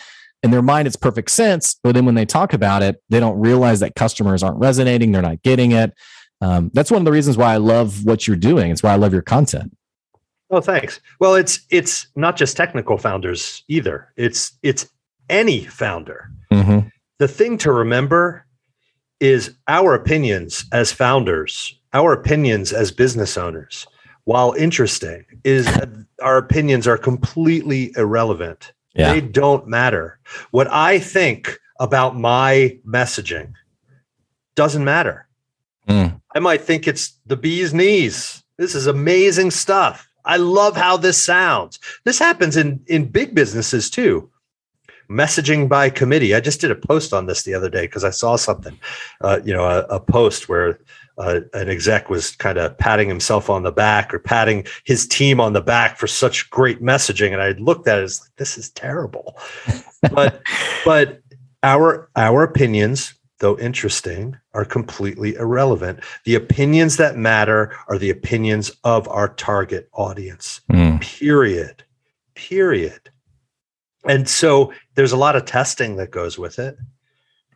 in 0.44 0.52
their 0.52 0.62
mind 0.62 0.88
it's 0.88 0.96
perfect 0.96 1.32
sense 1.32 1.76
but 1.84 1.94
then 1.94 2.06
when 2.06 2.16
they 2.16 2.26
talk 2.26 2.54
about 2.54 2.82
it 2.82 3.02
they 3.10 3.20
don't 3.20 3.40
realize 3.40 3.80
that 3.80 3.96
customers 3.96 4.44
aren't 4.44 4.60
resonating 4.60 5.12
they're 5.12 5.22
not 5.22 5.42
getting 5.42 5.72
it 5.72 5.94
um, 6.42 6.72
that's 6.74 6.90
one 6.90 7.02
of 7.02 7.06
the 7.06 7.12
reasons 7.12 7.38
why 7.38 7.54
i 7.54 7.58
love 7.58 8.06
what 8.06 8.28
you're 8.28 8.38
doing 8.38 8.72
it's 8.72 8.84
why 8.84 8.92
i 8.92 8.96
love 8.96 9.14
your 9.14 9.22
content 9.22 9.74
Oh, 10.52 10.62
thanks. 10.62 11.00
Well, 11.20 11.36
it's 11.36 11.62
it's 11.70 12.08
not 12.16 12.36
just 12.36 12.58
technical 12.58 12.98
founders 12.98 13.64
either. 13.68 14.12
It's 14.18 14.58
it's 14.64 14.90
any 15.30 15.66
founder. 15.66 16.32
Mm-hmm. 16.52 16.88
The 17.20 17.28
thing 17.28 17.58
to 17.60 17.72
remember 17.72 18.46
is 19.20 19.56
our 19.68 19.94
opinions 19.94 20.66
as 20.72 20.92
founders, 20.92 21.79
our 21.94 22.14
opinions 22.14 22.72
as 22.74 22.92
business 22.92 23.38
owners, 23.38 23.88
while 24.26 24.54
interesting, 24.54 25.26
is 25.44 25.68
our 26.22 26.38
opinions 26.38 26.88
are 26.88 26.98
completely 26.98 27.94
irrelevant. 27.96 28.72
Yeah. 28.94 29.14
They 29.14 29.22
don't 29.22 29.68
matter. 29.68 30.20
What 30.52 30.68
I 30.72 31.00
think 31.00 31.60
about 31.80 32.16
my 32.18 32.78
messaging 32.86 33.54
doesn't 34.56 34.84
matter. 34.84 35.28
Mm. 35.88 36.22
I 36.36 36.40
might 36.40 36.62
think 36.62 36.88
it's 36.88 37.14
the 37.26 37.38
bee's 37.38 37.74
knees. 37.74 38.44
This 38.58 38.76
is 38.76 38.88
amazing 38.88 39.52
stuff. 39.52 40.08
I 40.26 40.38
love 40.38 40.76
how 40.76 40.98
this 40.98 41.18
sounds. 41.18 41.80
This 42.04 42.20
happens 42.20 42.58
in 42.58 42.82
in 42.88 43.06
big 43.06 43.34
businesses 43.34 43.90
too. 43.90 44.30
Messaging 45.10 45.68
by 45.68 45.90
committee. 45.90 46.36
I 46.36 46.40
just 46.40 46.62
did 46.62 46.70
a 46.70 46.76
post 46.76 47.14
on 47.14 47.26
this 47.26 47.44
the 47.44 47.56
other 47.56 47.70
day 47.70 47.84
because 47.88 48.04
I 48.04 48.12
saw 48.12 48.36
something, 48.36 48.78
uh, 49.22 49.40
you 49.44 49.54
know, 49.54 49.64
a, 49.64 49.80
a 49.96 50.00
post 50.00 50.48
where 50.50 50.80
uh, 51.20 51.42
an 51.54 51.70
exec 51.70 52.10
was 52.10 52.36
kind 52.36 52.58
of 52.58 52.78
patting 52.78 53.08
himself 53.08 53.50
on 53.50 53.64
the 53.64 53.72
back 53.72 54.14
or 54.14 54.20
patting 54.20 54.66
his 54.86 55.08
team 55.08 55.40
on 55.40 55.54
the 55.54 55.62
back 55.62 55.98
for 55.98 56.08
such 56.08 56.50
great 56.50 56.82
messaging, 56.82 57.34
and 57.34 57.42
I 57.42 57.52
looked 57.52 57.88
at 57.88 58.00
it 58.00 58.04
as 58.04 58.22
like, 58.22 58.36
this 58.38 58.58
is 58.58 58.70
terrible. 58.72 59.38
but 60.12 60.42
but 60.86 61.22
our 61.62 62.10
our 62.16 62.44
opinions 62.44 63.14
though 63.40 63.58
interesting, 63.58 64.38
are 64.54 64.66
completely 64.66 65.36
irrelevant. 65.36 66.02
The 66.26 66.36
opinions 66.36 66.98
that 66.98 67.18
matter 67.18 67.74
are 67.88 67.98
the 67.98 68.10
opinions 68.10 68.72
of 68.84 69.08
our 69.08 69.30
target 69.30 69.90
audience, 69.94 70.62
mm. 70.72 71.02
period. 71.02 71.84
Period. 72.36 73.10
And 74.06 74.30
so 74.30 74.72
there's 74.96 75.12
a 75.12 75.18
lot 75.18 75.36
of 75.36 75.46
testing 75.46 75.98
that 75.98 76.12
goes 76.12 76.38
with 76.38 76.60
it. 76.60 76.78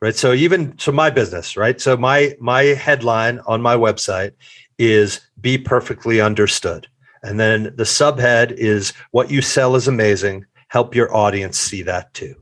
Right. 0.03 0.17
So 0.17 0.33
even 0.33 0.77
so 0.77 0.91
my 0.91 1.09
business, 1.09 1.55
right? 1.55 1.79
So 1.79 1.95
my 1.95 2.35
my 2.41 2.63
headline 2.63 3.39
on 3.47 3.61
my 3.61 3.77
website 3.77 4.33
is 4.77 5.21
be 5.39 5.57
perfectly 5.57 6.19
understood. 6.19 6.89
And 7.21 7.39
then 7.39 7.73
the 7.77 7.85
subhead 7.85 8.51
is 8.51 8.91
what 9.11 9.31
you 9.31 9.41
sell 9.41 9.77
is 9.77 9.87
amazing. 9.87 10.45
Help 10.67 10.93
your 10.93 11.15
audience 11.15 11.57
see 11.57 11.83
that 11.83 12.13
too. 12.13 12.35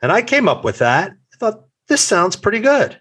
And 0.00 0.12
I 0.12 0.22
came 0.22 0.48
up 0.48 0.62
with 0.62 0.78
that. 0.78 1.10
I 1.10 1.36
thought 1.38 1.64
this 1.88 2.02
sounds 2.02 2.36
pretty 2.36 2.60
good. 2.60 3.00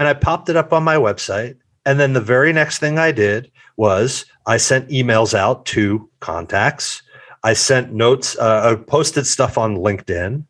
And 0.00 0.08
I 0.08 0.14
popped 0.14 0.48
it 0.48 0.56
up 0.56 0.72
on 0.72 0.82
my 0.82 0.96
website. 0.96 1.58
And 1.84 2.00
then 2.00 2.12
the 2.12 2.20
very 2.20 2.52
next 2.52 2.80
thing 2.80 2.98
I 2.98 3.12
did 3.12 3.52
was 3.76 4.24
I 4.46 4.56
sent 4.56 4.88
emails 4.88 5.32
out 5.32 5.64
to 5.66 6.10
contacts. 6.18 7.04
I 7.44 7.52
sent 7.52 7.92
notes, 7.92 8.36
uh, 8.36 8.72
I 8.72 8.82
posted 8.82 9.28
stuff 9.28 9.58
on 9.58 9.76
LinkedIn. 9.76 10.44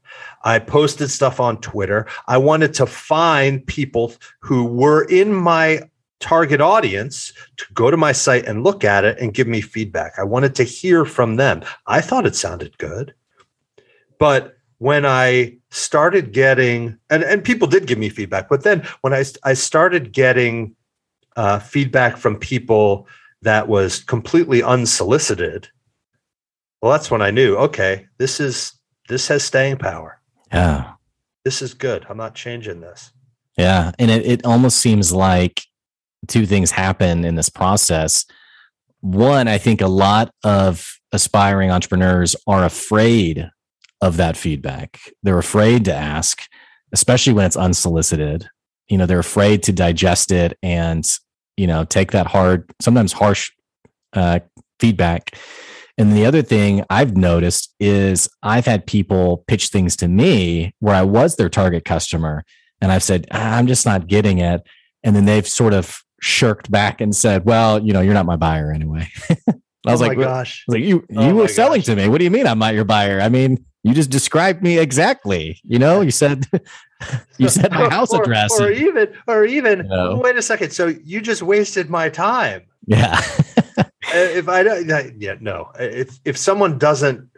I 0.47 0.61
posted 0.61 1.11
stuff 1.11 1.41
on 1.41 1.61
Twitter. 1.61 2.07
I 2.29 2.39
wanted 2.39 2.73
to 2.75 2.87
find 2.87 3.67
people 3.67 4.13
who 4.39 4.65
were 4.65 5.03
in 5.09 5.35
my 5.35 5.83
target 6.21 6.61
audience 6.61 7.33
to 7.57 7.67
go 7.75 7.91
to 7.91 7.97
my 7.97 8.13
site 8.13 8.47
and 8.47 8.63
look 8.63 8.85
at 8.85 9.05
it 9.05 9.19
and 9.19 9.35
give 9.35 9.49
me 9.49 9.61
feedback. 9.61 10.15
I 10.19 10.23
wanted 10.23 10.55
to 10.55 10.63
hear 10.63 11.05
from 11.05 11.35
them. 11.35 11.65
I 11.89 12.01
thought 12.01 12.27
it 12.27 12.37
sounded 12.37 12.79
good. 12.79 13.13
But 14.21 14.57
when 14.79 15.05
I 15.05 15.59
started 15.71 16.33
getting, 16.33 16.97
and, 17.11 17.25
and 17.25 17.43
people 17.43 17.67
did 17.67 17.89
give 17.89 17.99
me 17.99 18.09
feedback, 18.09 18.49
but 18.49 18.63
then 18.63 18.87
when 19.01 19.13
I, 19.13 19.25
I 19.43 19.55
started 19.55 20.13
getting 20.13 20.77
uh, 21.35 21.59
feedback 21.59 22.17
from 22.17 22.39
people 22.39 23.09
that 23.43 23.67
was 23.67 24.05
completely 24.05 24.63
unsolicited, 24.63 25.69
well, 26.81 26.93
that's 26.93 27.11
when 27.11 27.21
I 27.21 27.33
knew, 27.33 27.57
okay, 27.57 28.07
this 28.19 28.39
is, 28.39 28.75
this 29.09 29.27
has 29.27 29.43
staying 29.43 29.79
power. 29.79 30.21
Yeah. 30.57 30.93
This 31.45 31.61
is 31.63 31.75
good. 31.75 32.07
I'm 32.09 32.17
not 32.17 32.35
changing 32.35 32.81
this. 32.81 33.13
Yeah. 33.59 33.93
And 33.99 34.11
it, 34.11 34.27
it 34.27 34.47
almost 34.47 34.79
seems 34.79 35.13
like 35.13 35.63
two 36.29 36.47
things 36.47 36.71
happen 36.71 37.25
in 37.25 37.35
this 37.35 37.49
process. 37.49 38.25
One, 39.01 39.49
I 39.49 39.59
think 39.59 39.81
a 39.81 39.87
lot 39.87 40.31
of 40.43 40.99
aspiring 41.13 41.71
entrepreneurs 41.71 42.35
are 42.47 42.65
afraid 42.65 43.51
of 44.01 44.17
that 44.17 44.37
feedback. 44.37 44.99
They're 45.23 45.39
afraid 45.39 45.85
to 45.85 45.95
ask, 45.95 46.43
especially 46.93 47.35
when 47.35 47.45
it's 47.45 47.57
unsolicited. 47.57 48.49
You 48.89 48.99
know, 48.99 49.07
they're 49.07 49.19
afraid 49.19 49.63
to 49.65 49.73
digest 49.73 50.33
it 50.33 50.59
and, 50.63 51.07
you 51.57 51.67
know, 51.67 51.85
take 51.85 52.13
that 52.13 52.27
hard, 52.27 52.71
sometimes 52.81 53.13
harsh 53.13 53.51
uh, 54.15 54.41
feedback. 54.81 55.37
And 55.99 56.13
the 56.13 56.27
other 56.27 56.43
thing 56.43 56.85
I've 56.91 57.17
noticed 57.17 57.75
is 57.81 58.29
I've 58.43 58.67
had 58.67 58.87
people 58.87 59.45
pitch 59.47 59.69
things 59.69 59.97
to 59.97 60.09
me 60.09 60.75
where 60.81 60.95
I 60.95 61.03
was 61.03 61.37
their 61.37 61.49
target 61.49 61.85
customer 61.85 62.45
and 62.81 62.93
I've 62.93 63.03
said, 63.03 63.27
ah, 63.31 63.57
I'm 63.57 63.67
just 63.67 63.87
not 63.87 64.07
getting 64.07 64.39
it. 64.39 64.63
And 65.03 65.17
then 65.17 65.25
they've 65.25 65.47
sort 65.47 65.73
of 65.73 66.03
shirked 66.21 66.71
back 66.71 67.01
and 67.01 67.17
said, 67.17 67.47
well, 67.47 67.83
you 67.83 67.93
know, 67.93 68.01
you're 68.01 68.15
not 68.15 68.27
my 68.27 68.37
buyer 68.37 68.73
anyway. 68.73 69.09
I 69.87 69.93
was 69.93 70.03
oh 70.03 70.07
like, 70.07 70.19
gosh, 70.19 70.65
like 70.67 70.83
you, 70.83 71.07
you 71.09 71.21
oh 71.21 71.35
were 71.35 71.49
selling 71.49 71.79
gosh. 71.79 71.87
to 71.87 71.97
me. 71.97 72.09
What 72.09 72.19
do 72.19 72.25
you 72.25 72.31
mean 72.31 72.47
I'm 72.47 72.59
not 72.59 72.75
your 72.75 72.85
buyer? 72.85 73.21
I 73.21 73.29
mean, 73.29 73.65
you 73.85 73.95
just 73.95 74.11
described 74.11 74.61
me 74.61 74.79
exactly. 74.79 75.61
You 75.63 75.79
know, 75.79 76.01
you 76.01 76.11
said 76.11 76.45
you 77.39 77.49
said 77.49 77.71
my 77.71 77.89
house 77.91 78.13
or, 78.13 78.23
address, 78.23 78.61
or 78.61 78.73
even, 78.73 79.15
or 79.29 79.45
even. 79.45 79.79
You 79.79 79.85
know. 79.85 80.17
Wait 80.17 80.37
a 80.37 80.43
second. 80.43 80.73
So 80.73 80.89
you 80.89 81.21
just 81.21 81.41
wasted 81.41 81.89
my 81.89 82.09
time. 82.09 82.63
Yeah. 82.87 83.21
If 84.17 84.49
I 84.49 84.63
don't, 84.63 85.21
yeah, 85.21 85.37
no. 85.41 85.71
If 85.79 86.19
if 86.25 86.37
someone 86.37 86.79
doesn't 86.79 87.29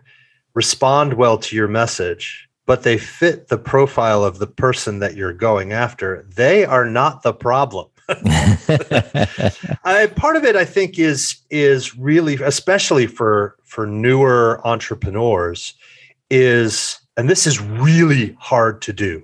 respond 0.54 1.14
well 1.14 1.38
to 1.38 1.56
your 1.56 1.68
message, 1.68 2.48
but 2.66 2.82
they 2.82 2.98
fit 2.98 3.48
the 3.48 3.58
profile 3.58 4.24
of 4.24 4.38
the 4.38 4.46
person 4.46 4.98
that 4.98 5.16
you're 5.16 5.32
going 5.32 5.72
after, 5.72 6.26
they 6.34 6.64
are 6.64 6.84
not 6.84 7.22
the 7.22 7.32
problem. 7.32 7.86
I, 8.08 10.10
part 10.16 10.36
of 10.36 10.44
it, 10.44 10.56
I 10.56 10.64
think, 10.64 10.98
is 10.98 11.36
is 11.50 11.96
really, 11.96 12.36
especially 12.36 13.06
for 13.06 13.56
for 13.64 13.86
newer 13.86 14.66
entrepreneurs, 14.66 15.74
is 16.30 16.98
and 17.16 17.28
this 17.28 17.46
is 17.46 17.60
really 17.60 18.36
hard 18.38 18.80
to 18.82 18.92
do. 18.92 19.22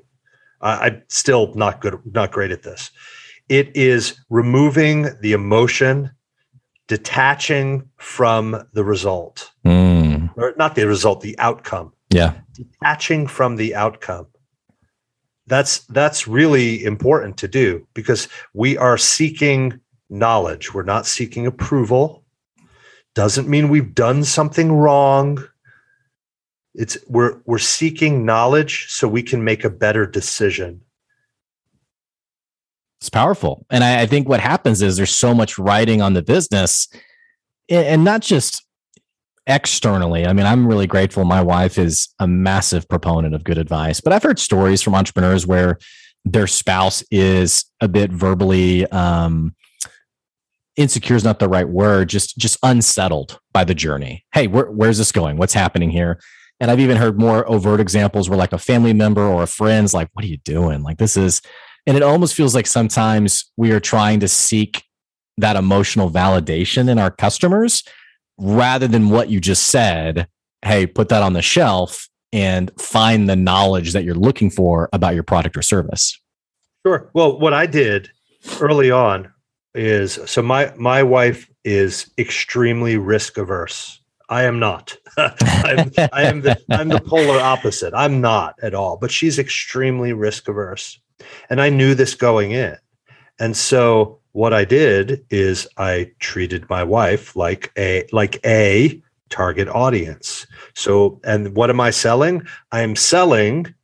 I, 0.61 0.86
I'm 0.86 1.02
still 1.09 1.55
not 1.55 1.80
good, 1.80 1.98
not 2.12 2.32
great 2.32 2.50
at 2.50 2.62
this. 2.62 2.90
It 3.48 3.74
is 3.76 4.18
removing 4.30 5.09
the 5.20 5.32
emotion, 5.32 6.11
detaching 6.89 7.89
from 7.97 8.66
the 8.72 8.85
result, 8.85 9.51
Mm, 9.64 10.30
or 10.37 10.55
not 10.57 10.74
the 10.74 10.87
result, 10.87 11.20
the 11.20 11.39
outcome. 11.39 11.93
Yeah. 12.11 12.35
detaching 12.53 13.26
from 13.26 13.57
the 13.57 13.74
outcome. 13.74 14.26
That's 15.47 15.80
that's 15.87 16.26
really 16.28 16.85
important 16.85 17.37
to 17.39 17.49
do 17.49 17.87
because 17.95 18.28
we 18.55 18.78
are 18.78 18.97
seeking 18.97 19.80
knowledge. 20.09 20.72
We're 20.72 20.85
not 20.85 21.07
seeking 21.07 21.47
approval. 21.47 22.24
Doesn't 23.14 23.49
mean 23.49 23.68
we've 23.68 23.95
done 23.95 24.24
something 24.24 24.72
wrong. 24.72 25.45
It's 26.74 26.97
we're 27.09 27.41
we're 27.47 27.59
seeking 27.59 28.24
knowledge 28.24 28.87
so 28.89 29.07
we 29.09 29.22
can 29.22 29.45
make 29.45 29.64
a 29.64 29.70
better 29.70 30.07
decision 30.07 30.80
It's 33.05 33.11
powerful. 33.11 33.66
And 33.68 33.84
I, 33.84 34.00
I 34.00 34.07
think 34.07 34.30
what 34.30 34.40
happens 34.40 34.80
is 34.80 34.96
there's 34.96 35.14
so 35.14 35.34
much 35.34 35.59
writing 35.59 36.00
on 36.00 36.14
the 36.14 36.22
business 36.22 36.88
and, 37.68 38.02
not 38.02 38.22
just 38.22 38.64
externally. 39.46 40.26
I 40.26 40.32
mean, 40.32 40.46
I'm 40.46 40.66
really 40.66 40.86
grateful. 40.86 41.26
My 41.26 41.42
wife 41.42 41.76
is 41.76 42.09
a 42.18 42.26
massive 42.26 42.88
proponent 42.88 43.34
of 43.34 43.44
good 43.44 43.59
advice, 43.59 44.00
but 44.00 44.14
I've 44.14 44.22
heard 44.22 44.38
stories 44.38 44.80
from 44.80 44.94
entrepreneurs 44.94 45.46
where 45.46 45.78
their 46.24 46.46
spouse 46.46 47.05
is 47.11 47.66
a 47.82 47.88
bit 47.88 48.11
verbally 48.11 48.86
um, 48.86 49.55
insecure 50.76 51.16
is 51.16 51.24
not 51.24 51.40
the 51.40 51.48
right 51.50 51.68
word, 51.68 52.09
just 52.09 52.38
just 52.38 52.59
unsettled 52.62 53.38
by 53.52 53.64
the 53.64 53.74
journey. 53.74 54.24
Hey, 54.32 54.46
where, 54.46 54.70
where's 54.70 54.96
this 54.96 55.12
going? 55.12 55.36
What's 55.36 55.52
happening 55.52 55.90
here? 55.90 56.18
And 56.59 56.70
I've 56.70 56.80
even 56.80 56.96
heard 56.96 57.20
more 57.20 57.46
overt 57.52 57.80
examples 57.80 58.30
where 58.30 58.38
like 58.38 58.55
a 58.55 58.59
family 58.59 58.94
member 58.94 59.22
or 59.22 59.42
a 59.42 59.46
friend's 59.46 59.92
like, 59.92 60.09
what 60.14 60.24
are 60.24 60.28
you 60.28 60.38
doing? 60.38 60.82
Like 60.82 60.96
this 60.96 61.18
is, 61.18 61.42
and 61.87 61.97
it 61.97 62.03
almost 62.03 62.35
feels 62.35 62.55
like 62.55 62.66
sometimes 62.66 63.51
we 63.57 63.72
are 63.72 63.80
trying 63.80 64.20
to 64.20 64.28
seek 64.28 64.85
that 65.39 65.57
emotional 65.57 66.11
validation 66.11 66.89
in 66.89 66.99
our 66.99 67.11
customers 67.11 67.82
rather 68.39 68.87
than 68.89 69.11
what 69.11 69.28
you 69.28 69.41
just 69.41 69.64
said. 69.66 70.28
Hey, 70.62 70.87
put 70.87 71.09
that 71.11 71.22
on 71.22 71.35
the 71.35 71.43
shelf 71.43 72.09
and 72.32 72.70
find 72.80 73.28
the 73.28 73.37
knowledge 73.37 73.93
that 73.93 74.05
you're 74.05 74.14
looking 74.14 74.51
for 74.51 74.89
about 74.93 75.14
your 75.14 75.22
product 75.22 75.57
or 75.57 75.62
service. 75.62 76.18
Sure. 76.87 77.11
Well, 77.14 77.39
what 77.39 77.53
I 77.53 77.66
did 77.66 78.11
early 78.61 78.91
on 78.91 79.32
is 79.74 80.18
so 80.26 80.43
my 80.43 80.72
my 80.76 81.03
wife 81.03 81.51
is 81.64 82.11
extremely 82.18 82.97
risk 82.97 83.39
averse. 83.39 84.01
I 84.28 84.45
am 84.45 84.59
not. 84.59 84.97
I'm, 85.18 85.93
I 86.12 86.22
am 86.22 86.43
the 86.43 86.61
I'm 86.70 86.89
the 86.89 87.01
polar 87.01 87.39
opposite. 87.41 87.93
I'm 87.95 88.20
not 88.20 88.57
at 88.62 88.74
all, 88.74 88.97
but 88.97 89.11
she's 89.11 89.39
extremely 89.39 90.12
risk 90.12 90.49
averse, 90.49 90.99
and 91.50 91.60
I 91.60 91.70
knew 91.70 91.94
this 91.94 92.14
going 92.14 92.52
in. 92.52 92.76
And 93.38 93.56
so 93.56 94.20
what 94.32 94.52
I 94.52 94.64
did 94.64 95.24
is 95.30 95.66
I 95.76 96.10
treated 96.18 96.68
my 96.68 96.82
wife 96.82 97.36
like 97.36 97.72
a 97.76 98.06
like 98.12 98.44
a 98.44 99.00
target 99.30 99.68
audience. 99.68 100.46
So, 100.74 101.20
and 101.24 101.56
what 101.56 101.70
am 101.70 101.80
I 101.80 101.90
selling? 101.90 102.46
I 102.72 102.80
am 102.82 102.96
selling 102.96 103.74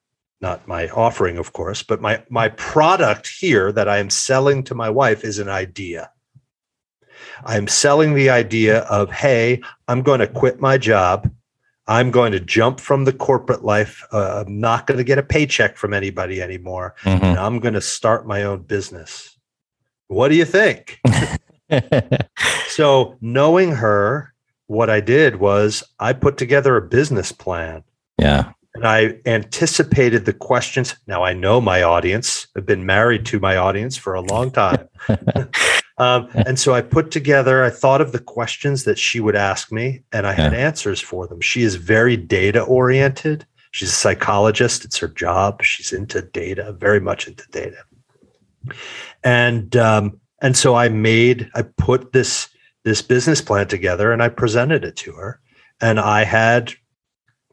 not 0.41 0.67
my 0.67 0.89
offering, 0.89 1.37
of 1.37 1.53
course, 1.53 1.83
but 1.83 2.01
my 2.01 2.23
my 2.31 2.49
product 2.51 3.29
here 3.29 3.73
that 3.73 3.89
I 3.89 3.99
am 3.99 4.11
selling 4.11 4.63
to 4.65 4.75
my 4.75 4.89
wife 4.89 5.25
is 5.25 5.39
an 5.39 5.49
idea. 5.49 6.11
I'm 7.45 7.69
selling 7.69 8.15
the 8.15 8.31
idea 8.31 8.81
of, 8.81 9.11
hey, 9.11 9.61
I'm 9.89 10.03
going 10.03 10.21
to 10.21 10.27
quit 10.27 10.61
my 10.61 10.79
job. 10.79 11.31
I'm 11.91 12.13
going 12.13 12.31
to 12.31 12.39
jump 12.39 12.79
from 12.79 13.05
the 13.05 13.13
corporate 13.13 13.65
life. 13.65 14.07
Uh, 14.13 14.45
I'm 14.47 14.61
not 14.61 14.87
going 14.87 14.99
to 14.99 15.05
get 15.05 15.19
a 15.19 15.25
paycheck 15.25 15.77
from 15.77 15.93
anybody 15.93 16.41
anymore. 16.41 16.95
Mhm. 17.03 17.21
And 17.21 17.39
I'm 17.39 17.59
going 17.59 17.75
to 17.75 17.81
start 17.81 18.29
my 18.29 18.45
own 18.45 18.63
business. 18.63 19.37
What 20.07 20.29
do 20.29 20.37
you 20.37 20.45
think? 20.45 21.01
so, 22.69 23.17
knowing 23.21 23.73
her, 23.73 24.33
what 24.69 24.89
I 24.89 25.01
did 25.01 25.37
was 25.37 25.83
I 25.99 26.13
put 26.13 26.37
together 26.37 26.77
a 26.77 26.83
business 26.83 27.33
plan 27.33 27.83
yeah. 28.19 28.53
and 28.77 28.87
I 28.87 29.19
anticipated 29.27 30.27
the 30.27 30.33
questions. 30.33 30.95
Now 31.09 31.25
I 31.25 31.33
know 31.33 31.61
my 31.61 31.83
audience. 31.83 32.47
I've 32.57 32.67
been 32.67 32.87
married 32.87 33.27
to 33.27 33.41
my 33.41 33.57
audience 33.57 33.97
for 33.97 34.15
a 34.15 34.21
long 34.21 34.53
time. 34.53 34.89
um, 36.01 36.31
and 36.47 36.59
so 36.59 36.73
I 36.73 36.81
put 36.81 37.11
together, 37.11 37.63
I 37.63 37.69
thought 37.69 38.01
of 38.01 38.13
the 38.13 38.19
questions 38.19 38.85
that 38.85 38.99
she 38.99 39.21
would 39.21 39.37
ask 39.37 39.71
me, 39.71 40.03
and 40.13 40.27
I 40.27 40.33
had 40.33 40.55
answers 40.55 40.99
for 40.99 41.27
them. 41.27 41.43
She 41.43 41.63
is 41.63 41.75
very 41.75 42.17
data 42.17 42.63
oriented. 42.63 43.47
She's 43.73 43.91
a 43.91 43.93
psychologist. 43.93 44.83
It's 44.87 44.97
her 44.97 45.09
job. 45.09 45.63
She's 45.63 45.93
into 45.93 46.23
data, 46.23 46.73
very 46.73 47.01
much 47.01 47.29
into 47.29 47.47
data. 47.51 47.85
And 49.23 49.77
um, 49.77 50.19
and 50.41 50.57
so 50.57 50.75
I 50.75 50.89
made, 50.89 51.51
I 51.55 51.63
put 51.63 52.13
this 52.13 52.49
this 52.83 53.03
business 53.03 53.43
plan 53.43 53.69
together, 53.69 54.11
and 54.11 54.23
I 54.23 54.31
presented 54.31 54.85
it 54.85 54.97
to 54.97 55.13
her. 55.13 55.39
And 55.83 56.01
I 56.01 56.25
had 56.25 56.73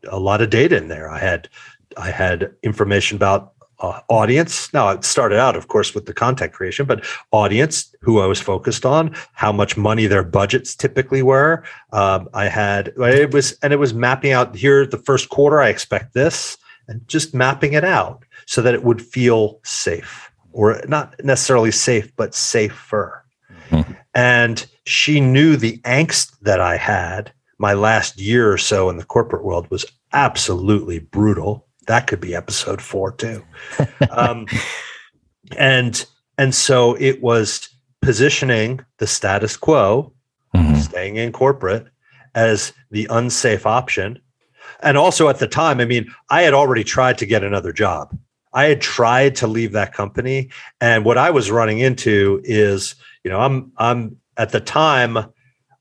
a 0.09 0.19
lot 0.19 0.41
of 0.41 0.49
data 0.49 0.77
in 0.77 0.87
there. 0.87 1.09
I 1.09 1.19
had 1.19 1.49
I 1.97 2.11
had 2.11 2.53
information 2.63 3.17
about 3.17 3.51
uh, 3.79 4.01
audience. 4.09 4.73
Now 4.73 4.89
it 4.89 5.03
started 5.03 5.37
out, 5.37 5.55
of 5.55 5.67
course, 5.67 5.93
with 5.93 6.05
the 6.05 6.13
content 6.13 6.53
creation, 6.53 6.85
but 6.85 7.05
audience, 7.31 7.93
who 8.01 8.19
I 8.19 8.25
was 8.25 8.39
focused 8.39 8.85
on, 8.85 9.15
how 9.33 9.51
much 9.51 9.77
money 9.77 10.07
their 10.07 10.23
budgets 10.23 10.75
typically 10.75 11.21
were. 11.21 11.63
Um, 11.91 12.29
I 12.33 12.45
had 12.47 12.93
it 12.97 13.33
was 13.33 13.57
and 13.61 13.73
it 13.73 13.77
was 13.77 13.93
mapping 13.93 14.31
out 14.31 14.55
here 14.55 14.85
the 14.85 14.97
first 14.97 15.29
quarter. 15.29 15.61
I 15.61 15.69
expect 15.69 16.13
this, 16.13 16.57
and 16.87 17.07
just 17.07 17.33
mapping 17.33 17.73
it 17.73 17.83
out 17.83 18.23
so 18.45 18.61
that 18.61 18.73
it 18.73 18.83
would 18.83 19.01
feel 19.01 19.59
safe, 19.63 20.31
or 20.53 20.81
not 20.87 21.13
necessarily 21.23 21.71
safe, 21.71 22.15
but 22.15 22.33
safer. 22.33 23.23
Mhm. 23.69 23.97
And 24.13 24.65
she 24.85 25.19
knew 25.19 25.57
the 25.57 25.79
angst 25.79 26.31
that 26.41 26.61
I 26.61 26.77
had 26.77 27.31
my 27.59 27.73
last 27.73 28.19
year 28.19 28.51
or 28.51 28.57
so 28.57 28.89
in 28.89 28.97
the 28.97 29.03
corporate 29.03 29.43
world 29.43 29.69
was 29.69 29.85
absolutely 30.13 30.99
brutal. 30.99 31.66
That 31.87 32.07
could 32.07 32.19
be 32.21 32.35
episode 32.35 32.81
four 32.81 33.11
too. 33.11 33.43
um, 34.11 34.45
and 35.57 36.05
and 36.37 36.53
so 36.53 36.95
it 36.99 37.21
was 37.21 37.69
positioning 38.01 38.81
the 38.99 39.07
status 39.07 39.57
quo, 39.57 40.13
Mhm. 40.55 40.77
staying 40.77 41.15
in 41.17 41.31
corporate, 41.31 41.87
as 42.35 42.73
the 42.91 43.07
unsafe 43.09 43.65
option. 43.65 44.19
And 44.81 44.97
also 44.97 45.27
at 45.29 45.39
the 45.39 45.47
time, 45.47 45.79
I 45.79 45.85
mean, 45.85 46.13
I 46.29 46.43
had 46.43 46.53
already 46.53 46.83
tried 46.83 47.17
to 47.19 47.25
get 47.25 47.43
another 47.43 47.71
job. 47.73 48.15
I 48.53 48.65
had 48.65 48.81
tried 48.81 49.35
to 49.37 49.47
leave 49.47 49.71
that 49.73 49.93
company, 49.93 50.49
and 50.79 51.03
what 51.05 51.17
I 51.17 51.29
was 51.31 51.51
running 51.51 51.79
into 51.79 52.41
is, 52.43 52.95
you 53.23 53.31
know, 53.31 53.39
I'm 53.39 53.71
I'm 53.77 54.17
at 54.37 54.51
the 54.51 54.59
time 54.61 55.17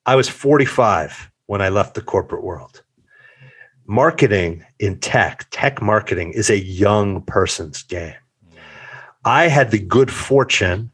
I 0.06 0.14
was 0.16 0.28
45 0.28 1.30
when 1.46 1.60
I 1.60 1.68
left 1.68 1.94
the 1.94 2.00
corporate 2.02 2.42
world. 2.44 2.82
Marketing 3.88 4.64
in 4.80 4.98
tech, 4.98 5.46
tech 5.50 5.80
marketing 5.80 6.32
is 6.32 6.50
a 6.50 6.58
young 6.58 7.22
person's 7.22 7.82
game. 7.84 8.14
I 9.24 9.48
had 9.48 9.70
the 9.70 9.78
good 9.78 10.10
fortune 10.10 10.90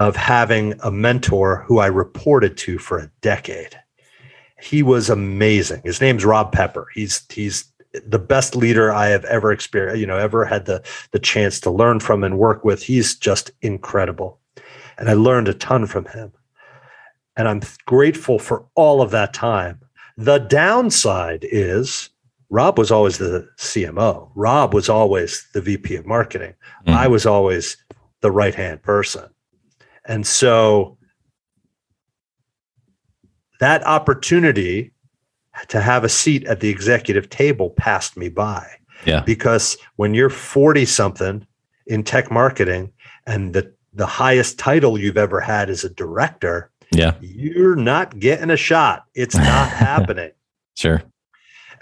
of 0.00 0.16
having 0.16 0.74
a 0.82 0.90
mentor 0.90 1.64
who 1.66 1.78
I 1.78 1.86
reported 1.86 2.56
to 2.58 2.78
for 2.78 2.98
a 2.98 3.10
decade. 3.20 3.78
He 4.60 4.82
was 4.82 5.10
amazing. 5.10 5.82
His 5.84 6.00
name's 6.00 6.24
Rob 6.24 6.52
Pepper. 6.52 6.88
He's 6.94 7.24
he's 7.30 7.64
the 8.04 8.18
best 8.18 8.56
leader 8.56 8.92
I 8.92 9.08
have 9.08 9.24
ever 9.26 9.52
experienced, 9.52 10.00
you 10.00 10.06
know, 10.06 10.18
ever 10.18 10.44
had 10.44 10.66
the 10.66 10.82
the 11.12 11.18
chance 11.18 11.60
to 11.60 11.70
learn 11.70 12.00
from 12.00 12.24
and 12.24 12.38
work 12.38 12.64
with. 12.64 12.82
He's 12.82 13.14
just 13.14 13.52
incredible. 13.62 14.40
And 14.98 15.08
I 15.08 15.14
learned 15.14 15.48
a 15.48 15.54
ton 15.54 15.86
from 15.86 16.06
him. 16.06 16.32
And 17.36 17.48
I'm 17.48 17.62
grateful 17.86 18.38
for 18.38 18.64
all 18.74 19.02
of 19.02 19.10
that 19.10 19.34
time. 19.34 19.80
The 20.16 20.38
downside 20.38 21.44
is 21.50 22.10
Rob 22.50 22.78
was 22.78 22.90
always 22.90 23.18
the 23.18 23.48
CMO. 23.58 24.30
Rob 24.34 24.74
was 24.74 24.88
always 24.88 25.46
the 25.54 25.60
VP 25.60 25.96
of 25.96 26.06
marketing. 26.06 26.54
Mhm. 26.86 26.94
I 26.94 27.08
was 27.08 27.26
always 27.26 27.76
the 28.20 28.30
right 28.30 28.54
hand 28.54 28.82
person. 28.82 29.28
And 30.06 30.26
so 30.26 30.98
that 33.60 33.84
opportunity 33.86 34.92
to 35.68 35.80
have 35.80 36.04
a 36.04 36.08
seat 36.08 36.44
at 36.46 36.60
the 36.60 36.68
executive 36.68 37.30
table 37.30 37.70
passed 37.70 38.16
me 38.16 38.28
by. 38.28 38.66
Yeah. 39.04 39.20
Because 39.20 39.76
when 39.96 40.14
you're 40.14 40.30
40 40.30 40.84
something 40.84 41.46
in 41.86 42.02
tech 42.02 42.30
marketing 42.30 42.92
and 43.26 43.54
the, 43.54 43.72
the 43.92 44.06
highest 44.06 44.58
title 44.58 44.98
you've 44.98 45.16
ever 45.18 45.40
had 45.40 45.70
is 45.70 45.84
a 45.84 45.90
director, 45.90 46.70
Yeah. 46.90 47.14
you're 47.20 47.76
not 47.76 48.18
getting 48.18 48.50
a 48.50 48.56
shot. 48.56 49.04
It's 49.14 49.36
not 49.36 49.68
happening. 49.70 50.30
Sure. 50.76 51.02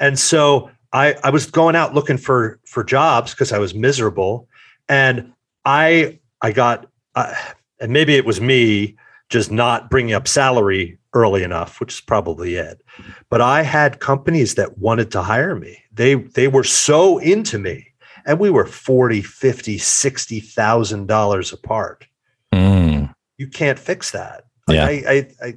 And 0.02 0.18
so 0.18 0.68
I, 0.92 1.14
I 1.22 1.30
was 1.30 1.50
going 1.50 1.76
out 1.76 1.94
looking 1.94 2.18
for 2.18 2.58
for 2.66 2.82
jobs 2.84 3.30
because 3.30 3.52
I 3.52 3.58
was 3.58 3.72
miserable, 3.72 4.48
and 4.88 5.32
I 5.64 6.18
I 6.42 6.50
got 6.50 6.86
uh, 7.14 7.32
and 7.80 7.92
maybe 7.92 8.14
it 8.16 8.26
was 8.26 8.40
me 8.40 8.96
just 9.28 9.50
not 9.50 9.88
bringing 9.88 10.12
up 10.12 10.26
salary 10.26 10.98
early 11.14 11.44
enough, 11.44 11.78
which 11.78 11.94
is 11.94 12.00
probably 12.00 12.56
it. 12.56 12.82
But 13.30 13.40
I 13.40 13.62
had 13.62 14.00
companies 14.00 14.56
that 14.56 14.78
wanted 14.78 15.12
to 15.12 15.22
hire 15.22 15.54
me. 15.54 15.78
They 15.92 16.16
they 16.16 16.48
were 16.48 16.64
so 16.64 17.18
into 17.18 17.60
me, 17.60 17.86
and 18.26 18.40
we 18.40 18.50
were 18.50 18.66
40, 18.66 19.22
50, 19.22 19.78
60,000 19.78 21.06
dollars 21.06 21.52
apart. 21.52 22.06
Mm. 22.52 23.14
You 23.38 23.46
can't 23.46 23.78
fix 23.78 24.10
that. 24.10 24.44
Yeah. 24.68 24.84
I, 24.84 24.90
I, 24.90 25.28
I 25.40 25.54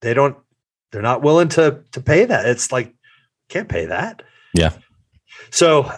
they 0.00 0.12
don't 0.12 0.36
they're 0.90 1.02
not 1.02 1.22
willing 1.22 1.48
to 1.50 1.84
to 1.92 2.00
pay 2.00 2.24
that. 2.24 2.46
It's 2.46 2.72
like 2.72 2.94
can't 3.50 3.68
pay 3.68 3.84
that. 3.86 4.22
Yeah. 4.54 4.70
So 5.50 5.90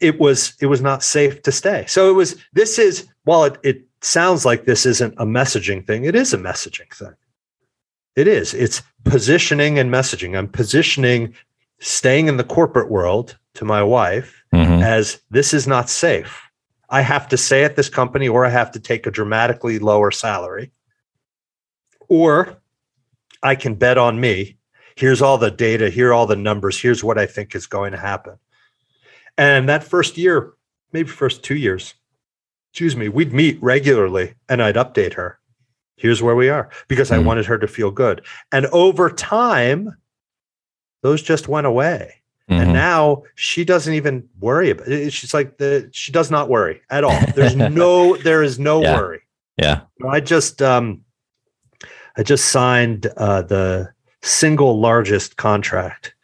it 0.00 0.20
was 0.20 0.54
it 0.60 0.66
was 0.66 0.80
not 0.80 1.02
safe 1.02 1.42
to 1.42 1.52
stay. 1.52 1.84
So 1.88 2.10
it 2.10 2.14
was 2.14 2.36
this 2.52 2.78
is 2.78 3.08
while 3.24 3.44
it, 3.44 3.58
it 3.62 3.82
sounds 4.00 4.44
like 4.44 4.64
this 4.64 4.86
isn't 4.86 5.14
a 5.18 5.24
messaging 5.26 5.86
thing, 5.86 6.04
it 6.04 6.14
is 6.14 6.32
a 6.32 6.38
messaging 6.38 6.92
thing. 6.94 7.14
It 8.16 8.26
is. 8.28 8.54
It's 8.54 8.82
positioning 9.04 9.78
and 9.78 9.90
messaging. 9.90 10.36
I'm 10.36 10.48
positioning 10.48 11.34
staying 11.80 12.28
in 12.28 12.36
the 12.36 12.44
corporate 12.44 12.90
world 12.90 13.38
to 13.54 13.64
my 13.64 13.82
wife 13.82 14.42
Mhm. 14.52 14.82
as 14.82 15.20
this 15.30 15.54
is 15.54 15.66
not 15.66 15.88
safe. 15.88 16.42
I 16.90 17.02
have 17.02 17.28
to 17.28 17.36
stay 17.36 17.64
at 17.64 17.76
this 17.76 17.88
company 17.88 18.28
or 18.28 18.44
I 18.44 18.50
have 18.50 18.70
to 18.72 18.80
take 18.80 19.06
a 19.06 19.10
dramatically 19.10 19.78
lower 19.78 20.10
salary. 20.10 20.72
Or 22.08 22.56
I 23.42 23.54
can 23.54 23.74
bet 23.74 23.98
on 23.98 24.20
me. 24.20 24.57
Here's 24.98 25.22
all 25.22 25.38
the 25.38 25.52
data, 25.52 25.90
here 25.90 26.08
are 26.08 26.12
all 26.12 26.26
the 26.26 26.34
numbers, 26.34 26.76
here's 26.80 27.04
what 27.04 27.18
I 27.18 27.26
think 27.26 27.54
is 27.54 27.68
going 27.68 27.92
to 27.92 27.98
happen. 27.98 28.34
And 29.36 29.68
that 29.68 29.84
first 29.84 30.18
year, 30.18 30.54
maybe 30.92 31.08
first 31.08 31.44
two 31.44 31.54
years, 31.54 31.94
excuse 32.72 32.96
me, 32.96 33.08
we'd 33.08 33.32
meet 33.32 33.62
regularly 33.62 34.34
and 34.48 34.60
I'd 34.60 34.74
update 34.74 35.14
her. 35.14 35.38
Here's 35.94 36.20
where 36.20 36.34
we 36.34 36.48
are 36.48 36.68
because 36.88 37.12
I 37.12 37.18
Mhm. 37.18 37.24
wanted 37.26 37.46
her 37.46 37.58
to 37.58 37.68
feel 37.68 37.92
good. 37.92 38.24
And 38.50 38.66
over 38.66 39.08
time, 39.08 39.96
those 41.02 41.22
just 41.22 41.46
went 41.46 41.68
away. 41.68 42.14
And 42.48 42.70
Mhm. 42.70 42.72
now 42.72 43.22
she 43.36 43.64
doesn't 43.64 43.94
even 43.94 44.28
worry 44.40 44.70
about 44.70 44.88
it. 44.88 45.12
She's 45.12 45.32
like 45.32 45.58
the 45.58 45.88
she 45.92 46.10
does 46.10 46.28
not 46.28 46.48
worry 46.48 46.80
at 46.90 47.04
all. 47.04 47.20
There's 47.36 47.54
no 47.54 48.16
there 48.26 48.42
is 48.42 48.58
no 48.58 48.82
Yeah. 48.82 48.94
worry. 48.96 49.20
yeah. 49.58 49.82
I 50.10 50.18
just 50.18 50.60
um 50.60 51.04
I 52.16 52.24
just 52.24 52.46
signed 52.46 53.06
uh 53.16 53.42
the 53.42 53.92
single 54.22 54.80
largest 54.80 55.36
contract 55.36 56.14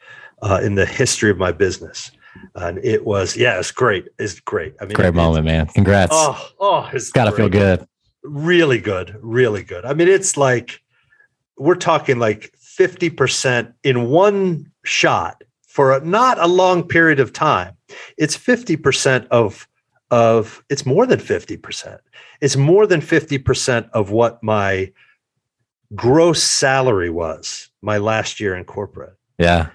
uh 0.42 0.60
in 0.62 0.74
the 0.74 0.86
history 0.86 1.30
of 1.30 1.38
my 1.38 1.52
business. 1.52 2.10
And 2.56 2.78
it 2.84 3.04
was 3.04 3.36
yeah, 3.36 3.58
it's 3.58 3.70
great. 3.70 4.08
It's 4.18 4.40
great. 4.40 4.74
I 4.80 4.84
mean 4.84 4.94
Great 4.94 5.14
moment, 5.14 5.44
man. 5.44 5.66
Congrats. 5.68 6.12
Oh, 6.12 6.48
oh, 6.60 6.90
it's 6.92 7.10
Gotta 7.10 7.32
feel 7.32 7.48
good. 7.48 7.86
Really 8.22 8.80
good, 8.80 9.16
really 9.20 9.62
good. 9.62 9.84
I 9.84 9.94
mean, 9.94 10.08
it's 10.08 10.36
like 10.36 10.80
we're 11.58 11.74
talking 11.76 12.18
like 12.18 12.52
50% 12.60 13.72
in 13.84 14.08
one 14.08 14.70
shot 14.84 15.42
for 15.66 15.92
a, 15.92 16.04
not 16.04 16.38
a 16.38 16.46
long 16.46 16.86
period 16.86 17.20
of 17.20 17.32
time. 17.32 17.76
It's 18.16 18.36
50% 18.36 19.26
of 19.28 19.68
of 20.10 20.62
it's 20.68 20.86
more 20.86 21.06
than 21.06 21.18
50%. 21.18 21.98
It's 22.40 22.56
more 22.56 22.86
than 22.86 23.00
50% 23.00 23.90
of 23.90 24.10
what 24.10 24.40
my 24.42 24.92
gross 25.94 26.42
salary 26.42 27.10
was 27.10 27.70
my 27.82 27.98
last 27.98 28.40
year 28.40 28.54
in 28.54 28.64
corporate. 28.64 29.16
Yeah. 29.38 29.70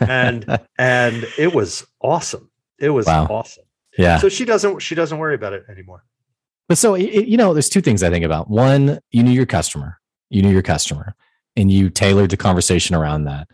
And 0.00 0.44
and 0.78 1.26
it 1.38 1.52
was 1.54 1.86
awesome. 2.00 2.50
It 2.78 2.90
was 2.90 3.06
Wow. 3.06 3.26
awesome. 3.28 3.64
yeah. 3.98 4.18
So 4.18 4.28
she 4.28 4.44
doesn't 4.44 4.80
she 4.80 4.94
doesn't 4.94 5.18
worry 5.18 5.34
about 5.34 5.52
it 5.52 5.64
anymore. 5.68 6.04
But 6.68 6.78
so, 6.78 6.94
it- 6.94 7.26
you 7.26 7.36
know, 7.36 7.52
there's 7.54 7.68
two 7.68 7.80
things 7.80 8.02
I 8.02 8.10
think 8.10 8.24
about. 8.24 8.48
One, 8.50 8.98
you 9.10 9.22
knew 9.22 9.30
your 9.32 9.46
customer, 9.46 9.98
you 10.30 10.42
knew 10.42 10.50
your 10.50 10.62
customer, 10.62 11.14
and 11.56 11.70
you 11.70 11.88
tailored 11.90 12.30
the 12.30 12.36
conversation 12.36 12.94
around 12.94 13.24
that. 13.24 13.48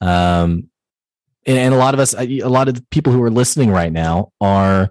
Um, 0.00 0.68
and, 1.46 1.58
and 1.58 1.74
a 1.74 1.76
lot 1.78 1.94
of 1.94 2.00
us, 2.00 2.12
a 2.18 2.40
lot 2.48 2.68
of 2.68 2.74
the 2.74 2.84
people 2.90 3.12
who 3.12 3.22
are 3.22 3.30
listening 3.30 3.70
right 3.70 3.92
now 3.92 4.32
are 4.40 4.90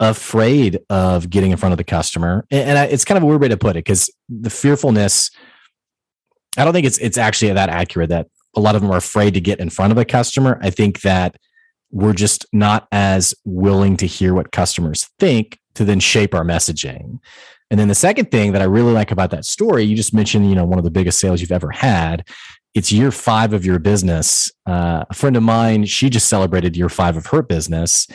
afraid 0.00 0.78
of 0.90 1.28
getting 1.30 1.50
in 1.50 1.56
front 1.56 1.72
of 1.72 1.78
the 1.78 1.84
customer. 1.84 2.46
And, 2.50 2.70
and 2.70 2.78
I, 2.78 2.84
it's 2.84 3.04
kind 3.04 3.16
of 3.16 3.22
a 3.22 3.26
weird 3.26 3.40
way 3.40 3.48
to 3.48 3.56
put 3.56 3.70
it 3.70 3.84
because 3.84 4.10
the 4.28 4.50
fearfulness, 4.50 5.30
I 6.58 6.64
don't 6.64 6.72
think 6.72 6.86
it's 6.86 6.98
it's 6.98 7.18
actually 7.18 7.52
that 7.52 7.68
accurate 7.68 8.10
that 8.10 8.26
a 8.56 8.60
lot 8.60 8.74
of 8.74 8.82
them 8.82 8.90
are 8.90 8.98
afraid 8.98 9.34
to 9.34 9.40
get 9.40 9.60
in 9.60 9.70
front 9.70 9.92
of 9.92 9.98
a 9.98 10.04
customer. 10.04 10.58
I 10.60 10.70
think 10.70 11.02
that 11.02 11.36
we're 11.90 12.12
just 12.12 12.44
not 12.52 12.88
as 12.92 13.34
willing 13.44 13.96
to 13.98 14.06
hear 14.06 14.34
what 14.34 14.52
customers 14.52 15.08
think 15.18 15.58
to 15.74 15.84
then 15.84 16.00
shape 16.00 16.34
our 16.34 16.44
messaging. 16.44 17.18
And 17.70 17.78
then 17.78 17.88
the 17.88 17.94
second 17.94 18.30
thing 18.30 18.52
that 18.52 18.62
I 18.62 18.64
really 18.64 18.92
like 18.92 19.10
about 19.10 19.30
that 19.30 19.44
story, 19.44 19.84
you 19.84 19.94
just 19.94 20.14
mentioned, 20.14 20.48
you 20.48 20.54
know, 20.54 20.64
one 20.64 20.78
of 20.78 20.84
the 20.84 20.90
biggest 20.90 21.18
sales 21.18 21.40
you've 21.40 21.52
ever 21.52 21.70
had. 21.70 22.26
It's 22.74 22.92
year 22.92 23.10
five 23.10 23.52
of 23.52 23.64
your 23.64 23.78
business. 23.78 24.50
Uh, 24.66 25.04
a 25.08 25.14
friend 25.14 25.36
of 25.36 25.42
mine, 25.42 25.84
she 25.84 26.10
just 26.10 26.28
celebrated 26.28 26.76
year 26.76 26.88
five 26.88 27.16
of 27.16 27.26
her 27.26 27.42
business. 27.42 28.06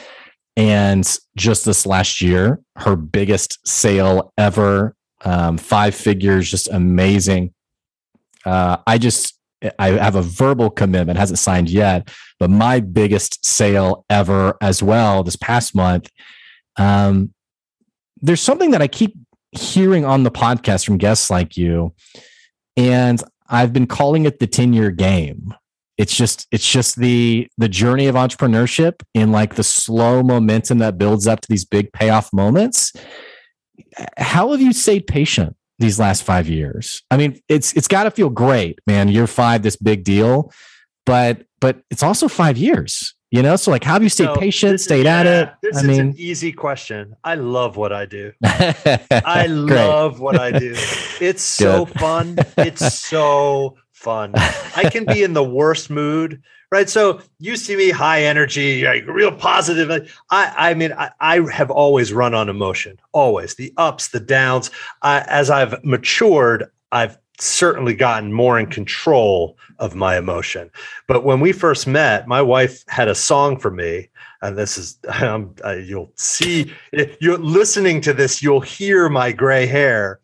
And 0.56 1.08
just 1.36 1.66
this 1.66 1.86
last 1.86 2.22
year, 2.22 2.60
her 2.78 2.96
biggest 2.96 3.66
sale 3.68 4.34
ever, 4.38 4.96
um, 5.26 5.58
five 5.58 5.96
figures, 5.96 6.50
just 6.50 6.68
amazing. 6.70 7.54
Uh, 8.46 8.78
I 8.86 8.98
just, 8.98 9.38
I 9.80 9.90
have 9.90 10.16
a 10.16 10.22
verbal 10.22 10.70
commitment, 10.70 11.18
hasn't 11.18 11.40
signed 11.40 11.70
yet, 11.70 12.10
but 12.40 12.50
my 12.50 12.80
biggest 12.80 13.46
sale 13.46 14.06
ever 14.10 14.58
as 14.62 14.84
well 14.84 15.24
this 15.24 15.36
past 15.36 15.76
month. 15.76 16.10
Um, 16.78 17.34
there's 18.22 18.42
something 18.42 18.72
that 18.72 18.82
I 18.82 18.88
keep 18.88 19.16
hearing 19.52 20.06
on 20.06 20.24
the 20.24 20.32
podcast 20.32 20.86
from 20.86 20.98
guests 20.98 21.30
like 21.30 21.56
you, 21.56 21.94
and 22.76 23.22
I've 23.50 23.74
been 23.74 23.88
calling 23.88 24.26
it 24.26 24.40
the 24.40 24.48
10 24.48 24.74
year 24.74 24.92
game. 24.92 25.54
It's 25.98 26.16
just 26.16 26.48
it's 26.52 26.68
just 26.68 26.96
the 26.96 27.48
the 27.58 27.70
journey 27.70 28.08
of 28.08 28.16
entrepreneurship 28.16 29.04
in 29.14 29.32
like 29.32 29.56
the 29.56 29.64
slow 29.64 30.24
momentum 30.24 30.80
that 30.80 30.98
builds 30.98 31.28
up 31.28 31.42
to 31.42 31.50
these 31.50 31.66
big 31.66 31.94
payoff 31.94 32.34
moments. 32.34 32.94
How 34.18 34.52
have 34.52 34.62
you 34.62 34.74
stayed 34.74 35.06
patient 35.06 35.56
these 35.80 36.00
last 36.00 36.24
five 36.24 36.48
years? 36.48 37.02
I 37.12 37.18
mean, 37.18 37.40
it's 37.50 37.74
it's 37.74 37.88
got 37.88 38.04
to 38.04 38.12
feel 38.12 38.30
great, 38.30 38.80
man. 38.88 39.08
Year 39.10 39.28
five, 39.28 39.62
this 39.64 39.76
big 39.76 40.04
deal, 40.04 40.52
but 41.06 41.44
but 41.60 41.82
it's 41.90 42.04
also 42.04 42.28
five 42.28 42.58
years, 42.58 43.14
you 43.32 43.42
know. 43.42 43.56
So 43.56 43.72
like, 43.72 43.84
how 43.84 43.94
have 43.94 44.04
you 44.04 44.10
stayed 44.10 44.26
So 44.26 44.36
patient, 44.36 44.72
this 44.74 44.82
is- 44.82 44.86
stayed 44.86 45.06
at 45.06 45.26
yeah, 45.26 45.42
it? 45.42 45.54
This 45.62 45.78
I 45.78 45.80
is 45.82 45.88
mean, 45.88 46.00
an 46.02 46.16
easy 46.18 46.52
question. 46.52 47.16
I 47.24 47.36
love 47.36 47.78
what 47.78 47.92
I 47.94 48.06
do. 48.06 48.32
I 48.44 49.48
love 49.48 50.20
what 50.20 50.40
I 50.40 50.52
do. 50.52 50.74
It's 51.22 51.42
so 51.62 51.86
fun. 51.86 52.38
It's 52.58 53.00
so 53.00 53.78
fun. 53.94 54.34
I 54.76 54.90
can 54.92 55.06
be 55.06 55.24
in 55.24 55.34
the 55.34 55.44
worst 55.44 55.90
mood, 55.90 56.42
right? 56.74 56.90
So 56.90 57.22
you 57.38 57.56
see 57.56 57.76
me 57.76 57.92
high 57.92 58.24
energy, 58.24 58.84
like 58.84 59.06
real 59.06 59.32
positive. 59.32 60.12
I, 60.32 60.54
I 60.58 60.74
mean, 60.74 60.92
I, 60.94 61.12
I 61.20 61.40
have 61.52 61.70
always 61.70 62.12
run 62.12 62.34
on 62.34 62.50
emotion, 62.50 63.00
always 63.12 63.54
the 63.54 63.72
ups, 63.78 64.08
the 64.08 64.20
downs. 64.20 64.72
I, 65.04 65.24
as 65.28 65.52
I've 65.52 65.86
matured, 65.86 66.72
I've 66.92 67.20
certainly 67.38 67.94
gotten 67.94 68.34
more 68.34 68.58
in 68.58 68.66
control 68.66 69.56
of 69.78 69.94
my 69.94 70.18
emotion. 70.18 70.72
But 71.08 71.24
when 71.24 71.40
we 71.42 71.52
first 71.52 71.86
met, 71.86 72.28
my 72.28 72.42
wife 72.42 72.84
had 72.88 73.08
a 73.08 73.14
song 73.14 73.60
for 73.60 73.70
me. 73.70 74.10
And 74.42 74.58
this 74.58 74.76
is, 74.76 74.98
um, 75.22 75.54
uh, 75.64 75.74
you'll 75.74 76.12
see, 76.16 76.74
if 76.92 77.22
you're 77.22 77.38
listening 77.38 78.02
to 78.02 78.14
this, 78.14 78.42
you'll 78.42 78.62
hear 78.62 79.10
my 79.10 79.32
gray 79.32 79.68
hair. 79.68 80.22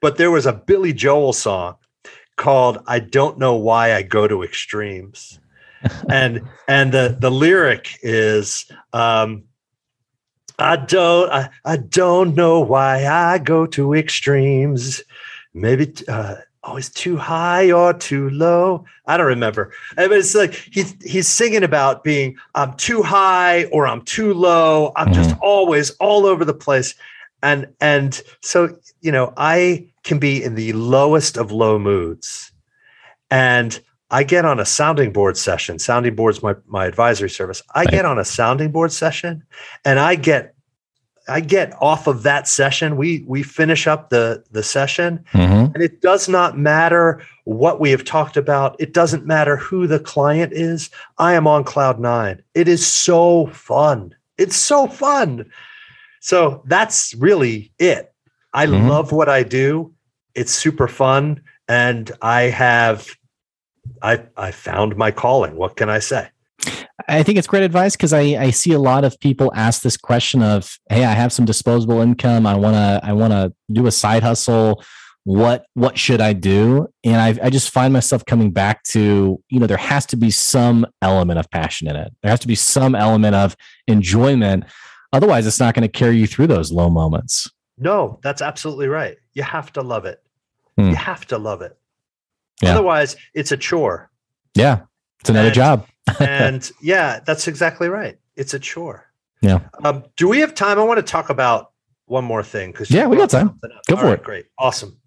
But 0.00 0.18
there 0.18 0.30
was 0.30 0.46
a 0.46 0.52
Billy 0.52 0.92
Joel 0.92 1.32
song 1.32 1.74
called 2.36 2.78
I 2.86 3.00
Don't 3.00 3.40
Know 3.40 3.56
Why 3.56 3.94
I 3.94 4.02
Go 4.02 4.28
to 4.28 4.44
Extremes. 4.44 5.40
And 6.08 6.42
and 6.68 6.92
the 6.92 7.16
the 7.18 7.30
lyric 7.30 7.98
is 8.02 8.70
um 8.92 9.44
I 10.58 10.76
don't 10.76 11.30
I, 11.30 11.50
I 11.64 11.76
don't 11.76 12.34
know 12.34 12.60
why 12.60 13.06
I 13.06 13.38
go 13.38 13.66
to 13.66 13.94
extremes. 13.94 15.02
Maybe 15.52 15.92
uh 16.08 16.36
always 16.64 16.90
too 16.90 17.16
high 17.16 17.70
or 17.70 17.92
too 17.92 18.30
low. 18.30 18.84
I 19.06 19.16
don't 19.16 19.26
remember. 19.26 19.72
I 19.96 20.08
mean, 20.08 20.18
it's 20.18 20.34
like 20.34 20.54
he's 20.54 20.94
he's 21.02 21.28
singing 21.28 21.62
about 21.62 22.04
being 22.04 22.36
I'm 22.54 22.74
too 22.74 23.02
high 23.02 23.64
or 23.66 23.86
I'm 23.86 24.02
too 24.02 24.34
low. 24.34 24.92
I'm 24.96 25.12
just 25.12 25.36
always 25.40 25.90
all 25.92 26.26
over 26.26 26.44
the 26.44 26.54
place. 26.54 26.94
And 27.42 27.66
and 27.80 28.20
so 28.40 28.76
you 29.00 29.12
know, 29.12 29.32
I 29.36 29.88
can 30.02 30.18
be 30.18 30.42
in 30.42 30.54
the 30.54 30.72
lowest 30.72 31.36
of 31.36 31.52
low 31.52 31.78
moods. 31.78 32.50
And 33.30 33.80
I 34.14 34.22
get 34.22 34.44
on 34.44 34.60
a 34.60 34.64
sounding 34.64 35.12
board 35.12 35.36
session. 35.36 35.78
Sounding 35.80 36.14
board's 36.14 36.40
my 36.40 36.54
my 36.66 36.86
advisory 36.86 37.28
service. 37.30 37.60
I 37.74 37.80
Right. 37.80 37.90
get 37.90 38.04
on 38.04 38.16
a 38.18 38.24
sounding 38.24 38.70
board 38.70 38.92
session 38.92 39.42
and 39.84 39.98
I 39.98 40.14
get 40.14 40.54
I 41.26 41.40
get 41.40 41.72
off 41.80 42.06
of 42.06 42.22
that 42.22 42.46
session. 42.46 42.96
We 42.96 43.24
we 43.26 43.42
finish 43.42 43.86
up 43.86 44.10
the 44.10 44.44
the 44.52 44.62
session, 44.62 45.24
Mhm. 45.32 45.74
and 45.74 45.82
it 45.82 46.00
does 46.02 46.28
not 46.28 46.58
matter 46.58 47.22
what 47.44 47.80
we 47.80 47.90
have 47.90 48.04
talked 48.04 48.36
about. 48.36 48.76
It 48.78 48.92
doesn't 48.92 49.26
matter 49.26 49.56
who 49.56 49.86
the 49.86 49.98
client 49.98 50.52
is. 50.52 50.90
I 51.18 51.32
am 51.32 51.46
on 51.46 51.64
cloud 51.64 51.98
nine. 51.98 52.42
It 52.54 52.68
is 52.68 52.86
so 52.86 53.46
fun. 53.46 54.14
It's 54.38 54.56
so 54.56 54.86
fun. 54.86 55.46
So 56.20 56.62
that's 56.66 57.14
really 57.18 57.72
it. 57.78 58.12
I 58.52 58.66
Mhm. 58.66 58.88
love 58.88 59.10
what 59.10 59.28
I 59.30 59.42
do. 59.44 59.90
It's 60.34 60.52
super 60.52 60.88
fun, 60.88 61.40
and 61.68 62.12
I 62.20 62.42
have 62.42 63.08
I 64.02 64.24
I 64.36 64.50
found 64.50 64.96
my 64.96 65.10
calling. 65.10 65.56
What 65.56 65.76
can 65.76 65.88
I 65.88 65.98
say? 65.98 66.28
I 67.08 67.22
think 67.22 67.38
it's 67.38 67.46
great 67.46 67.64
advice 67.64 67.96
because 67.96 68.12
I, 68.12 68.20
I 68.20 68.50
see 68.50 68.72
a 68.72 68.78
lot 68.78 69.04
of 69.04 69.18
people 69.18 69.52
ask 69.54 69.82
this 69.82 69.96
question 69.96 70.42
of, 70.42 70.78
hey, 70.88 71.04
I 71.04 71.12
have 71.12 71.32
some 71.32 71.44
disposable 71.44 72.00
income. 72.00 72.46
I 72.46 72.54
wanna 72.54 73.00
I 73.02 73.12
wanna 73.12 73.52
do 73.72 73.86
a 73.86 73.92
side 73.92 74.22
hustle. 74.22 74.82
What 75.24 75.66
what 75.74 75.98
should 75.98 76.20
I 76.20 76.34
do? 76.34 76.88
And 77.02 77.16
I 77.16 77.46
I 77.46 77.50
just 77.50 77.70
find 77.70 77.92
myself 77.92 78.24
coming 78.24 78.50
back 78.50 78.82
to, 78.84 79.42
you 79.48 79.60
know, 79.60 79.66
there 79.66 79.76
has 79.76 80.06
to 80.06 80.16
be 80.16 80.30
some 80.30 80.86
element 81.02 81.38
of 81.38 81.50
passion 81.50 81.88
in 81.88 81.96
it. 81.96 82.12
There 82.22 82.30
has 82.30 82.40
to 82.40 82.46
be 82.46 82.54
some 82.54 82.94
element 82.94 83.34
of 83.34 83.56
enjoyment. 83.86 84.64
Otherwise, 85.12 85.46
it's 85.46 85.60
not 85.60 85.74
going 85.74 85.82
to 85.82 85.88
carry 85.88 86.18
you 86.18 86.26
through 86.26 86.48
those 86.48 86.72
low 86.72 86.90
moments. 86.90 87.48
No, 87.78 88.18
that's 88.22 88.42
absolutely 88.42 88.88
right. 88.88 89.16
You 89.32 89.42
have 89.42 89.72
to 89.74 89.82
love 89.82 90.04
it. 90.04 90.22
Hmm. 90.76 90.90
You 90.90 90.96
have 90.96 91.26
to 91.26 91.38
love 91.38 91.62
it. 91.62 91.78
Yeah. 92.62 92.72
Otherwise, 92.72 93.16
it's 93.34 93.52
a 93.52 93.56
chore. 93.56 94.10
Yeah. 94.54 94.82
It's 95.20 95.30
another 95.30 95.46
And- 95.48 95.54
job. 95.54 95.86
and 96.20 96.70
yeah, 96.82 97.20
that's 97.24 97.48
exactly 97.48 97.88
right. 97.88 98.18
It's 98.36 98.52
a 98.52 98.58
chore. 98.58 99.06
Yeah. 99.40 99.60
Um, 99.84 100.04
do 100.16 100.28
we 100.28 100.40
have 100.40 100.54
time? 100.54 100.78
I 100.78 100.82
want 100.84 100.98
to 100.98 101.02
talk 101.02 101.30
about 101.30 101.72
one 102.06 102.24
more 102.24 102.42
thing 102.42 102.72
because 102.72 102.90
Yeah, 102.90 103.06
we 103.06 103.16
got 103.16 103.30
time. 103.30 103.58
Go 103.88 103.96
for 103.96 104.12
it. 104.12 104.22
Great, 104.22 104.46
awesome. 104.58 104.98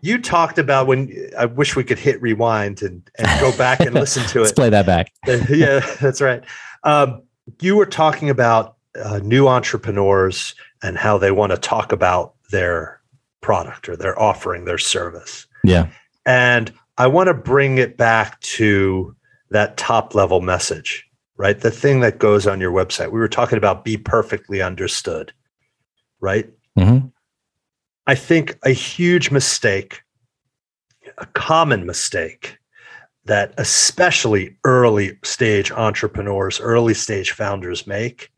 You 0.00 0.18
talked 0.20 0.58
about 0.58 0.86
when 0.86 1.30
I 1.38 1.44
wish 1.46 1.76
we 1.76 1.84
could 1.84 1.98
hit 1.98 2.20
rewind 2.22 2.82
and, 2.82 3.08
and 3.18 3.40
go 3.40 3.56
back 3.56 3.80
and 3.80 3.94
listen 3.94 4.22
to 4.28 4.38
Let's 4.40 4.52
it. 4.52 4.54
play 4.56 4.70
that 4.70 4.86
back. 4.86 5.12
yeah, 5.50 5.80
that's 6.00 6.20
right. 6.22 6.42
Um, 6.84 7.22
you 7.60 7.76
were 7.76 7.86
talking 7.86 8.30
about 8.30 8.76
uh, 9.02 9.20
new 9.22 9.46
entrepreneurs 9.48 10.54
and 10.82 10.96
how 10.96 11.18
they 11.18 11.30
want 11.30 11.52
to 11.52 11.58
talk 11.58 11.92
about 11.92 12.34
their 12.50 13.00
product 13.42 13.88
or 13.90 13.96
their 13.96 14.18
offering, 14.20 14.64
their 14.64 14.78
service. 14.78 15.46
Yeah. 15.64 15.88
And 16.26 16.72
I 16.96 17.06
want 17.06 17.28
to 17.28 17.34
bring 17.34 17.78
it 17.78 17.96
back 17.96 18.40
to 18.40 19.14
that 19.50 19.76
top 19.76 20.14
level 20.14 20.40
message, 20.40 21.06
right? 21.36 21.58
The 21.58 21.70
thing 21.70 22.00
that 22.00 22.18
goes 22.18 22.46
on 22.46 22.60
your 22.60 22.72
website. 22.72 23.12
We 23.12 23.20
were 23.20 23.28
talking 23.28 23.58
about 23.58 23.84
be 23.84 23.96
perfectly 23.96 24.62
understood, 24.62 25.32
right? 26.20 26.48
Mm-hmm. 26.78 27.08
I 28.06 28.14
think 28.14 28.58
a 28.64 28.70
huge 28.70 29.30
mistake, 29.30 30.02
a 31.18 31.26
common 31.26 31.86
mistake 31.86 32.58
that 33.24 33.54
especially 33.56 34.56
early 34.64 35.18
stage 35.24 35.70
entrepreneurs, 35.70 36.60
early 36.60 36.94
stage 36.94 37.32
founders 37.32 37.86
make 37.86 38.30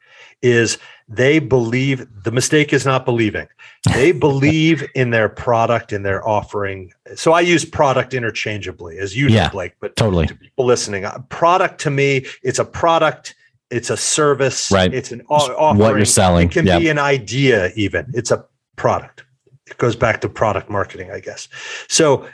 is 0.42 0.78
they 1.08 1.38
believe 1.38 2.06
the 2.24 2.32
mistake 2.32 2.72
is 2.72 2.84
not 2.84 3.04
believing. 3.04 3.46
They 3.92 4.12
believe 4.26 4.84
in 4.94 5.10
their 5.10 5.28
product, 5.28 5.92
in 5.92 6.02
their 6.02 6.26
offering. 6.26 6.92
So 7.14 7.32
I 7.32 7.40
use 7.40 7.64
product 7.64 8.12
interchangeably 8.14 8.98
as 8.98 9.16
you 9.16 9.28
Yeah. 9.28 9.44
know, 9.44 9.50
Blake, 9.50 9.74
but 9.80 9.94
Totally. 9.96 10.26
to 10.26 10.34
people 10.34 10.64
listening, 10.66 11.04
uh, 11.04 11.18
product 11.28 11.80
to 11.82 11.90
me, 11.90 12.26
it's 12.42 12.58
a 12.58 12.64
product, 12.64 13.34
it's 13.70 13.90
a 13.90 13.96
service, 13.96 14.70
Right. 14.72 14.92
it's 14.92 15.12
an 15.12 15.22
offering. 15.28 15.78
What 15.78 15.96
you're 15.96 16.04
selling. 16.04 16.48
It 16.48 16.52
can 16.52 16.66
Yeah. 16.66 16.78
be 16.78 16.88
an 16.88 16.98
idea, 16.98 17.70
even. 17.76 18.06
It's 18.14 18.30
a 18.32 18.44
product. 18.76 19.24
It 19.68 19.78
goes 19.78 19.96
back 19.96 20.20
to 20.22 20.28
product 20.28 20.70
marketing, 20.70 21.10
I 21.12 21.20
guess. 21.20 21.48
So 21.88 22.26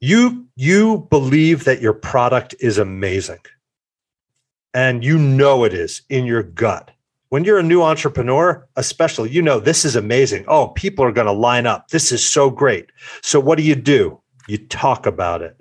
you 0.00 0.46
you 0.56 1.06
believe 1.10 1.64
that 1.64 1.80
your 1.80 1.92
product 1.92 2.54
is 2.60 2.78
amazing. 2.78 3.38
And 4.74 5.02
you 5.04 5.18
know 5.18 5.64
it 5.64 5.72
is 5.72 6.02
in 6.08 6.24
your 6.26 6.42
gut. 6.42 6.90
When 7.30 7.44
you're 7.44 7.58
a 7.58 7.62
new 7.62 7.82
entrepreneur, 7.82 8.66
especially, 8.76 9.30
you 9.30 9.42
know 9.42 9.60
this 9.60 9.84
is 9.84 9.96
amazing. 9.96 10.44
Oh, 10.48 10.68
people 10.68 11.04
are 11.04 11.12
going 11.12 11.26
to 11.26 11.32
line 11.32 11.66
up. 11.66 11.88
This 11.88 12.10
is 12.12 12.28
so 12.28 12.50
great. 12.50 12.86
So 13.22 13.38
what 13.38 13.58
do 13.58 13.64
you 13.64 13.74
do? 13.74 14.20
You 14.48 14.58
talk 14.58 15.04
about 15.06 15.42
it 15.42 15.60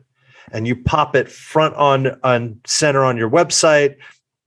and 0.53 0.65
you 0.65 0.75
pop 0.75 1.15
it 1.15 1.29
front 1.29 1.75
on 1.75 2.17
on 2.23 2.59
center 2.65 3.03
on 3.03 3.17
your 3.17 3.29
website. 3.29 3.97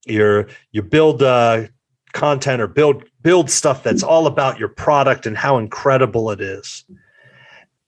You're 0.06 0.48
you 0.72 0.82
build 0.82 1.22
uh, 1.22 1.66
content 2.14 2.62
or 2.62 2.66
build 2.66 3.04
build 3.22 3.50
stuff 3.50 3.82
that's 3.82 4.02
all 4.02 4.26
about 4.26 4.58
your 4.58 4.68
product 4.68 5.26
and 5.26 5.36
how 5.36 5.58
incredible 5.58 6.30
it 6.30 6.40
is 6.40 6.84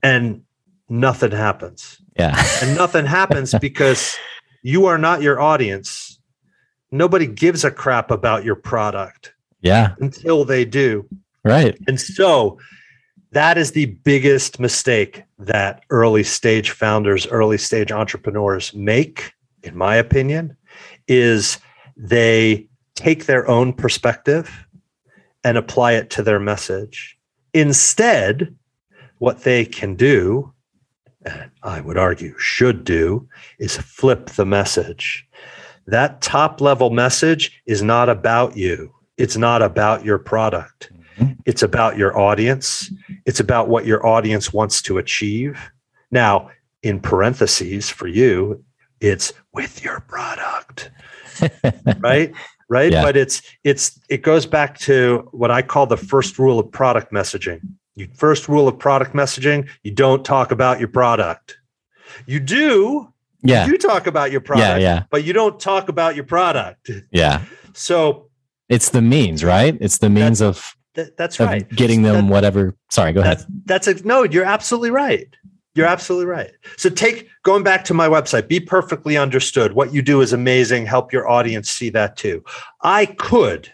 and 0.02 0.42
nothing 0.88 1.30
happens 1.32 1.98
Yeah. 2.18 2.34
and 2.62 2.76
nothing 2.76 3.06
happens 3.06 3.54
because 3.60 4.16
you 4.62 4.86
are 4.86 4.98
not 4.98 5.22
your 5.22 5.40
audience 5.40 6.01
nobody 6.92 7.26
gives 7.26 7.64
a 7.64 7.70
crap 7.70 8.10
about 8.10 8.44
your 8.44 8.54
product 8.54 9.32
Yeah. 9.62 9.94
until 10.00 10.44
they 10.44 10.64
do 10.64 11.08
Right. 11.44 11.76
and 11.88 12.00
so 12.00 12.58
that 13.32 13.56
is 13.58 13.72
the 13.72 13.86
biggest 13.86 14.60
mistake 14.60 15.22
that 15.38 15.82
early 15.90 16.22
stage 16.22 16.70
founders 16.70 17.26
early 17.28 17.58
stage 17.58 17.90
entrepreneurs 17.90 18.72
make 18.74 19.32
in 19.64 19.76
my 19.76 19.96
opinion 19.96 20.56
is 21.08 21.58
they 21.96 22.68
take 22.94 23.26
their 23.26 23.48
own 23.48 23.72
perspective 23.72 24.66
and 25.44 25.56
apply 25.58 25.92
it 25.92 26.10
to 26.10 26.22
their 26.22 26.38
message 26.38 27.18
instead 27.54 28.54
what 29.18 29.40
they 29.44 29.64
can 29.64 29.94
do 29.96 30.52
and 31.24 31.50
i 31.62 31.80
would 31.80 31.96
argue 31.98 32.34
should 32.38 32.84
do 32.84 33.26
is 33.58 33.76
flip 33.78 34.26
the 34.30 34.44
message 34.46 35.26
that 35.86 36.20
top 36.20 36.60
level 36.60 36.90
message 36.90 37.62
is 37.66 37.82
not 37.82 38.08
about 38.08 38.56
you. 38.56 38.92
It's 39.16 39.36
not 39.36 39.62
about 39.62 40.04
your 40.04 40.18
product. 40.18 40.90
Mhm. 41.18 41.36
it's 41.44 41.62
about 41.62 41.98
your 41.98 42.18
audience. 42.18 42.90
It's 43.26 43.38
about 43.38 43.68
what 43.68 43.84
your 43.84 44.04
audience 44.06 44.50
wants 44.52 44.80
to 44.82 44.96
achieve. 44.96 45.70
Now 46.10 46.50
in 46.82 47.00
parentheses 47.00 47.90
for 47.90 48.06
you 48.08 48.64
it's 49.00 49.32
with 49.52 49.82
your 49.84 50.00
product. 50.00 50.90
Right? 52.00 52.32
Right? 52.68 52.92
Yeah. 52.92 53.02
but 53.02 53.16
it's 53.16 53.42
it's 53.64 54.00
it 54.08 54.22
goes 54.22 54.46
back 54.46 54.78
to 54.80 55.28
what 55.32 55.50
i 55.50 55.60
call 55.60 55.86
the 55.86 55.96
first 55.96 56.38
rule 56.38 56.58
of 56.58 56.70
product 56.72 57.12
messaging. 57.12 57.60
You 57.96 58.08
first 58.14 58.48
rule 58.48 58.66
of 58.68 58.78
product 58.78 59.12
messaging 59.14 59.68
you 59.82 59.90
don't 59.90 60.24
talk 60.24 60.50
about 60.52 60.78
your 60.78 60.88
product. 60.88 61.58
You 62.26 62.40
do 62.40 63.11
Yeah. 63.42 63.66
you 63.66 63.76
talk 63.78 64.06
about 64.06 64.30
your 64.30 64.40
product 64.40 64.80
Yeah. 64.80 64.94
Yeah. 64.94 65.02
but 65.10 65.24
you 65.24 65.32
don't 65.32 65.58
talk 65.58 65.88
about 65.88 66.14
your 66.14 66.24
product 66.24 66.90
Yeah. 67.10 67.42
so 67.74 68.28
It's 68.68 68.90
the 68.90 69.02
means, 69.02 69.42
right? 69.44 69.76
It's 69.80 69.98
the 69.98 70.08
means 70.10 70.40
of, 70.40 70.74
th- 70.94 71.08
that's 71.16 71.38
of 71.40 71.46
right 71.48 71.68
getting 71.70 72.02
them 72.02 72.26
That- 72.26 72.32
whatever. 72.32 72.76
Sorry, 72.90 73.12
go 73.12 73.20
ahead. 73.20 73.44
That's 73.64 73.86
that's 73.86 74.02
a 74.02 74.06
no, 74.06 74.22
you're 74.24 74.44
absolutely 74.44 74.90
right. 74.90 75.28
You're 75.74 75.86
absolutely 75.86 76.26
right. 76.26 76.50
So 76.76 76.90
take 76.90 77.28
going 77.44 77.62
back 77.62 77.82
to 77.86 77.94
my 77.94 78.06
website, 78.06 78.46
be 78.46 78.60
perfectly 78.60 79.16
understood. 79.16 79.72
What 79.72 79.94
you 79.94 80.02
do 80.02 80.20
is 80.20 80.32
amazing. 80.34 80.84
Help 80.86 81.12
your 81.14 81.26
audience 81.28 81.70
see 81.70 81.88
that 81.90 82.16
too. 82.16 82.44
I 82.82 83.06
could 83.06 83.72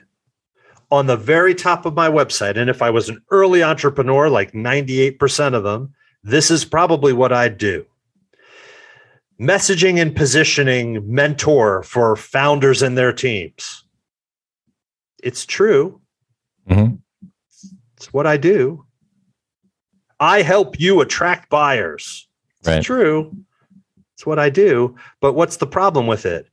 on 0.91 1.07
the 1.07 1.17
very 1.17 1.55
top 1.55 1.85
of 1.87 1.95
my 1.95 2.09
website, 2.09 2.57
and 2.57 2.71
if 2.71 2.83
I 2.83 2.91
was 2.91 3.09
an 3.09 3.21
early 3.31 3.63
entrepreneur, 3.65 4.31
like 4.31 4.53
98% 4.53 5.55
of 5.55 5.63
them, 5.65 5.93
this 6.23 6.51
is 6.51 6.65
probably 6.65 7.13
what 7.13 7.33
I'd 7.33 7.59
do. 7.59 7.85
Messaging 9.41 10.01
and 10.01 10.15
positioning 10.17 11.03
mentor 11.13 11.83
for 11.85 12.17
founders 12.17 12.83
and 12.83 12.99
their 12.99 13.13
teams. 13.13 13.85
It's 15.23 15.47
true. 15.47 16.01
Mhm. 16.69 16.99
It's 17.97 18.13
what 18.13 18.27
I 18.27 18.37
do. 18.37 18.85
I 20.21 20.43
help 20.43 20.81
you 20.81 21.01
attract 21.01 21.51
buyers. 21.51 22.27
It's 22.59 22.69
Right. 22.69 22.83
true. 22.83 23.37
It's 24.15 24.27
what 24.27 24.41
I 24.41 24.51
do. 24.51 24.97
But 25.21 25.35
what's 25.35 25.59
the 25.59 25.67
problem 25.67 26.09
with 26.09 26.27
it? 26.27 26.49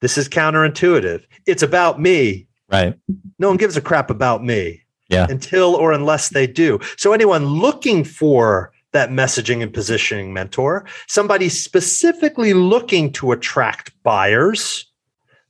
This 0.00 0.16
is 0.16 0.28
counterintuitive. 0.28 1.24
It's 1.46 1.62
about 1.62 2.00
me. 2.00 2.46
Right. 2.70 2.94
No 3.38 3.48
one 3.48 3.58
gives 3.58 3.76
a 3.76 3.82
crap 3.82 4.08
about 4.10 4.42
me. 4.42 4.80
Yeah. 5.10 5.26
Until 5.28 5.74
or 5.74 5.92
unless 5.92 6.30
they 6.30 6.46
do. 6.46 6.80
So 6.96 7.12
anyone 7.12 7.44
looking 7.44 8.04
for 8.04 8.72
that 8.94 9.10
messaging 9.10 9.62
and 9.62 9.74
positioning 9.74 10.32
mentor, 10.32 10.86
somebody 11.06 11.50
specifically 11.50 12.54
looking 12.54 13.12
to 13.12 13.32
attract 13.32 13.92
buyers 14.02 14.86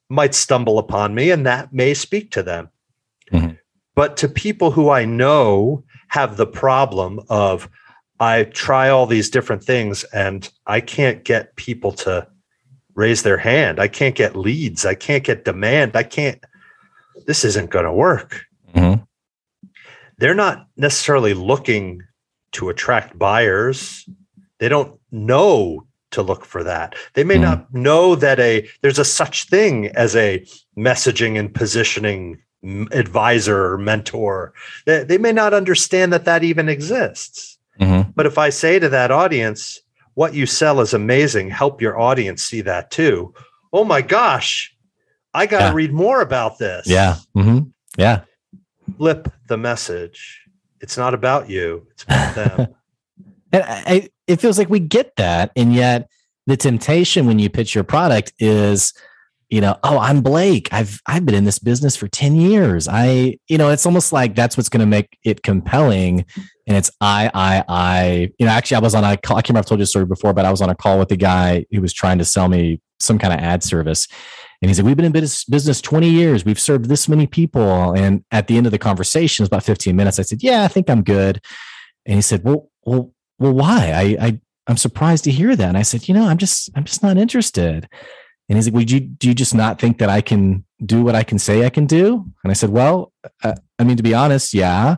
might 0.09 0.35
stumble 0.35 0.79
upon 0.79 1.15
me 1.15 1.31
and 1.31 1.47
that 1.47 1.73
may 1.73 1.95
speak 1.95 2.31
to 2.33 2.43
them. 2.43 2.69
Mhm. 3.33 3.59
But 3.95 4.17
to 4.19 4.29
people 4.29 4.73
who 4.73 4.91
I 4.91 5.05
know 5.05 5.85
have 6.09 6.37
the 6.37 6.47
problem 6.47 7.21
of 7.29 7.69
I 8.21 8.45
try 8.45 8.89
all 8.89 9.07
these 9.07 9.31
different 9.31 9.63
things 9.63 10.05
and 10.05 10.49
I 10.67 10.81
can't 10.81 11.25
get 11.25 11.55
people 11.57 11.93
to 11.93 12.27
raise 12.95 13.23
their 13.23 13.39
hand. 13.39 13.79
I 13.81 13.89
can't 13.89 14.15
get 14.15 14.37
leads. 14.37 14.87
I 14.87 14.95
can't 14.95 15.25
get 15.25 15.45
demand. 15.45 15.97
I 15.97 16.05
can't, 16.05 16.43
this 17.27 17.45
isn't 17.45 17.71
going 17.71 17.85
to 17.85 17.93
work. 17.93 18.43
Mhm. 18.75 19.07
they're 20.19 20.35
not 20.35 20.69
necessarily 20.77 21.35
looking 21.35 22.01
to 22.55 22.69
attract 22.69 23.19
buyers. 23.19 24.09
They 24.59 24.69
don't 24.69 24.99
know 25.11 25.87
to 26.13 26.23
look 26.23 26.45
for 26.45 26.65
that. 26.65 26.95
They 27.15 27.25
may 27.25 27.37
mm. 27.37 27.43
not 27.43 27.75
know 27.75 28.15
that 28.15 28.41
a 28.41 28.69
there's 28.81 28.99
a 28.99 29.05
such 29.05 29.49
thing 29.49 29.89
as 29.89 30.17
a 30.17 30.47
messaging 30.77 31.39
and 31.39 31.53
positioning 31.53 32.41
advisor 32.93 33.73
or 33.73 33.79
mentor. 33.79 34.55
They, 34.87 35.05
they 35.05 35.19
may 35.19 35.33
not 35.33 35.53
understand 35.53 36.13
that 36.13 36.25
that 36.25 36.43
even 36.43 36.69
exists. 36.69 37.59
Mm-hmm. 37.81 38.13
But 38.15 38.27
if 38.27 38.39
I 38.39 38.51
say 38.51 38.79
to 38.79 38.89
that 38.89 39.11
audience, 39.11 39.81
what 40.15 40.35
you 40.35 40.47
sell 40.47 40.81
is 40.81 40.95
amazing, 40.95 41.51
help 41.51 41.83
your 41.83 41.99
audience 41.99 42.43
see 42.43 42.61
that 42.63 42.91
too. 42.91 43.35
Oh 43.73 43.85
my 43.85 44.01
gosh, 44.01 44.75
I 45.35 45.47
got 45.47 45.59
to 45.59 45.65
yeah. 45.65 45.73
read 45.75 45.93
more 45.93 46.21
about 46.21 46.59
this. 46.59 46.87
Yeah. 46.87 47.17
Mm-hmm. 47.37 47.71
Yeah. 47.99 48.23
Flip 48.97 49.33
the 49.49 49.57
message. 49.57 50.44
It's 50.85 50.99
not 50.99 51.15
about 51.15 51.49
you, 51.49 51.87
it's 51.93 52.03
about 52.03 52.35
them. 52.35 52.75
and 53.53 53.65
I, 53.67 54.11
it 54.27 54.39
feels 54.39 54.59
like 54.59 54.69
we 54.69 54.81
get 54.81 55.17
that. 55.17 55.51
And 55.57 55.75
yet, 55.75 56.11
the 56.47 56.59
temptation 56.59 57.27
when 57.27 57.39
you 57.39 57.49
pitch 57.49 57.75
your 57.75 57.85
product 57.85 58.35
is, 58.39 58.93
you 59.49 59.63
know, 59.63 59.79
oh, 59.83 59.99
I'm 59.99 60.21
Blake. 60.21 60.69
I've 60.73 61.01
I've 61.07 61.25
been 61.25 61.35
in 61.35 61.45
this 61.45 61.59
business 61.59 61.97
for 61.97 62.07
10 62.07 62.37
years. 62.37 62.87
I, 62.87 63.39
you 63.49 63.57
know, 63.57 63.71
it's 63.71 63.87
almost 63.87 64.13
like 64.13 64.35
that's 64.35 64.59
what's 64.59 64.69
going 64.69 64.81
to 64.81 64.87
make 64.87 65.17
it 65.25 65.43
compelling. 65.43 66.27
And 66.67 66.77
it's 66.77 66.91
I, 67.01 67.31
I, 67.33 67.65
I, 67.67 68.31
you 68.39 68.45
know, 68.45 68.53
actually 68.53 68.77
I 68.77 68.81
was 68.81 68.95
on 68.95 69.05
a 69.05 69.17
call, 69.17 69.39
I 69.39 69.41
can't 69.41 69.51
remember 69.51 69.61
if 69.61 69.65
I've 69.65 69.69
told 69.71 69.81
you 69.81 69.85
a 69.85 69.87
story 69.87 70.05
before, 70.05 70.35
but 70.35 70.45
I 70.45 70.51
was 70.51 70.61
on 70.61 70.69
a 70.69 70.75
call 70.75 70.99
with 70.99 71.11
a 71.13 71.17
guy 71.17 71.65
who 71.71 71.81
was 71.81 71.95
trying 71.95 72.19
to 72.19 72.27
sell 72.27 72.51
me 72.51 72.83
some 73.01 73.19
kind 73.19 73.33
of 73.33 73.41
ad 73.41 73.63
service. 73.63 74.07
And 74.63 74.71
he 74.71 74.75
said, 74.75 74.85
We've 74.85 74.97
been 74.97 75.05
in 75.05 75.13
business 75.13 75.81
20 75.81 76.09
years. 76.09 76.45
We've 76.45 76.61
served 76.61 76.87
this 76.87 77.09
many 77.09 77.27
people. 77.27 77.93
And 77.93 78.25
at 78.31 78.47
the 78.47 78.57
end 78.57 78.67
of 78.67 78.73
the 78.73 78.79
conversation, 78.79 79.43
it 79.43 79.45
was 79.45 79.49
about 79.49 79.65
15 79.65 79.95
minutes. 79.95 80.19
I 80.19 80.23
said, 80.23 80.43
Yeah, 80.43 80.63
I 80.65 80.69
think 80.69 80.89
I'm 80.89 81.03
good. 81.03 81.41
And 82.07 82.17
he 82.17 82.23
said, 82.23 82.45
Well, 82.45 82.71
well, 82.85 83.13
well, 83.39 83.53
why? 83.53 83.93
I, 83.93 84.27
I 84.27 84.41
I'm 84.67 84.77
surprised 84.77 85.25
to 85.25 85.31
hear 85.31 85.55
that. 85.55 85.69
And 85.69 85.77
I 85.77 85.83
said, 85.83 86.09
you 86.09 86.15
know, 86.15 86.27
I'm 86.27 86.39
just 86.39 86.71
I'm 86.75 86.85
just 86.85 87.03
not 87.03 87.19
interested. 87.19 87.89
And 88.49 88.59
he's 88.59 88.67
like, 88.67 88.75
would 88.75 88.91
you 88.91 89.01
do 89.01 89.29
you 89.29 89.35
just 89.35 89.55
not 89.55 89.81
think 89.81 89.99
that 89.99 90.09
I 90.09 90.21
can 90.21 90.65
do 90.85 91.03
what 91.03 91.15
I 91.15 91.23
can 91.23 91.39
say 91.39 91.65
I 91.65 91.71
can 91.71 91.87
do? 91.87 92.25
And 92.43 92.51
I 92.51 92.55
said, 92.55 92.71
well, 92.71 93.13
uh, 93.43 93.55
I 93.79 93.85
mean, 93.85 93.97
to 93.97 94.03
be 94.03 94.15
honest, 94.15 94.55
yeah. 94.55 94.97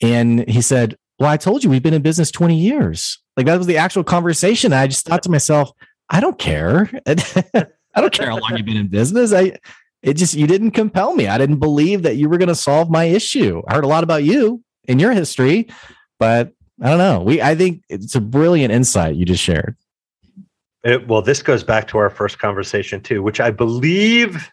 And 0.00 0.48
he 0.48 0.62
said, 0.62 0.96
well, 1.18 1.28
I 1.28 1.36
told 1.36 1.64
you 1.64 1.70
we've 1.70 1.82
been 1.82 1.94
in 1.94 2.02
business 2.02 2.30
20 2.30 2.56
years. 2.56 3.20
Like 3.36 3.46
that 3.46 3.58
was 3.58 3.66
the 3.66 3.78
actual 3.78 4.04
conversation. 4.04 4.72
I 4.72 4.86
just 4.86 5.06
thought 5.06 5.22
to 5.24 5.30
myself, 5.30 5.72
I 6.08 6.20
don't 6.20 6.38
care. 6.38 6.90
I 7.98 8.00
don't 8.00 8.12
care 8.12 8.30
how 8.30 8.38
long 8.38 8.56
you've 8.56 8.66
been 8.66 8.76
in 8.76 8.88
business. 8.88 9.32
I 9.32 9.58
it 10.02 10.14
just 10.14 10.34
you 10.34 10.46
didn't 10.46 10.70
compel 10.70 11.14
me. 11.14 11.26
I 11.26 11.38
didn't 11.38 11.58
believe 11.58 12.02
that 12.02 12.16
you 12.16 12.28
were 12.28 12.38
going 12.38 12.48
to 12.48 12.54
solve 12.54 12.90
my 12.90 13.04
issue. 13.04 13.62
I 13.66 13.74
heard 13.74 13.84
a 13.84 13.88
lot 13.88 14.04
about 14.04 14.22
you 14.22 14.62
in 14.84 14.98
your 14.98 15.12
history, 15.12 15.68
but 16.18 16.52
I 16.80 16.88
don't 16.88 16.98
know. 16.98 17.20
We 17.20 17.42
I 17.42 17.54
think 17.54 17.82
it's 17.88 18.14
a 18.14 18.20
brilliant 18.20 18.72
insight 18.72 19.16
you 19.16 19.24
just 19.24 19.42
shared. 19.42 19.76
It, 20.84 21.08
well, 21.08 21.22
this 21.22 21.42
goes 21.42 21.64
back 21.64 21.88
to 21.88 21.98
our 21.98 22.08
first 22.08 22.38
conversation 22.38 23.00
too, 23.00 23.22
which 23.22 23.40
I 23.40 23.50
believe 23.50 24.48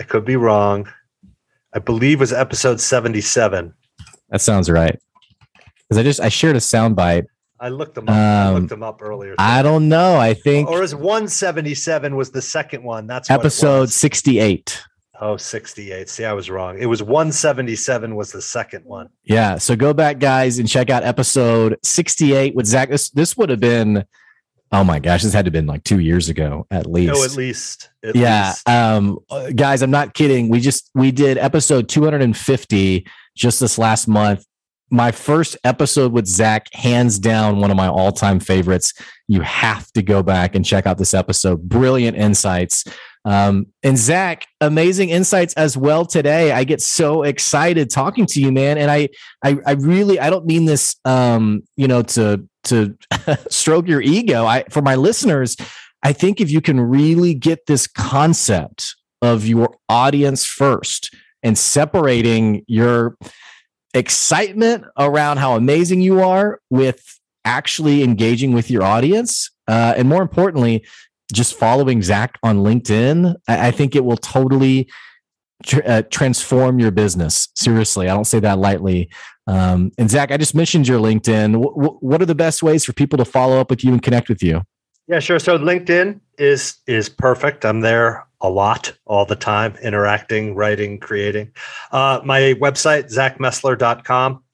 I 0.00 0.02
could 0.02 0.24
be 0.24 0.36
wrong. 0.36 0.88
I 1.72 1.78
believe 1.78 2.20
was 2.20 2.32
episode 2.32 2.80
77. 2.80 3.72
That 4.30 4.40
sounds 4.40 4.68
right. 4.68 4.98
Because 5.88 5.98
I 5.98 6.02
just 6.02 6.20
I 6.20 6.28
shared 6.28 6.56
a 6.56 6.60
soundbite. 6.60 7.26
I 7.64 7.68
looked 7.68 7.94
them 7.94 8.10
up. 8.10 8.14
Um, 8.14 8.18
I 8.18 8.50
looked 8.50 8.68
them 8.68 8.82
up 8.82 9.00
earlier. 9.00 9.36
I 9.38 9.62
don't 9.62 9.88
know. 9.88 10.18
I 10.18 10.34
think 10.34 10.68
or 10.68 10.82
is 10.82 10.94
177 10.94 12.14
was 12.14 12.30
the 12.30 12.42
second 12.42 12.82
one. 12.82 13.06
That's 13.06 13.30
episode 13.30 13.88
68. 13.88 14.82
Oh, 15.18 15.38
68. 15.38 16.10
See, 16.10 16.26
I 16.26 16.34
was 16.34 16.50
wrong. 16.50 16.78
It 16.78 16.84
was 16.84 17.02
177 17.02 18.16
was 18.16 18.32
the 18.32 18.42
second 18.42 18.84
one. 18.84 19.08
Yeah. 19.22 19.56
So 19.56 19.76
go 19.76 19.94
back, 19.94 20.18
guys, 20.18 20.58
and 20.58 20.68
check 20.68 20.90
out 20.90 21.04
episode 21.04 21.78
68 21.82 22.54
with 22.54 22.66
Zach. 22.66 22.90
This 22.90 23.08
this 23.08 23.34
would 23.38 23.48
have 23.48 23.60
been, 23.60 24.04
oh 24.70 24.84
my 24.84 24.98
gosh, 24.98 25.22
this 25.22 25.32
had 25.32 25.46
to 25.46 25.48
have 25.48 25.54
been 25.54 25.66
like 25.66 25.84
two 25.84 26.00
years 26.00 26.28
ago 26.28 26.66
at 26.70 26.86
least. 26.86 27.14
No, 27.14 27.24
at 27.24 27.34
least. 27.34 27.88
At 28.04 28.14
yeah. 28.14 28.48
Least. 28.48 28.68
Um, 28.68 29.18
guys, 29.56 29.80
I'm 29.80 29.90
not 29.90 30.12
kidding. 30.12 30.50
We 30.50 30.60
just 30.60 30.90
we 30.94 31.12
did 31.12 31.38
episode 31.38 31.88
250 31.88 33.06
just 33.34 33.58
this 33.58 33.78
last 33.78 34.06
month. 34.06 34.44
My 34.94 35.10
first 35.10 35.56
episode 35.64 36.12
with 36.12 36.26
Zach, 36.26 36.68
hands 36.72 37.18
down, 37.18 37.58
one 37.58 37.70
of 37.70 37.76
my 37.76 37.88
all-time 37.88 38.38
favorites. 38.38 38.92
You 39.26 39.40
have 39.40 39.90
to 39.92 40.02
go 40.02 40.22
back 40.22 40.54
and 40.54 40.64
check 40.64 40.86
out 40.86 40.98
this 40.98 41.14
episode. 41.14 41.68
Brilliant 41.68 42.16
insights 42.16 42.84
um, 43.24 43.66
and 43.82 43.96
Zach, 43.96 44.46
amazing 44.60 45.08
insights 45.08 45.54
as 45.54 45.76
well 45.76 46.04
today. 46.04 46.52
I 46.52 46.64
get 46.64 46.82
so 46.82 47.22
excited 47.22 47.88
talking 47.88 48.26
to 48.26 48.40
you, 48.40 48.52
man. 48.52 48.76
And 48.76 48.90
I, 48.90 49.08
I, 49.42 49.56
I 49.66 49.72
really, 49.72 50.20
I 50.20 50.28
don't 50.28 50.44
mean 50.44 50.66
this, 50.66 50.96
um, 51.04 51.62
you 51.76 51.88
know, 51.88 52.02
to 52.02 52.46
to 52.64 52.96
stroke 53.50 53.88
your 53.88 54.00
ego. 54.00 54.44
I, 54.46 54.64
for 54.70 54.82
my 54.82 54.94
listeners, 54.94 55.56
I 56.02 56.12
think 56.12 56.40
if 56.40 56.50
you 56.50 56.60
can 56.60 56.80
really 56.80 57.34
get 57.34 57.66
this 57.66 57.86
concept 57.86 58.94
of 59.22 59.46
your 59.46 59.74
audience 59.88 60.44
first 60.44 61.14
and 61.42 61.56
separating 61.56 62.62
your 62.66 63.16
excitement 63.94 64.84
around 64.98 65.38
how 65.38 65.56
amazing 65.56 66.00
you 66.00 66.20
are 66.20 66.60
with 66.70 67.18
actually 67.44 68.02
engaging 68.02 68.52
with 68.52 68.70
your 68.70 68.82
audience, 68.82 69.50
uh, 69.68 69.94
and 69.96 70.08
more 70.08 70.22
importantly, 70.22 70.84
just 71.32 71.54
following 71.54 72.02
Zach 72.02 72.38
on 72.42 72.58
LinkedIn, 72.58 73.34
I, 73.48 73.68
I 73.68 73.70
think 73.70 73.96
it 73.96 74.04
will 74.04 74.16
totally 74.16 74.88
tr- 75.64 75.80
uh, 75.86 76.02
transform 76.10 76.78
your 76.78 76.90
business. 76.90 77.48
Seriously, 77.54 78.08
I 78.08 78.14
don't 78.14 78.26
say 78.26 78.40
that 78.40 78.58
lightly. 78.58 79.10
Um, 79.46 79.92
and 79.98 80.10
Zach, 80.10 80.30
I 80.30 80.36
just 80.36 80.54
mentioned 80.54 80.88
your 80.88 80.98
LinkedIn. 80.98 81.52
W- 81.52 81.98
what 82.00 82.22
are 82.22 82.26
the 82.26 82.34
best 82.34 82.62
ways 82.62 82.84
for 82.84 82.92
people 82.92 83.16
to 83.18 83.24
follow 83.24 83.58
up 83.58 83.70
with 83.70 83.84
you 83.84 83.92
and 83.92 84.02
connect 84.02 84.28
with 84.28 84.42
you? 84.42 84.62
Yeah, 85.06 85.20
sure. 85.20 85.38
So 85.38 85.58
LinkedIn 85.58 86.20
is 86.38 86.78
is 86.86 87.08
perfect. 87.08 87.64
I'm 87.64 87.80
there 87.80 88.26
a 88.44 88.50
lot, 88.50 88.92
all 89.06 89.24
the 89.24 89.34
time, 89.34 89.74
interacting, 89.82 90.54
writing, 90.54 91.00
creating. 91.00 91.50
Uh, 91.90 92.20
my 92.24 92.54
website, 92.60 93.10
zachmessler.com. 93.10 94.44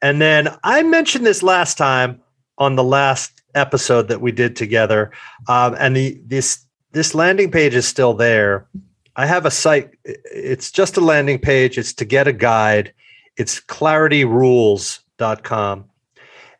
And 0.00 0.22
then 0.22 0.56
I 0.62 0.84
mentioned 0.84 1.26
this 1.26 1.42
last 1.42 1.76
time 1.76 2.22
on 2.58 2.76
the 2.76 2.84
last 2.84 3.42
episode 3.56 4.06
that 4.06 4.20
we 4.20 4.30
did 4.30 4.54
together, 4.54 5.10
um, 5.48 5.74
and 5.80 5.96
the 5.96 6.20
this 6.24 6.64
this 6.92 7.12
landing 7.14 7.50
page 7.50 7.74
is 7.74 7.88
still 7.88 8.14
there. 8.14 8.68
I 9.16 9.26
have 9.26 9.46
a 9.46 9.50
site. 9.50 9.90
It's 10.04 10.70
just 10.70 10.96
a 10.96 11.00
landing 11.00 11.40
page. 11.40 11.76
It's 11.76 11.92
to 11.94 12.04
get 12.04 12.28
a 12.28 12.32
guide. 12.32 12.94
It's 13.36 13.58
clarityrules.com. 13.60 15.84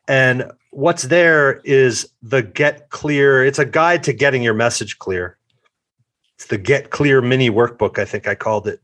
And 0.09 0.51
what's 0.71 1.05
there 1.05 1.61
is 1.65 2.11
the 2.23 2.43
get 2.43 2.91
clear. 2.91 3.45
It's 3.45 3.61
a 3.61 3.65
guide 3.65 4.03
to 4.05 4.13
getting 4.13 4.43
your 4.43 4.55
message 4.55 4.99
clear. 4.99 5.39
It's 6.41 6.47
the 6.47 6.57
get 6.57 6.89
clear 6.89 7.21
mini 7.21 7.51
workbook, 7.51 7.99
I 7.99 8.07
think 8.07 8.27
I 8.27 8.35
called 8.35 8.67
it. 8.67 8.81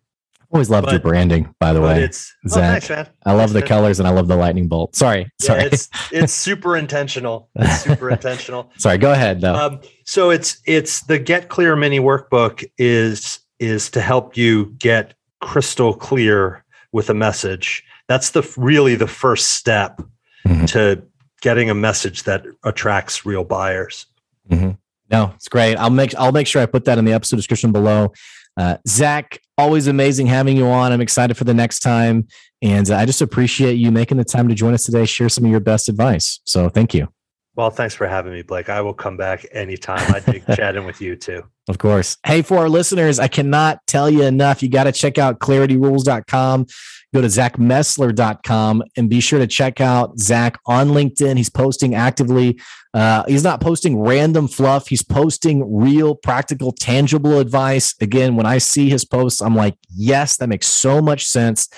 Always 0.51 0.69
loved 0.69 0.89
but, 0.89 0.93
your 0.93 1.01
branding, 1.01 1.55
by 1.59 1.73
the 1.73 1.81
way. 1.81 2.03
It's 2.03 2.31
oh, 2.45 2.49
Zach. 2.51 2.91
Oh, 2.91 3.07
I 3.25 3.33
love 3.33 3.55
the 3.55 3.63
colors 3.63 3.99
and 3.99 4.07
I 4.07 4.11
love 4.11 4.29
the 4.29 4.37
lightning 4.37 4.69
bolt. 4.69 4.95
Sorry, 4.95 5.33
sorry. 5.41 5.61
Yeah, 5.61 5.69
it's 5.73 5.89
it's 6.13 6.33
super 6.35 6.77
intentional. 6.77 7.49
It's 7.55 7.81
super 7.81 8.11
intentional. 8.11 8.71
sorry, 8.77 8.99
go 8.99 9.11
ahead 9.11 9.41
though. 9.41 9.55
Um, 9.55 9.81
so 10.05 10.29
it's 10.29 10.61
it's 10.67 11.05
the 11.05 11.19
Get 11.19 11.49
Clear 11.49 11.77
Mini 11.77 11.99
Workbook 11.99 12.63
is 12.77 13.39
is 13.59 13.89
to 13.89 14.03
help 14.03 14.37
you 14.37 14.67
get 14.79 15.15
crystal 15.41 15.95
clear 15.95 16.63
with 16.93 17.09
a 17.09 17.15
message. 17.15 17.83
That's 18.07 18.33
the 18.33 18.47
really 18.59 18.97
the 18.97 19.09
first 19.09 19.53
step 19.53 20.03
mm-hmm. 20.47 20.67
to 20.67 21.03
getting 21.41 21.71
a 21.71 21.75
message 21.75 22.25
that 22.25 22.45
attracts 22.65 23.25
real 23.25 23.45
buyers. 23.45 24.05
Mm-hmm. 24.51 24.73
No, 25.11 25.33
it's 25.35 25.49
great. 25.49 25.77
I'll 25.77 25.91
make 25.91 26.15
I'll 26.17 26.33
make 26.33 26.47
sure 26.47 26.63
I 26.63 26.67
put 26.67 26.85
that 26.87 26.99
in 26.99 27.05
the 27.05 27.13
episode 27.13 27.37
description 27.37 27.73
below. 27.73 28.13
Uh, 28.57 28.79
Zach, 28.89 29.39
always 29.59 29.87
amazing 29.87 30.27
having 30.27 30.57
you 30.57 30.67
on. 30.67 30.93
I'm 30.93 31.01
excited 31.01 31.37
for 31.37 31.45
the 31.45 31.55
next 31.55 31.81
time. 31.81 32.27
And 32.63 32.91
I 32.91 33.05
just 33.05 33.21
appreciate 33.21 33.75
you 33.75 33.93
making 33.93 34.17
the 34.17 34.25
time 34.25 34.49
to 34.49 34.55
join 34.55 34.73
us 34.75 34.85
today, 34.85 35.05
share 35.05 35.29
some 35.29 35.45
of 35.45 35.51
your 35.51 35.61
best 35.61 35.89
advice. 35.89 36.41
So 36.45 36.69
thank 36.69 36.95
you. 36.95 37.09
Well, 37.57 37.71
thanks 37.71 37.95
for 37.95 38.07
having 38.07 38.33
me, 38.33 38.43
Blake. 38.43 38.69
I 38.69 38.83
will 38.83 38.95
come 38.95 39.17
back 39.17 39.47
anytime. 39.51 40.15
I 40.15 40.21
dig 40.21 40.45
chatting 40.55 40.85
with 40.85 41.01
you 41.01 41.17
too. 41.17 41.43
Of 41.69 41.79
course. 41.79 42.19
Hey, 42.25 42.43
for 42.43 42.59
our 42.59 42.69
listeners, 42.69 43.19
I 43.19 43.29
cannot 43.29 43.81
tell 43.87 44.11
you 44.11 44.23
enough. 44.23 44.63
You 44.63 44.69
got 44.69 44.85
to 44.85 44.93
check 44.93 45.17
out 45.17 45.41
clarityrules.com. 45.41 46.67
Go 47.15 47.21
to 47.23 47.27
zachmessler.com 47.27 48.85
and 48.97 49.09
be 49.09 49.21
sure 49.21 49.39
to 49.39 49.47
check 49.47 49.81
out 49.81 50.19
Zach 50.19 50.59
on 50.67 50.89
LinkedIn. 50.89 51.39
He's 51.39 51.49
posting 51.49 51.95
actively 51.95 52.59
uh, 52.97 53.23
he's 53.29 53.45
not 53.45 53.61
posting 53.61 54.01
random 54.01 54.49
fluff. 54.49 54.89
He's 54.89 55.03
posting 55.03 55.77
real, 55.77 56.15
practical, 56.15 56.73
tangible 56.73 57.41
advice. 57.41 57.95
Again, 58.01 58.37
when 58.37 58.47
I 58.47 58.57
see 58.57 58.89
his 58.89 59.05
posts, 59.05 59.43
I'm 59.43 59.55
like, 59.55 59.77
yes, 59.95 60.39
that 60.39 60.49
makes 60.49 60.67
so 60.67 61.03
much 61.03 61.27
sense. 61.27 61.69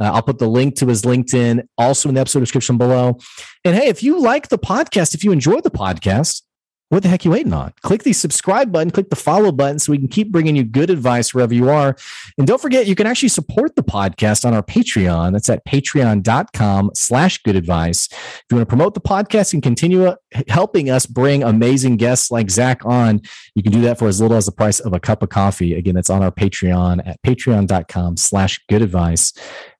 Uh, 0.00 0.12
I'll 0.12 0.22
put 0.22 0.38
the 0.38 0.48
link 0.48 0.76
to 0.76 0.86
his 0.86 1.02
LinkedIn 1.02 1.66
also 1.76 2.08
in 2.08 2.14
the 2.14 2.20
episode 2.20 2.40
description 2.40 2.78
below. 2.78 3.18
And 3.64 3.74
hey, 3.74 3.88
if 3.88 4.02
you 4.02 4.20
like 4.20 4.48
the 4.48 4.58
podcast, 4.58 5.14
if 5.14 5.24
you 5.24 5.32
enjoy 5.32 5.60
the 5.60 5.70
podcast, 5.70 6.42
what 6.90 7.02
the 7.02 7.08
heck 7.08 7.24
you 7.24 7.30
waiting 7.30 7.52
on? 7.52 7.72
Click 7.82 8.02
the 8.02 8.14
subscribe 8.14 8.72
button, 8.72 8.90
click 8.90 9.10
the 9.10 9.16
follow 9.16 9.52
button 9.52 9.78
so 9.78 9.92
we 9.92 9.98
can 9.98 10.08
keep 10.08 10.32
bringing 10.32 10.56
you 10.56 10.64
good 10.64 10.88
advice 10.88 11.34
wherever 11.34 11.52
you 11.52 11.68
are. 11.68 11.96
And 12.38 12.46
don't 12.46 12.60
forget, 12.60 12.86
you 12.86 12.94
can 12.94 13.06
actually 13.06 13.28
support 13.28 13.76
the 13.76 13.82
podcast 13.82 14.46
on 14.46 14.54
our 14.54 14.62
Patreon. 14.62 15.32
That's 15.32 15.50
at 15.50 15.64
patreon.com 15.66 16.92
slash 16.94 17.42
good 17.42 17.56
advice. 17.56 18.08
If 18.10 18.44
you 18.50 18.56
want 18.56 18.68
to 18.68 18.74
promote 18.74 18.94
the 18.94 19.00
podcast 19.00 19.52
and 19.52 19.62
continue 19.62 20.06
uh, 20.06 20.16
helping 20.48 20.88
us 20.88 21.04
bring 21.04 21.42
amazing 21.42 21.98
guests 21.98 22.30
like 22.30 22.50
Zach 22.50 22.84
on, 22.86 23.20
you 23.54 23.62
can 23.62 23.72
do 23.72 23.82
that 23.82 23.98
for 23.98 24.08
as 24.08 24.20
little 24.20 24.36
as 24.36 24.46
the 24.46 24.52
price 24.52 24.80
of 24.80 24.94
a 24.94 25.00
cup 25.00 25.22
of 25.22 25.28
coffee. 25.28 25.74
Again, 25.74 25.94
that's 25.94 26.10
on 26.10 26.22
our 26.22 26.32
Patreon 26.32 27.06
at 27.06 27.20
patreon.com 27.22 28.16
slash 28.16 28.60
good 28.68 28.80
advice. 28.80 29.34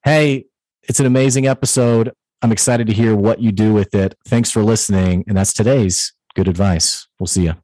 Hey, 0.05 0.45
it's 0.83 1.01
an 1.01 1.07
amazing 1.07 1.47
episode. 1.47 2.13
I'm 2.43 2.53
excited 2.53 2.87
to 2.87 2.93
hear 2.93 3.17
what 3.17 3.41
you 3.41 3.51
do 3.51 3.73
with 3.73 3.95
it. 3.95 4.15
Thanks 4.27 4.51
for 4.51 4.63
listening. 4.63 5.25
And 5.27 5.37
that's 5.37 5.53
today's 5.53 6.13
good 6.39 6.47
advice. 6.47 7.09
We'll 7.19 7.27
see 7.27 7.47
you. 7.47 7.55